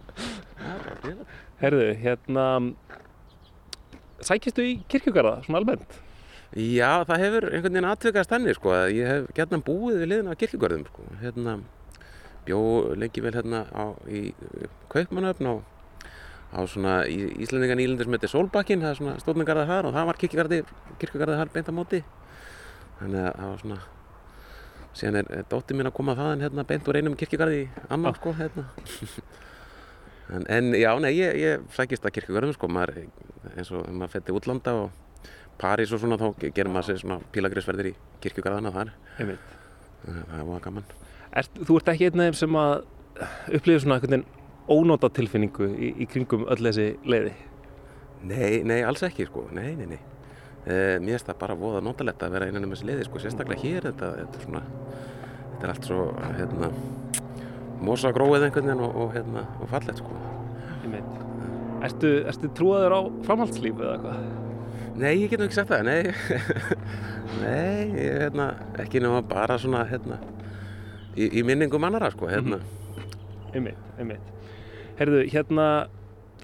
Er. 0.65 1.17
Herðu, 1.61 1.87
hérna, 2.01 2.45
sækistu 4.25 4.65
í 4.65 4.75
kirkjugarða, 4.89 5.41
svona 5.45 5.61
almennt? 5.61 5.97
Já, 6.55 7.03
það 7.09 7.23
hefur 7.25 7.47
einhvern 7.51 7.75
veginn 7.75 7.89
atvikast 7.91 8.33
henni, 8.33 8.55
sko. 8.57 8.73
Ég 8.95 9.09
hef 9.11 9.27
gætna 9.37 9.59
búið 9.67 9.99
við 10.05 10.11
liðin 10.13 10.31
á 10.31 10.39
kirkjugörðum, 10.39 10.85
sko. 10.89 11.07
Hérna, 11.21 11.57
bjó 12.47 12.61
lengi 13.01 13.23
vel 13.25 13.33
hérna 13.37 13.65
á, 13.73 13.85
í 14.09 14.35
Kaupmannöfn 14.93 15.49
á, 15.49 15.55
á 16.55 16.61
svona 16.71 16.95
í- 17.11 17.33
Íslendinga 17.45 17.77
nýlendur 17.79 18.07
sem 18.09 18.17
heitir 18.17 18.33
Sólbakkin, 18.33 18.83
það 18.85 18.93
er 18.95 18.99
svona 19.01 19.17
stóðningarðar 19.23 19.71
þar 19.71 19.89
og 19.91 19.97
það 19.97 20.09
var 20.11 20.21
kirkjugarði 20.23 21.39
þar 21.41 21.53
beint 21.55 21.71
á 21.71 21.75
móti. 21.75 22.03
Þannig 23.01 23.25
að 23.25 23.39
það 23.41 23.49
var 23.53 23.63
svona, 23.65 23.79
síðan 24.95 25.21
er, 25.23 25.47
dóttir 25.51 25.79
mín 25.81 25.91
að 25.91 25.97
koma 25.99 26.15
þaðan 26.19 26.45
hérna 26.47 26.67
beint 26.69 26.89
úr 26.93 27.01
einum 27.01 27.17
kirkjugarði 27.19 27.65
í 27.65 27.71
annan, 27.89 28.15
sko, 28.21 28.37
hérna. 28.39 28.69
En, 30.33 30.47
en 30.49 30.71
já, 30.73 30.89
nei, 31.05 31.11
ég, 31.19 31.35
ég 31.37 31.65
sækist 31.77 32.07
að 32.09 32.15
kirkjugörðum, 32.17 32.55
sko, 32.57 32.69
maður, 32.73 33.03
eins 33.59 33.69
og 33.77 33.83
maður 33.93 34.15
fætti 34.15 34.33
útlanda 34.33 34.73
og 34.87 35.27
París 35.61 35.91
og 35.93 36.01
svona, 36.01 36.17
þá 36.17 36.31
gerir 36.57 36.71
maður 36.73 36.87
sér 36.95 37.03
svona 37.03 37.19
pílagrisverðir 37.35 37.91
í 37.91 37.93
kirkjugarðana 38.25 38.73
þar. 38.73 38.93
Einmitt. 39.21 39.51
Það 40.07 40.23
það 40.31 40.49
var 40.49 40.63
gaman. 40.65 40.87
Ert, 41.35 41.57
þú 41.67 41.81
ert 41.81 41.89
ekki 41.91 42.07
einn 42.07 42.21
af 42.23 42.29
þeim 42.29 42.37
sem 42.39 42.57
að 42.61 42.73
upplifir 43.57 43.83
svona 43.83 43.97
einhvern 43.99 44.13
veginn 44.15 44.27
ónóta 44.71 45.09
tilfinningu 45.13 45.67
í, 45.75 45.89
í 46.05 46.07
kringum 46.07 46.45
öll 46.47 46.61
þessi 46.63 46.93
leiði? 47.11 47.33
Nei, 48.25 48.61
nei, 48.65 48.79
alls 48.87 49.03
ekki, 49.05 49.27
sko, 49.29 49.49
nei, 49.55 49.73
nei, 49.77 49.89
nei. 49.97 49.99
Eh, 50.65 50.95
mér 51.03 51.19
finnst 51.19 51.29
það 51.29 51.41
bara 51.43 51.57
voða 51.59 51.81
notalegt 51.85 52.23
að 52.25 52.37
vera 52.37 52.47
innan 52.49 52.65
um 52.69 52.73
þessi 52.73 52.87
liði, 52.89 53.07
sko, 53.09 53.21
sérstaklega 53.21 53.61
hér, 53.61 53.89
þetta, 53.91 54.11
þetta 54.21 54.39
er 54.39 54.47
svona, 54.47 54.63
þetta 55.51 55.67
er 55.67 55.73
allt 55.75 55.89
svo, 55.91 56.07
hérna, 56.39 56.71
mosa 57.85 58.15
gróið 58.15 58.47
einhvern 58.47 58.71
veginn 58.71 58.85
og, 58.87 58.95
og 59.03 59.13
hérna, 59.19 59.45
og 59.59 59.73
fallegt, 59.75 60.01
sko. 60.01 60.23
Einmitt. 60.85 61.19
Ertu, 61.85 62.13
ertu 62.31 62.53
trúaður 62.57 62.95
á 62.97 63.01
framhaldslíf 63.27 63.83
eða 63.83 63.99
hvað? 64.07 64.23
Nei, 65.03 65.11
ég 65.19 65.35
get 65.35 65.43
nú 65.43 65.51
ekki 65.51 65.59
sagt 65.59 65.75
það, 65.75 65.91
nei, 65.91 66.15
nei, 67.43 67.91
ég, 67.99 68.23
hérna, 68.23 68.53
ekki 68.87 69.03
nema 69.03 69.21
bara 69.29 69.59
svona, 69.61 69.83
hérna, 69.91 70.23
í, 71.17 71.31
í 71.41 71.47
minningum 71.47 71.87
annara, 71.87 72.11
sko, 72.15 72.29
hérna. 72.31 72.61
Einmitt, 73.55 73.81
einmitt. 73.99 74.31
Herðu, 74.99 75.25
hérna, 75.31 75.67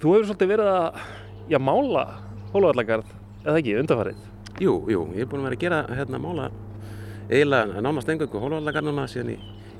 þú 0.00 0.16
hefur 0.16 0.30
svolítið 0.30 0.52
verið 0.54 0.72
að, 0.72 1.04
já, 1.50 1.58
mála 1.62 2.08
Hólavallagarð, 2.50 3.14
eða 3.44 3.60
ekki, 3.60 3.76
undarfarið? 3.82 4.26
Jú, 4.60 4.74
jú, 4.90 5.04
ég 5.14 5.24
er 5.24 5.30
búinn 5.30 5.44
að 5.44 5.52
vera 5.52 5.58
að 5.58 5.64
gera 5.64 6.00
hérna 6.00 6.18
mála 6.20 6.48
eiginlega 7.30 7.80
nánast 7.80 8.08
engöngu 8.10 8.40
hólvallagarnuna 8.42 9.06
síðan 9.08 9.34
í, 9.36 9.36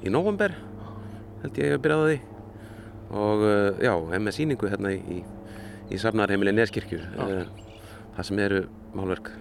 í 0.07 0.13
november 0.13 0.55
held 1.43 1.57
ég 1.59 1.65
að 1.65 1.67
ég 1.67 1.75
hef 1.75 1.83
byrjað 1.83 2.03
á 2.03 2.07
því 2.07 2.19
og 3.21 3.43
uh, 3.43 3.81
já, 3.83 3.93
hef 4.13 4.23
með 4.23 4.37
sýningu 4.37 4.71
hérna 4.71 4.93
í, 4.95 5.01
í, 5.19 5.19
í 5.91 5.99
safnarheimili 5.99 6.55
Neskirkjur 6.55 7.03
uh, 7.19 7.41
það 8.15 8.29
sem 8.29 8.43
eru 8.45 8.61
málverk 8.95 9.33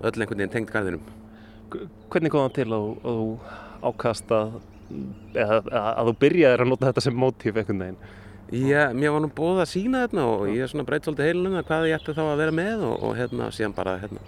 öll 0.00 0.14
einhvern 0.14 0.40
veginn 0.40 0.54
tengd 0.56 0.72
garðinum 0.72 1.04
Hvernig 2.12 2.32
kom 2.32 2.46
það 2.46 2.56
til 2.56 2.68
að, 2.70 2.88
að 3.02 3.20
þú 3.20 3.28
ákast 3.90 4.32
að, 4.32 4.56
eða, 5.34 5.58
að 5.94 6.10
þú 6.10 6.14
byrjaðir 6.24 6.64
að 6.64 6.70
nota 6.72 6.90
þetta 6.90 7.04
sem 7.06 7.18
mótíf 7.18 7.58
einhvern 7.60 7.84
veginn? 7.84 8.00
Já, 8.54 8.82
mér 8.94 9.14
var 9.14 9.22
nú 9.24 9.30
búið 9.34 9.62
að 9.64 9.70
sína 9.72 10.02
þetta 10.04 10.24
og 10.30 10.42
ég 10.52 10.68
svona 10.70 10.84
breyt 10.86 11.06
svolítið 11.06 11.30
heilunum 11.30 11.56
það 11.58 11.68
hvað 11.70 11.86
ég 11.88 11.96
ætti 11.98 12.14
þá 12.14 12.24
að 12.26 12.42
vera 12.42 12.54
með 12.54 12.84
og, 12.86 12.96
og 13.08 13.14
hérna 13.18 13.48
síðan 13.56 13.74
bara 13.74 13.96
hérna 14.02 14.20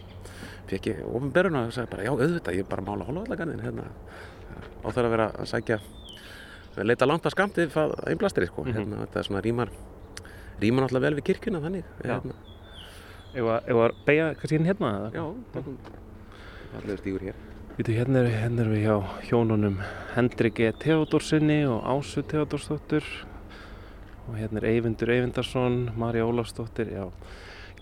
fekk 0.71 0.89
ég 0.91 1.03
ofinberun 1.07 1.59
og 1.61 1.75
sagði 1.77 1.93
bara 1.93 2.07
já 2.07 2.13
auðvitað 2.15 2.57
ég 2.57 2.65
er 2.65 2.71
bara 2.71 2.83
að 2.83 2.89
mála 2.89 3.07
hólvallagarðin 3.11 3.63
hérna 3.63 3.85
og 4.83 4.89
þarf 4.97 5.05
að 5.05 5.13
vera 5.13 5.29
að 5.37 5.51
sækja 5.53 5.79
að 6.77 6.89
leita 6.91 7.09
langt 7.09 7.29
að 7.29 7.37
skamti 7.37 7.67
að 7.69 7.95
einblastri 8.11 8.49
sko, 8.49 8.65
hérna, 8.67 9.05
þetta 9.05 9.21
er 9.21 9.29
svona 9.29 9.45
rýmar 9.45 9.73
rýmar 10.61 10.87
náttúrulega 10.87 11.07
vel 11.07 11.19
við 11.21 11.29
kirkjuna 11.31 11.63
þannig 11.65 11.93
hérna, 12.03 12.37
Ef 13.37 13.45
að, 13.53 13.69
að 13.69 13.97
beigja 14.07 14.27
kannski 14.41 14.61
hérna? 14.65 14.93
eða? 14.97 15.09
já, 15.13 15.25
takum 15.55 15.79
allir 16.81 17.01
stígur 17.01 17.25
hér 17.29 17.56
hérna 17.85 18.23
er, 18.25 18.31
hérna 18.33 18.65
er 18.65 18.71
við 18.73 18.85
hjá 18.87 18.95
hjónunum 19.29 19.75
Hendrik 20.15 20.61
E. 20.65 20.71
Theodorsinni 20.81 21.59
og 21.69 21.85
Ásu 21.85 22.23
Theodorsdóttur 22.25 23.05
og 24.27 24.39
hérna 24.39 24.63
er 24.63 24.69
Eyvindur 24.73 25.13
Eyvindarsson, 25.13 25.91
Marja 25.97 26.25
Ólafsdóttir, 26.27 26.89
já. 26.91 27.05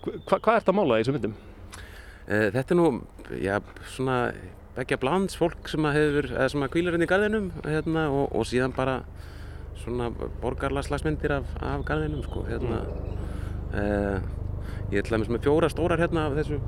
Hva, 0.02 0.36
hvað 0.36 0.58
ert 0.58 0.68
að 0.68 0.76
mála 0.76 0.98
í 0.98 1.04
þessum 1.04 1.16
myndum? 1.16 1.36
Eh, 2.26 2.50
Þetta 2.52 2.74
er 2.74 2.80
nú, 2.80 2.88
já, 3.40 3.54
svona 3.94 4.18
begja 4.74 4.98
blands 5.00 5.38
fólk 5.38 5.70
sem 5.70 5.86
að 5.86 5.96
hefur, 6.00 6.28
eða 6.34 6.50
sem 6.52 6.66
að 6.66 6.72
kvílar 6.74 6.98
inn 6.98 7.06
í 7.06 7.08
garðinum 7.08 7.48
hérna, 7.62 8.08
og, 8.10 8.34
og 8.34 8.44
síðan 8.50 8.74
bara 8.76 8.98
svona 9.80 10.10
borgarlaslagsmyndir 10.42 11.38
af, 11.38 11.54
af 11.64 11.86
garðinum, 11.88 12.26
sko, 12.26 12.44
hérna. 12.50 12.82
Eh, 13.72 14.18
ég 14.92 15.00
er 15.00 15.06
til 15.06 15.16
dæmis 15.16 15.30
með 15.32 15.46
fjóra 15.46 15.70
stórar 15.72 16.02
hérna 16.02 16.26
af 16.28 16.36
þessu 16.42 16.58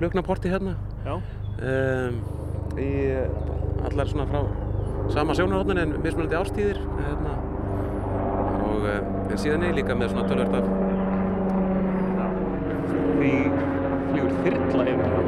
kluknaporti 0.00 0.50
hérna. 0.50 0.74
Já. 1.06 1.20
Um, 1.62 2.41
í 2.80 2.92
allar 3.88 4.08
svona 4.08 4.26
frá 4.30 4.40
sama 5.12 5.34
sjónarhóttin 5.36 5.78
en 5.82 5.94
mismunandi 6.02 6.36
ástíðir 6.38 6.78
hérna. 6.80 7.34
og 8.68 8.86
uh, 8.86 9.00
en 9.28 9.38
síðan 9.38 9.66
er 9.66 9.74
líka 9.76 9.96
með 9.98 10.14
svona 10.14 10.28
tölvört 10.30 10.54
af 10.60 10.64
Því 13.22 13.32
flýgur 14.10 14.32
þyrla 14.42 14.84
yfir 14.90 15.06
það. 15.12 15.26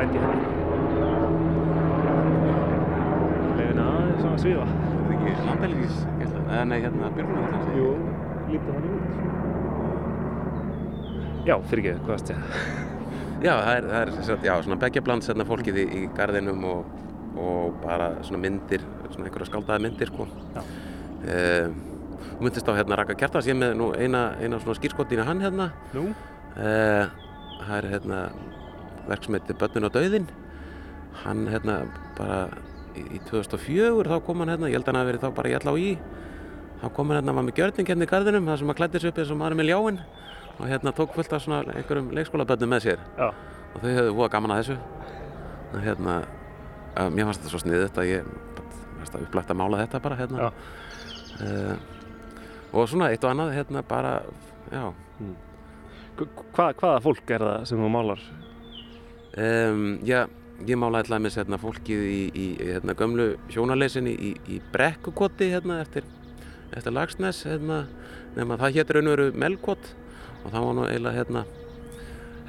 Læti 0.00 0.16
hérna. 0.24 0.48
Leifin 3.56 3.80
aðeins 3.86 4.24
að. 4.28 4.36
Er 4.52 4.68
það 4.68 5.14
ekki 5.16 5.32
landhelgis? 5.48 5.96
Eða 6.52 6.64
nei, 6.68 6.78
hérna 6.84 7.12
björgunar 7.16 7.52
Jú, 7.78 7.88
lítið 8.52 8.72
hann 8.76 8.88
út. 8.92 9.04
Já, 11.48 11.54
fyrir 11.70 11.82
ekki, 11.94 12.00
hvað 12.06 12.16
ég? 12.34 12.90
Já, 13.42 13.56
það 13.58 13.72
er, 13.74 13.86
það 13.90 14.28
er 14.34 14.44
já, 14.46 14.52
svona 14.62 14.78
begja 14.84 15.02
bland 15.02 15.24
hérna 15.26 15.46
fólkið 15.48 15.78
í, 15.82 15.86
í 15.98 16.02
garðinum 16.14 16.66
og, 16.70 16.90
og 17.42 17.80
bara 17.82 18.12
svona 18.22 18.38
myndir, 18.44 18.84
svona 19.08 19.26
einhverja 19.26 19.48
skáldaði 19.50 19.86
myndir, 19.88 20.12
sko. 20.12 20.28
Um, 21.22 21.80
Þú 22.22 22.46
myndist 22.46 22.68
á 22.70 22.78
hérna 22.78 22.96
Raka 22.98 23.16
Kjartas, 23.18 23.48
ég 23.50 23.58
með 23.58 23.74
nú 23.78 23.88
eina, 23.98 24.22
eina 24.42 24.60
svona 24.62 24.78
skýrskotina 24.78 25.26
hann 25.26 25.42
hérna. 25.42 25.68
Nú? 25.94 26.08
Uh, 26.54 27.10
það 27.64 27.74
er 27.76 27.88
hérna 27.92 28.20
verk 29.08 29.26
sem 29.26 29.36
heitir 29.36 29.58
Bönnin 29.58 29.88
og 29.88 29.92
Dauðin. 29.94 30.26
Hann 31.24 31.44
hérna 31.50 31.80
bara 32.18 32.40
í, 32.94 33.04
í 33.18 33.20
2004 33.28 34.06
þá 34.08 34.16
kom 34.26 34.42
hann 34.42 34.54
hérna, 34.54 34.70
ég 34.70 34.78
held 34.78 34.86
að 34.86 34.92
hann 34.92 35.00
hafi 35.02 35.12
verið 35.12 35.26
þá 35.26 35.38
bara 35.38 35.52
í 35.52 35.56
allá 35.58 35.74
í. 35.78 35.92
Þá 36.82 36.86
kom 36.96 37.12
hann 37.12 37.20
hérna, 37.20 37.36
var 37.38 37.46
með 37.48 37.58
gjörning 37.60 37.92
hérna 37.92 38.08
í 38.08 38.12
garðinum, 38.14 38.50
það 38.50 38.62
sem 38.62 38.74
að 38.74 38.80
klæddi 38.80 39.02
sig 39.02 39.12
upp 39.12 39.22
eins 39.22 39.34
og 39.34 39.40
maður 39.42 39.60
með 39.60 39.70
ljáin 39.72 40.02
og 40.58 40.68
hérna 40.68 40.92
tók 40.96 41.14
fullt 41.16 41.32
af 41.32 41.42
svona 41.42 41.62
einhverjum 41.72 42.10
leikskólabönnum 42.16 42.74
með 42.74 42.84
sér. 42.86 43.04
Já. 43.18 43.30
Og 43.72 43.80
þau 43.80 43.90
hefðu 43.90 44.16
búið 44.18 44.32
gaman 44.34 44.54
að 44.54 44.60
þessu. 44.62 44.76
Og 45.72 45.78
hérna, 45.86 46.18
uh, 46.96 47.08
mér 47.08 47.28
fannst 47.28 47.42
þetta 47.42 47.52
svo 47.54 47.62
sniðut 47.62 48.02
að 48.02 48.10
ég, 48.10 48.28
fannst 48.98 49.16
það 49.16 49.24
upplægt 49.26 49.54
að 49.54 49.60
mála 49.62 49.80
þetta 49.82 50.02
bara 50.04 50.18
hérna. 50.20 50.50
Uh, 51.40 51.74
og 52.72 52.88
svona 52.88 53.08
eitt 53.12 53.24
og 53.24 53.32
annað 53.32 53.56
hérna 53.56 53.82
bara, 53.88 54.12
já. 54.72 54.84
Hva, 56.52 56.68
hvaða 56.76 57.00
fólk 57.04 57.32
er 57.32 57.44
það 57.46 57.66
sem 57.70 57.80
þú 57.80 57.90
málar? 57.92 58.22
Um, 59.32 59.84
já, 60.04 60.26
ég 60.68 60.76
málaði 60.76 61.08
til 61.08 61.16
dæmis 61.16 61.38
hérna, 61.40 61.58
fólkið 61.60 62.04
í, 62.04 62.20
í 62.36 62.46
hérna, 62.60 62.96
gömlu 62.98 63.30
sjónarleysinni 63.52 64.12
í, 64.12 64.34
í 64.52 64.60
brekkukoti 64.74 65.48
hérna, 65.54 65.80
eftir, 65.82 66.04
eftir 66.76 66.92
Lagsnes 66.92 67.42
hérna, 67.48 67.86
nema 68.36 68.60
það 68.60 68.76
hétt 68.76 68.92
raun 68.92 69.08
og 69.08 69.16
veru 69.16 69.32
Melkot 69.40 69.94
og 70.42 70.50
það 70.50 70.66
var 70.66 70.76
nú 70.78 70.86
eiginlega 70.88 71.18
hérna, 71.18 71.44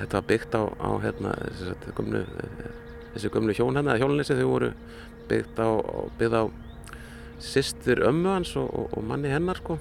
þetta 0.02 0.20
var 0.20 0.28
byggt 0.32 0.58
á, 0.58 0.64
á 0.70 0.90
hérna, 1.04 1.34
þessi, 1.46 1.96
gömlu, 1.98 2.24
þessi 3.14 3.34
gömlu 3.34 3.58
hjón 3.58 3.80
hérna, 3.80 3.98
hjónleysi 4.02 4.38
þau 4.40 4.48
voru 4.50 4.72
byggt 5.30 5.62
á, 5.62 5.70
byggt 6.20 6.38
á 6.38 6.44
systur 7.44 8.04
ömmu 8.08 8.38
hans 8.38 8.56
og, 8.60 8.70
og, 8.72 8.98
og 8.98 9.04
manni 9.08 9.32
hennar 9.34 9.60
sko 9.60 9.78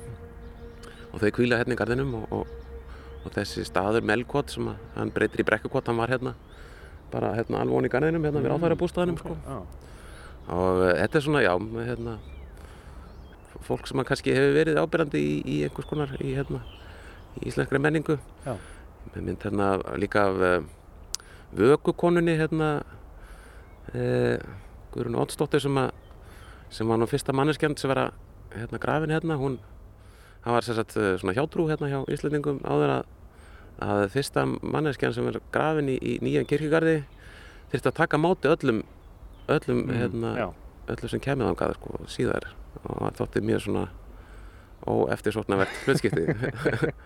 og 1.13 1.21
þau 1.21 1.31
kvíla 1.37 1.61
hérna 1.61 1.77
í 1.77 1.79
garðinum 1.79 2.17
og, 2.23 2.33
og, 2.33 2.83
og 3.23 3.35
þessi 3.37 3.65
staður 3.69 4.07
Melkot 4.09 4.53
sem 4.53 4.73
að, 4.73 4.81
hann 4.97 5.13
breytir 5.15 5.45
í 5.45 5.47
brekkukot, 5.47 5.89
hann 5.89 6.01
var 6.01 6.13
hérna 6.13 6.35
bara 7.13 7.35
hérna 7.37 7.61
alveg 7.63 7.79
onni 7.79 7.91
í 7.91 7.93
garðinum 7.93 8.27
hérna 8.27 8.43
við 8.43 8.55
áfæra 8.55 8.79
bústæðinum 8.81 9.19
sko. 9.21 9.37
og 10.49 10.81
uh, 10.81 10.93
þetta 10.97 11.19
er 11.19 11.27
svona, 11.27 11.43
já, 11.45 11.53
hérna 11.89 12.19
fólk 13.63 13.87
sem 13.87 14.03
kannski 14.07 14.35
hefur 14.35 14.57
verið 14.57 14.81
ábyrjandi 14.81 15.21
í, 15.23 15.35
í 15.45 15.59
einhvers 15.67 15.89
konar 15.91 16.15
í, 16.19 16.33
hérna, 16.39 16.63
í 17.41 17.49
íslenskri 17.51 17.81
menningu. 17.83 18.19
Já. 18.47 18.57
með 19.13 19.23
mynd 19.27 19.43
hérna 19.45 19.69
líka 19.99 20.27
af 20.31 20.37
uh, 20.39 20.63
vökukonunni 21.59 22.37
hérna 22.39 22.69
uh, 23.95 24.39
Guðrún 24.93 25.19
Oddsdóttir 25.19 25.61
sem 25.61 25.79
sem 26.73 26.89
var 26.89 27.01
nú 27.01 27.09
fyrsta 27.11 27.35
manneskjand 27.37 27.81
sem 27.81 27.91
var 27.91 28.07
að 28.07 28.13
hérna 28.57 28.79
grafin 28.81 29.13
hérna, 29.13 29.37
hún 29.37 29.59
hann 30.45 30.55
var 30.55 30.65
sérsagt 30.65 30.97
uh, 30.97 31.17
svona 31.19 31.35
hjátrú 31.37 31.67
hérna 31.69 31.91
hjá 31.91 32.01
Íslandingum 32.09 32.63
áður 32.65 32.99
að 33.01 33.11
að 33.83 34.09
fyrsta 34.13 34.45
manneskjan 34.47 35.15
sem 35.17 35.29
er 35.29 35.41
grafin 35.53 35.89
í, 35.91 35.97
í 35.99 36.19
nýjan 36.23 36.47
kirkjugarði 36.47 37.03
þurfti 37.73 37.89
að 37.89 37.97
taka 37.99 38.21
á 38.21 38.25
móti 38.25 38.51
öllum 38.53 38.83
öllum, 39.49 39.83
Mm, 39.89 39.97
hérna, 39.97 40.53
öllum 40.89 41.11
sem 41.11 41.21
kemur 41.21 41.51
þangað 41.51 41.75
sko, 41.79 41.99
síðar. 42.07 42.47
Og 42.83 42.99
það 42.99 43.19
þótti 43.19 43.43
mjög 43.43 43.63
svona 43.67 43.89
óeftirsóknarvert 44.89 45.83
hlutskipti. 45.87 46.25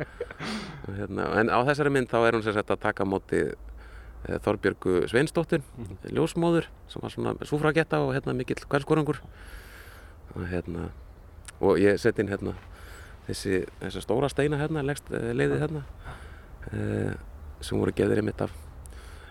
Og 0.87 0.93
hérna, 0.97 1.31
en 1.41 1.51
á 1.53 1.59
þessari 1.69 1.93
mynd 1.93 2.11
þá 2.11 2.19
er 2.23 2.39
hún 2.39 2.45
sagt 2.47 2.73
að 2.73 2.83
taka 2.85 3.07
móti 3.09 3.43
eh, 3.47 4.39
Þorbjörgu 4.45 5.07
Sveinsdóttir 5.11 5.65
ljósmóður 6.09 6.71
sem 6.93 7.05
var 7.05 7.15
svona 7.15 7.35
súfragetta 7.49 8.01
og 8.05 8.15
hérna 8.17 8.37
mikill 8.37 8.61
kvænskorungur 8.65 9.21
og 10.35 10.47
hérna 10.51 10.91
og 11.61 11.81
ég 11.81 11.99
sett 12.01 12.21
inn 12.21 12.31
hérna 12.31 12.55
þessi, 13.27 13.65
stóra 13.99 14.31
steina 14.31 14.61
hérna 14.61 14.85
leggst 14.87 15.11
eh, 15.15 15.33
leiðið 15.35 15.65
hérna 15.65 15.85
eh, 16.71 17.13
sem 17.65 17.81
voru 17.81 17.95
gefðir 17.97 18.23
einmitt 18.23 18.45
af 18.45 18.55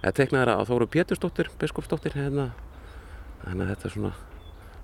eða 0.05 0.15
teknaðar 0.19 0.53
af 0.53 0.69
Þóru 0.69 0.87
Pétursdóttir 0.91 1.49
biskupsdóttir 1.59 2.13
hérna. 2.13 2.51
Þannig 3.41 3.65
að 3.65 3.71
þetta 3.71 3.87
er 3.87 3.93
svona 3.95 4.11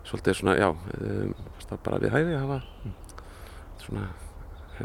svolítið 0.07 0.37
svona, 0.39 0.55
já 0.57 0.69
um, 0.71 1.33
bara 1.85 1.99
við 2.01 2.13
hæfi 2.15 2.33
að 2.33 2.41
hafa 2.41 2.59
svona 3.83 4.09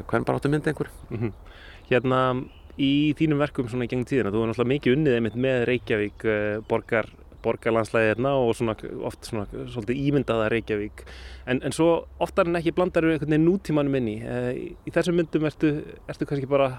hvern 0.05 0.26
bara 0.26 0.40
áttu 0.40 0.51
mynd 0.53 0.66
einhver? 0.66 0.90
Mhm. 1.11 1.32
Hérna 1.90 2.20
í 2.76 3.14
þínum 3.16 3.40
verkum 3.40 3.68
svona 3.70 3.86
í 3.86 3.90
gengum 3.90 4.09
tíðina, 4.09 4.32
þú 4.32 4.42
er 4.42 4.51
náttúrulega 4.51 4.72
mikið 4.74 4.97
unnið 4.97 5.16
einmitt 5.16 5.38
með 5.40 5.62
Reykjavík 5.70 6.26
uh, 6.26 6.59
borgar, 6.68 7.09
borgarlandslæði 7.44 8.11
hérna 8.11 8.34
og 8.42 8.53
svona 8.59 8.74
oft 9.07 9.30
svona 9.30 9.47
svolítið 9.72 10.03
ímyndaða 10.03 10.51
Reykjavík. 10.53 11.07
En, 11.47 11.62
en 11.62 11.72
svo 11.76 12.07
oftar 12.22 12.51
en 12.51 12.61
ekki 12.61 12.74
blandar 12.76 13.07
einhvern 13.07 13.32
veginn 13.32 13.49
nútímanum 13.49 13.97
inn 14.01 14.12
í. 14.12 14.18
Uh, 14.20 14.53
í, 14.84 14.92
þessum 14.92 15.18
myndum 15.20 15.49
ertu, 15.49 15.72
ertu 16.11 16.28
kannski 16.28 16.51
bara 16.51 16.72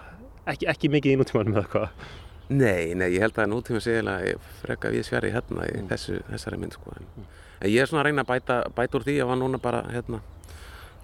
ekki, 0.46 0.70
ekki 0.70 0.94
mikið 0.94 1.16
í 1.16 1.20
nútímanum 1.24 1.58
eða 1.58 1.68
hvað? 1.74 2.08
Nei, 2.48 2.94
nei, 2.96 3.10
ég 3.12 3.26
held 3.26 3.42
að 3.42 3.50
nútíma 3.52 3.82
sé 3.84 3.98
eiginlega 3.98 4.38
freka 4.62 4.94
við 4.94 5.04
sverri 5.04 5.34
hérna 5.34 5.66
í 5.68 5.82
þessu, 5.90 6.22
þessari 6.30 6.62
mynd 6.62 6.78
sko. 6.78 6.94
En, 6.96 7.26
en 7.58 7.72
ég 7.74 7.82
er 7.84 7.90
svona 7.90 8.06
að 8.06 8.12
reyna 8.12 8.24
að 8.24 8.30
bæta, 8.30 8.62
bæta 8.78 9.00
úr 9.00 9.08
því 9.08 9.18
að 9.24 9.32
var 9.34 9.42
núna 9.42 9.60
bara 9.60 9.82
hérna 9.92 10.22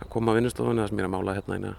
að 0.04 0.12
koma 0.14 0.36
á 0.36 0.38
vinnustofunni 0.38 0.84
þar 0.84 0.92
sem 0.92 1.02
ég 1.02 1.06
er 1.06 1.10
að 1.10 1.16
mála 1.16 1.36
hérna 1.38 1.58
eina, 1.58 1.74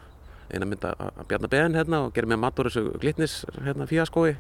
eina 0.51 0.69
mynd 0.71 0.89
að 0.89 1.23
Bjarnar 1.31 1.53
Ben 1.53 1.79
hérna 1.79 2.03
og 2.07 2.17
gera 2.17 2.31
mér 2.33 2.43
mat 2.43 2.59
úr 2.61 2.71
þessu 2.71 2.99
glitnis 3.03 3.39
hérna 3.61 3.89
fíaskói. 3.91 4.35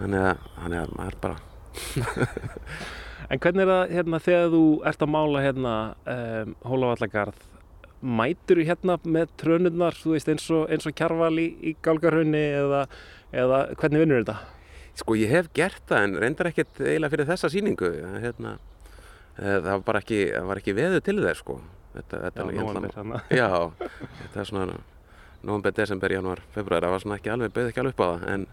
Þannig 0.00 0.26
að, 0.32 0.50
þannig 0.58 0.82
að 0.82 0.98
maður 0.98 1.22
bara 1.22 1.40
En 3.32 3.40
hvernig 3.40 3.64
er 3.64 3.70
það 3.70 3.94
hérna 3.96 4.20
þegar 4.20 4.50
þú 4.52 4.62
ert 4.90 5.04
að 5.04 5.12
mála 5.12 5.42
hérna 5.44 5.74
um, 6.14 6.54
Hólavallagarð 6.68 7.44
mætur 8.02 8.58
þú 8.58 8.66
hérna 8.66 8.96
með 9.06 9.30
trönurnar 9.40 9.96
þú 9.96 10.16
veist 10.16 10.30
eins 10.32 10.48
og, 10.50 10.64
eins 10.72 10.88
og 10.88 10.96
kjarval 10.98 11.36
í, 11.38 11.46
í 11.62 11.74
gálgarhraunni 11.84 12.42
eða, 12.58 12.82
eða 13.30 13.60
hvernig 13.78 14.02
vinnur 14.02 14.24
þetta? 14.24 14.36
Sko 14.98 15.16
ég 15.16 15.30
hef 15.32 15.48
gert 15.56 15.84
það 15.88 16.08
en 16.08 16.18
reyndar 16.20 16.50
ekkert 16.50 16.82
eiginlega 16.82 17.14
fyrir 17.14 17.30
þessa 17.30 17.48
sýningu. 17.52 17.92
Hérna, 18.20 18.56
eh, 19.38 19.54
það 19.54 19.70
var 19.70 19.86
bara 19.86 20.02
ekki, 20.02 20.18
var 20.50 20.60
ekki 20.60 20.74
veðu 20.76 21.00
til 21.06 21.16
þess 21.22 21.44
sko 21.44 21.60
þetta, 21.94 22.20
þetta 22.26 22.40
Já, 22.42 22.48
nú- 22.48 22.64
nóvember, 22.66 22.94
þarna. 22.96 23.20
Já, 23.30 23.48
þetta 24.22 24.40
er 24.42 24.48
svona 24.50 24.78
november, 25.42 25.72
desember, 25.76 26.12
januar, 26.14 26.42
februar 26.54 26.84
það 26.86 26.94
var 26.94 27.02
svona 27.04 27.18
ekki 27.18 27.32
alveg, 27.34 27.52
bauð 27.56 27.70
ekki 27.72 27.82
alveg 27.82 27.94
upp 27.96 28.02
á 28.02 28.08
það 28.12 28.26
en, 28.34 28.46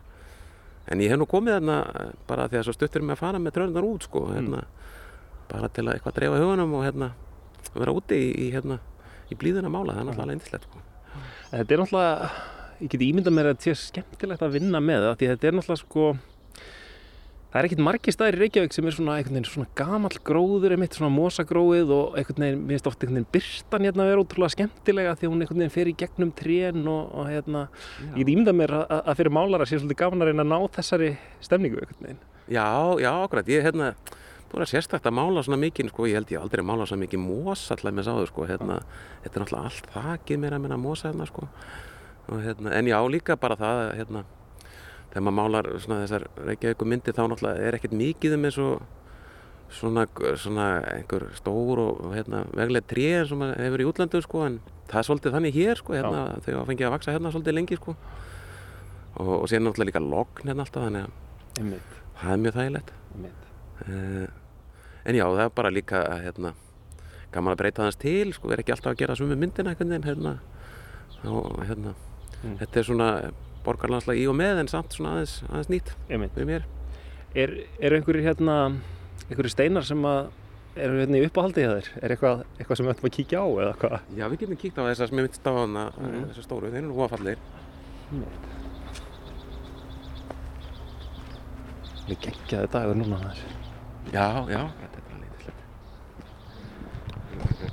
en 0.90 1.04
ég 1.06 1.12
hef 1.14 1.20
nú 1.22 1.28
komið 1.30 1.58
þarna 1.60 1.78
bara 2.30 2.48
því 2.50 2.60
að 2.60 2.68
svo 2.68 2.74
stuttur 2.78 3.06
mig 3.06 3.14
að 3.18 3.22
fara 3.24 3.42
með 3.44 3.56
tröðunar 3.60 3.88
út 3.90 4.08
sko 4.08 4.24
hérna, 4.34 4.64
bara 5.52 5.70
til 5.70 5.86
að 5.88 5.94
eitthvað 6.00 6.18
dreifa 6.18 6.40
hugunum 6.42 6.74
og 6.80 6.86
hérna 6.88 7.12
vera 7.76 7.94
úti 7.94 8.18
í, 8.18 8.30
í 8.48 8.52
hérna 8.56 8.80
í 9.30 9.38
blíðuna 9.38 9.70
mála, 9.70 9.94
það 9.94 10.02
er 10.02 10.08
náttúrulega 10.10 10.26
alveg 10.26 10.40
indislegt 10.40 10.66
sko. 10.66 10.82
Þetta 11.52 11.76
er 11.76 11.82
náttúrulega, 11.84 12.30
ég 12.80 12.90
geti 12.96 13.10
ímyndað 13.14 13.36
mér 13.38 13.50
að 13.52 13.58
þetta 13.60 13.70
sé 13.70 13.90
skemmtilegt 13.92 14.46
að 14.48 14.56
vinna 14.58 14.82
með 14.82 15.06
það 15.06 15.24
þetta 15.30 15.50
er 15.52 15.58
náttúrulega 15.60 15.84
sko 15.84 16.06
það 17.50 17.60
er 17.60 17.68
ekkert 17.68 17.82
margir 17.82 18.14
staðir 18.14 18.38
í 18.38 18.42
Reykjavík 18.44 18.76
sem 18.76 18.86
er 18.86 18.96
svona 18.96 19.16
einhvern 19.18 19.40
veginn 19.40 19.50
svona 19.50 19.72
gamall 19.80 20.20
gróður 20.26 20.76
einmitt 20.76 20.98
svona 20.98 21.10
mosagróið 21.14 21.94
og 21.96 22.20
einhvern 22.20 22.46
veginn, 22.46 22.62
mér 22.62 22.78
finnst 22.78 22.90
oft 22.92 23.02
einhvern 23.02 23.20
veginn 23.20 23.34
byrstan 23.34 23.88
hérna 23.88 24.06
að 24.06 24.12
vera 24.12 24.24
ótrúlega 24.26 24.56
skemmtilega 24.56 25.16
því 25.18 25.28
að 25.28 25.34
hún 25.34 25.44
einhvern 25.46 25.64
veginn 25.64 25.76
fer 25.76 25.90
í 25.90 25.96
gegnum 26.04 26.34
trén 26.38 26.86
og, 26.86 27.10
og 27.10 27.30
hérna, 27.32 27.66
ég 28.12 28.22
geti 28.22 28.36
ímyndað 28.36 28.60
mér 28.62 28.76
að, 28.80 28.96
að 29.00 29.20
fyrir 29.22 29.36
málara 29.40 29.70
sé 29.70 29.80
svolítið 29.82 30.02
gaman 30.04 30.26
að 30.26 30.32
reyna 30.32 30.46
að 30.46 30.54
ná 30.54 30.74
þessari 30.78 31.12
stemningu 31.42 31.82
einhvern 31.82 32.06
veginn. 32.06 32.24
Já, 32.50 32.70
já, 33.02 33.12
akkurat, 33.18 33.50
ég 33.50 33.66
hérna 33.66 33.94
þú 34.50 34.64
er 34.64 34.70
sérstakt 34.70 35.06
að 35.06 35.18
mála 35.20 35.44
svona 35.46 35.60
mikið 35.62 35.92
sko, 35.92 36.08
ég 36.10 36.18
held 36.18 36.32
ég 36.34 36.42
aldrei 36.42 36.64
að 36.64 36.70
mála 36.72 36.88
svona 36.90 37.06
mikið 37.06 37.22
mosa 37.22 37.76
allar 37.76 37.96
með 37.96 38.08
sáðu 38.08 38.30
sko, 38.32 38.48
hérna, 38.50 38.80
þetta 39.26 39.38
er 39.38 39.44
náttúrulega 39.44 39.70
allt 39.70 39.92
þakið 39.94 40.42
mér 40.42 40.56
að 40.58 40.64
minna 40.64 40.80
mosa 40.82 41.12
hérna 41.12 41.28
sko 41.30 41.46
og, 41.46 42.40
hérna, 42.46 42.74
en 42.78 42.90
já, 42.90 42.98
líka 43.14 43.38
bara 43.42 43.58
það 43.60 43.82
hérna, 44.00 44.24
þegar 45.10 45.24
maður 45.26 45.38
málar 45.40 45.68
svona 45.82 46.04
þessar 46.06 46.26
Reykjavíku 46.48 46.86
myndir 46.88 47.16
þá 47.18 47.22
náttúrulega 47.32 47.68
er 47.70 47.78
ekkert 47.80 47.96
mikið 47.98 48.36
um 48.38 48.48
eins 48.50 48.58
og 48.62 48.82
svona, 49.74 50.04
svona 50.42 50.68
einhver 50.96 51.28
stór 51.38 51.82
og 51.84 52.14
hérna, 52.16 52.44
veglega 52.58 52.88
tré 52.90 53.08
eins 53.20 53.34
og 53.34 53.42
maður 53.42 53.64
hefur 53.66 53.84
í 53.84 53.88
útlandu 53.90 54.22
sko, 54.26 54.44
en 54.48 54.60
það 54.90 55.02
er 55.02 55.08
svolítið 55.10 55.36
þannig 55.38 55.58
hér 55.60 55.82
sko, 55.82 55.96
hérna, 55.98 56.24
þau 56.46 56.52
hafa 56.56 56.68
fengið 56.72 56.88
að 56.90 56.94
vaksa 56.96 57.14
hérna 57.16 57.34
svolítið 57.36 57.58
lengi 57.60 57.78
sko. 57.80 57.96
Og, 59.20 59.32
og 59.42 59.46
síðan 59.50 59.68
náttúrulega 59.68 59.90
líka 59.92 60.02
logn 60.06 60.48
hérna 60.50 60.66
alltaf 60.66 60.86
þannig 60.86 61.06
að 61.06 61.60
Einmitt. 61.60 61.96
það 62.22 62.34
er 62.36 62.42
mjög 62.46 62.58
þægilegt. 62.60 62.92
Uh, 63.80 64.26
en 65.10 65.16
já, 65.18 65.24
það 65.26 65.44
er 65.46 65.54
bara 65.56 65.72
líka 65.74 66.02
hérna, 66.26 66.54
gaman 67.34 67.54
að 67.56 67.62
breyta 67.62 67.86
þess 67.90 68.02
til 68.02 68.34
sko, 68.36 68.50
vera 68.52 68.64
ekki 68.66 68.74
alltaf 68.76 68.94
að 68.94 69.02
gera 69.04 69.18
sumu 69.18 69.38
myndina 69.40 69.74
hérna, 69.78 70.38
og, 71.26 71.58
hérna 71.66 71.96
Mm. 72.40 72.54
þetta 72.56 72.80
er 72.80 72.86
svona 72.88 73.06
borgarlandslega 73.70 74.20
í 74.24 74.28
og 74.32 74.36
með 74.42 74.64
en 74.64 74.72
samt 74.72 74.98
svona 74.98 75.16
aðeins, 75.18 75.38
aðeins 75.50 75.72
nýtt 75.76 75.96
við 76.10 76.50
mér 76.50 76.68
Er, 77.38 77.52
er 77.78 77.94
einhverjir 77.94 78.26
hérna 78.26 78.56
einhverjir 79.30 79.54
steinar 79.54 79.86
sem 79.86 80.02
að 80.10 80.32
eru 80.80 80.98
hérna 81.02 81.20
í 81.20 81.26
uppáhaldi 81.28 81.62
hjá 81.62 81.72
þér? 81.76 81.90
Er 82.02 82.14
eitthvað, 82.16 82.40
eitthvað 82.58 82.80
sem 82.80 82.88
við 82.88 82.94
ættum 82.96 83.10
að 83.10 83.16
kíkja 83.18 83.42
á 83.44 83.48
eða 83.50 83.74
hvað? 83.84 83.98
Já, 84.18 84.24
við 84.32 84.40
getum 84.44 84.60
kíkt 84.64 84.80
á 84.80 84.84
þessar 84.88 85.10
sem 85.12 85.20
ég 85.20 85.26
myndist 85.28 85.46
á 85.50 85.54
hana, 85.54 85.84
Mhm. 86.00 86.24
þessar 86.32 86.46
stóru, 86.48 86.72
þeir 86.74 86.80
eru 86.82 86.90
nú 86.90 87.08
fallegir. 87.12 87.40
Við 92.10 92.18
geggjaði 92.26 92.70
dagur 92.74 92.98
núna 92.98 93.18
þar. 93.22 93.40
Já, 94.10 94.26
já, 94.50 94.62
þetta 94.80 94.98
er 94.98 95.04
bara 95.06 95.20
lítið 95.22 95.54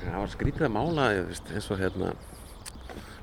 Það 0.02 0.18
var 0.20 0.30
skrítið 0.34 0.66
að 0.66 0.74
mála, 0.76 1.06
eins 1.56 1.70
og 1.72 1.78
hérna, 1.80 2.08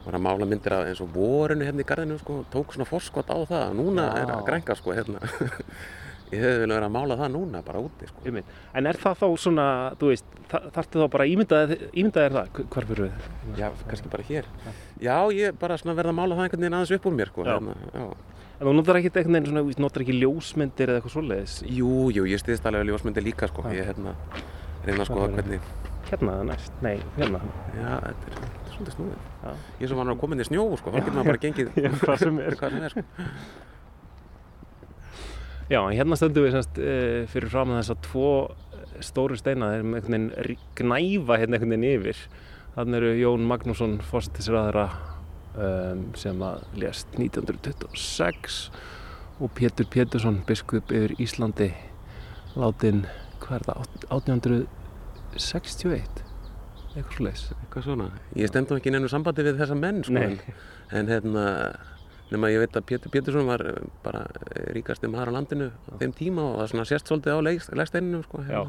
var 0.06 0.18
að 0.18 0.24
mála 0.26 0.46
myndir 0.50 0.74
af 0.76 0.88
eins 0.90 1.02
og 1.04 1.12
vorinu 1.16 1.66
hérna 1.68 1.84
í 1.84 1.88
garðinu, 1.88 2.18
sko, 2.22 2.42
tók 2.54 2.74
svona 2.76 2.88
forskot 2.90 3.30
á 3.32 3.38
það, 3.48 3.76
núna 3.80 4.08
Já. 4.10 4.22
er 4.24 4.32
að 4.36 4.46
grænka, 4.50 4.76
sko, 4.80 4.94
hérna. 4.98 5.22
ég 6.34 6.42
hefði 6.42 6.60
vilja 6.64 6.76
vera 6.80 6.88
að 6.90 6.96
mála 6.96 7.18
það 7.20 7.32
núna, 7.36 7.62
bara 7.66 7.82
úti, 7.86 8.08
sko. 8.10 8.34
En 8.74 8.90
er 8.90 8.98
það 9.00 9.20
þá 9.22 9.26
svona, 9.44 9.66
þú 10.02 10.10
veist, 10.12 10.26
þa- 10.50 10.64
þarftu 10.76 11.04
þá 11.04 11.08
bara 11.14 11.28
ímyndaði, 11.30 11.78
ímyndaði 11.94 12.34
það? 12.38 12.62
Hvar 12.74 12.88
fyrir 12.90 13.04
við? 13.08 13.28
Já, 13.62 13.68
kannski 13.90 14.12
bara 14.16 14.26
hér. 14.32 14.48
Já, 15.04 15.18
ég 15.38 15.60
bara 15.62 15.78
svona 15.78 15.96
verða 16.00 16.14
að 16.16 16.20
mála 16.24 16.38
það 16.40 16.48
einhvern 16.48 16.64
veginn 16.66 16.78
aðeins 16.80 16.96
upp 16.98 17.06
úr 17.12 17.18
mér, 17.20 17.32
sko, 17.34 17.46
Já. 17.46 17.54
hérna, 17.60 17.76
já. 17.94 18.08
En 18.64 18.68
þú 18.70 18.74
notar 18.78 19.00
ekkert 19.00 19.18
einhvern 19.22 19.38
veginn 19.40 19.52
svona, 19.54 19.78
notar 19.86 20.04
ekki 20.06 20.18
ljósmyndir 20.20 20.92
eða 20.94 21.00
eitthvað 21.02 21.16
svoleiðis? 21.18 21.56
Jú, 21.70 21.94
jú, 22.18 22.26
ég 22.34 22.42
stiðst 22.42 22.68
alveg 22.70 22.90
ljósmyndir 22.90 23.26
líka, 23.26 23.50
sko, 23.52 23.66
ég, 23.74 23.88
hérna, 23.92 24.14
reyna 24.88 25.04
að 25.06 25.10
skoða 25.10 25.30
er 25.30 25.38
hvernig, 25.40 25.72
Hérna 26.14 26.34
næst, 26.46 26.74
nei, 26.84 26.98
hérna. 27.18 27.40
já, 27.74 27.94
þetta 28.04 28.28
er, 28.28 28.36
þetta 28.38 28.50
er 28.50 28.63
svolítið 28.76 28.96
snúið. 28.98 29.20
Já. 29.44 29.52
Ég 29.84 29.94
vanur 30.00 30.16
að 30.16 30.22
koma 30.24 30.36
inn 30.36 30.44
í 30.44 30.48
snjó, 30.48 30.64
sko, 30.80 30.88
þá 30.94 30.98
getur 31.00 31.16
maður 31.18 31.30
bara 31.32 31.44
gengið 31.44 31.68
hvað 32.02 32.18
sem 32.24 32.36
er. 32.44 32.56
hvað 32.60 32.70
sem 32.76 32.84
er, 32.88 32.92
sko. 32.96 33.04
Já, 35.72 35.80
hérna 35.96 36.20
stöndum 36.20 36.44
við 36.44 36.56
semst 36.58 36.76
uh, 36.84 37.20
fyrir 37.32 37.50
fram 37.54 37.72
að 37.72 37.80
þessa 37.80 37.98
tvo 38.04 38.32
stóru 39.04 39.36
steina, 39.40 39.72
þeir 39.72 39.80
eru 39.80 39.88
einhvern 39.96 40.28
veginn 40.34 40.60
gnæfa 40.80 41.34
hérna 41.42 41.56
einhvern 41.58 41.74
veginn 41.76 41.92
yfir. 41.94 42.18
Þannig 42.74 42.98
eru 43.00 43.12
Jón 43.20 43.44
Magnússon 43.48 43.96
fórsetisræðara 44.10 44.88
um, 45.56 46.00
sem 46.18 46.42
að 46.46 46.58
lést 46.82 47.08
1926 47.20 48.72
og 49.44 49.50
Pétur 49.58 49.88
Pétursson, 49.94 50.38
biskup 50.48 50.86
yfir 50.94 51.12
Íslandi, 51.22 51.70
látin, 52.58 53.00
hvað 53.44 53.56
er 53.60 53.64
það, 53.70 53.78
1861? 54.20 56.33
Eitthvað 56.94 57.16
svo 57.18 57.26
leis. 57.26 57.44
Eitthvað 57.58 57.86
svona. 57.88 58.08
Ég 58.38 58.52
stemdi 58.52 58.76
ekki 58.78 58.92
í 58.92 58.94
neinu 58.94 59.10
sambandi 59.10 59.46
við 59.48 59.62
þessa 59.62 59.78
menn, 59.80 60.04
sko, 60.06 60.22
en, 60.22 60.36
en 60.94 61.10
hérna, 61.10 61.46
nema 62.30 62.52
ég 62.54 62.62
veit 62.62 62.78
að 62.78 62.86
Pétur 62.92 63.14
Pétursson 63.14 63.50
var 63.50 63.64
bara 64.06 64.26
ríkasti 64.76 65.10
maður 65.10 65.34
á 65.34 65.36
landinu 65.40 65.72
á 65.74 65.94
þeim 66.02 66.14
tíma 66.18 66.46
og 66.52 66.60
það 66.62 66.70
svona 66.74 66.86
sérst 66.92 67.10
svolítið 67.10 67.34
á 67.34 67.46
legsteininu, 67.82 68.22
sko. 68.28 68.44
Já. 68.46 68.62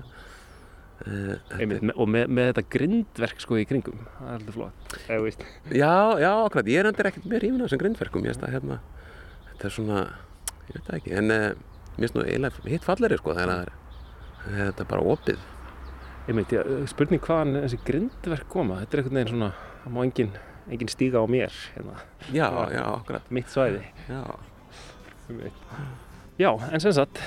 Uh, 1.04 1.34
Einmitt, 1.58 1.82
og 1.98 2.06
með, 2.08 2.28
með 2.32 2.52
þetta 2.52 2.62
grindverk 2.70 3.40
sko 3.42 3.56
í 3.60 3.64
kringum, 3.68 4.04
það 4.14 4.28
er 4.28 4.34
alltaf 4.38 4.54
flott. 4.56 4.92
Eða. 5.10 5.32
Já, 5.74 5.94
já, 6.22 6.30
akkurat, 6.32 6.68
ég 6.70 6.80
er 6.80 6.88
endur 6.88 7.08
ekkert 7.10 7.26
með 7.28 7.42
rífin 7.42 7.60
á 7.60 7.64
þessum 7.66 7.80
grindverkum, 7.82 8.24
ég 8.24 8.32
veist 8.32 8.44
að 8.46 8.54
hérna, 8.54 8.78
þetta 9.50 9.66
er 9.68 9.74
svona, 9.74 10.04
ég 10.68 10.76
veit 10.78 10.86
það 10.86 11.00
ekki, 11.00 11.16
en 11.18 11.34
uh, 11.34 11.48
mér 11.98 11.98
finnst 11.98 12.16
nú 12.16 12.24
eiginlega 12.24 12.70
hitt 12.70 12.86
falleri, 12.86 13.18
sko, 13.20 13.34
þegar 13.34 13.52
það 13.52 13.66
er, 13.66 13.74
þetta 14.70 14.86
bara 14.94 15.08
opið. 15.16 15.42
Einmitt, 16.24 16.52
já, 16.56 16.62
spurning 16.88 17.20
hvaðan 17.20 17.58
þessi 17.66 17.78
grindverk 17.84 18.48
koma, 18.48 18.80
þetta 18.80 18.96
er 18.96 19.02
einhvern 19.02 19.18
veginn 19.18 19.32
svona, 19.34 19.50
það 19.82 19.92
má 19.92 20.02
engin, 20.06 20.30
engin 20.72 20.92
stíga 20.92 21.20
á 21.20 21.26
mér, 21.28 21.58
hérna. 21.74 21.96
Já, 22.32 22.48
já, 22.72 22.84
akkurat. 22.94 23.32
Mitt 23.34 23.52
svæði. 23.52 23.82
Já, 24.08 24.22
Já, 26.36 26.50
en 26.72 26.80
sem 26.82 26.92
sagt, 26.92 27.20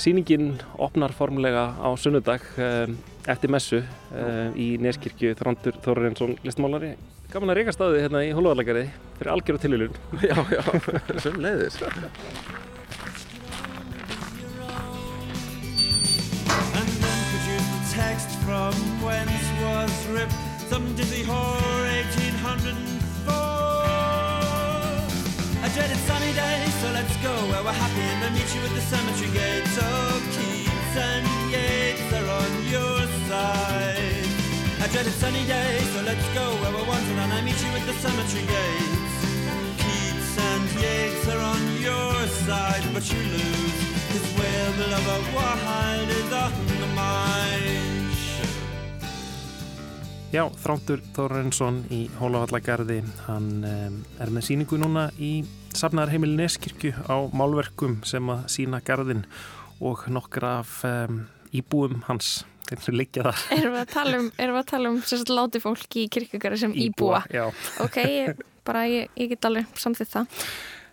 sýningin 0.00 0.54
opnar 0.82 1.12
formlega 1.16 1.68
á 1.78 1.88
sunnudag 2.00 2.42
um, 2.58 2.96
eftir 3.30 3.52
messu 3.52 3.78
um, 3.80 4.56
í 4.58 4.72
Neskirkju 4.82 5.36
Þrándur 5.38 5.78
Þorrensson 5.84 6.34
listmálari. 6.44 6.96
Gaman 7.30 7.52
að 7.54 7.60
reyka 7.60 7.76
staðið 7.76 8.06
hérna 8.06 8.24
í 8.26 8.32
Hólúvarlækari 8.34 8.88
fyrir 9.20 9.32
algjöru 9.36 9.62
tilvílun. 9.62 10.00
Já, 10.30 10.34
já, 10.56 10.64
sem 11.22 11.38
leiðis. 11.40 11.78
From 18.50 18.74
whence 19.06 19.46
was 19.62 19.94
ripped 20.08 20.34
some 20.70 20.84
dizzy 20.96 21.22
whore 21.22 21.86
1804. 22.10 23.30
A 25.66 25.68
dreaded 25.74 26.02
sunny 26.08 26.32
day, 26.34 26.58
so 26.80 26.86
let's 26.98 27.16
go 27.26 27.30
where 27.50 27.62
we're 27.62 27.80
happy 27.84 28.04
and 28.12 28.18
then 28.22 28.32
meet 28.34 28.50
you 28.54 28.62
at 28.68 28.74
the 28.74 28.84
cemetery 28.92 29.30
gate. 29.38 29.68
So 29.78 29.86
Keats 30.34 30.94
and 31.08 31.24
Yeats 31.54 32.10
are 32.18 32.28
on 32.42 32.52
your 32.74 32.98
side. 33.30 34.26
A 34.84 34.86
dreaded 34.92 35.16
sunny 35.22 35.44
day, 35.46 35.72
so 35.92 35.98
let's 36.10 36.28
go 36.38 36.44
where 36.60 36.72
we're 36.74 36.88
wanted 36.90 37.18
and 37.22 37.32
I 37.38 37.40
meet 37.46 37.60
you 37.64 37.70
at 37.78 37.84
the 37.86 37.96
cemetery 38.02 38.46
gates. 38.54 39.14
Keats 39.82 40.32
and 40.50 40.66
Yeats 40.82 41.24
are 41.32 41.42
on 41.54 41.62
your 41.88 42.18
side, 42.46 42.84
but 42.94 43.04
you 43.12 43.20
lose. 43.36 43.78
His 44.14 44.26
love 44.94 45.08
of 45.16 45.24
wild 45.38 46.08
is 46.20 46.32
on 46.42 46.52
mine. 46.96 47.89
Já, 50.30 50.44
Þrándur 50.62 51.00
Þórensson 51.10 51.80
í 51.90 52.04
Hólavallagarði, 52.20 53.00
hann 53.26 53.64
er 53.66 54.30
með 54.30 54.44
síningu 54.46 54.78
núna 54.78 55.08
í 55.18 55.40
safnaðarheimili 55.74 56.38
Neskirkju 56.38 56.92
á 57.10 57.18
málverkum 57.34 57.96
sem 58.06 58.30
að 58.30 58.44
sína 58.54 58.78
garðin 58.86 59.24
og 59.82 60.04
nokkra 60.14 60.60
af 60.60 60.76
um, 60.86 61.24
íbúum 61.50 62.04
hans, 62.06 62.44
þeim 62.68 62.86
sem 62.86 62.98
liggja 63.00 63.26
þar. 63.26 63.44
Erum 63.58 63.74
við 63.74 63.82
að 63.82 63.92
tala 63.96 64.22
um, 64.22 64.32
erum 64.36 64.54
við 64.54 64.62
að 64.62 64.70
tala 64.70 64.94
um 64.94 65.02
sagt, 65.10 65.34
láti 65.34 65.64
fólki 65.66 66.06
í 66.06 66.08
kirkugari 66.14 66.62
sem 66.62 66.78
íbúa? 66.78 67.24
Já. 67.34 67.48
Ok, 67.82 68.02
ég, 68.06 68.46
bara 68.70 68.86
ég, 68.86 69.10
ég 69.18 69.34
get 69.34 69.50
alveg 69.50 69.78
samþýtt 69.82 70.14
það. 70.14 70.42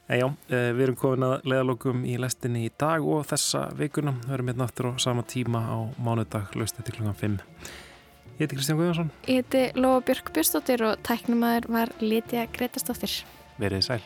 Já, 0.07 0.27
eh, 0.49 0.69
við 0.71 0.85
erum 0.87 0.97
komin 0.97 1.29
að 1.29 1.49
leiðalokum 1.51 2.05
í 2.09 2.17
lestinni 2.17 2.65
í 2.65 2.73
dag 2.79 3.05
og 3.05 3.27
þessa 3.29 3.67
vikuna. 3.77 4.17
Við 4.23 4.37
erum 4.39 4.49
hérna 4.49 4.65
aftur 4.65 4.95
á 4.95 5.03
sama 5.03 5.25
tíma 5.27 5.67
á 5.67 5.77
mánudag, 6.01 6.55
laust 6.57 6.79
eftir 6.79 6.97
klukkan 6.97 7.19
5. 7.21 7.43
Ég 8.37 8.45
heiti 8.45 8.55
Kristján 8.55 8.77
Guðvarsson. 8.77 9.11
Ég 9.25 9.35
heiti 9.41 9.79
Lóa 9.81 9.99
Björk 10.05 10.29
Björnstóttir 10.29 10.83
og 10.85 10.99
tæknumæður 11.01 11.65
var 11.73 11.89
Lítja 11.97 12.45
Gretastóttir. 12.53 13.23
Verðið 13.57 13.87
sæl. 13.87 14.01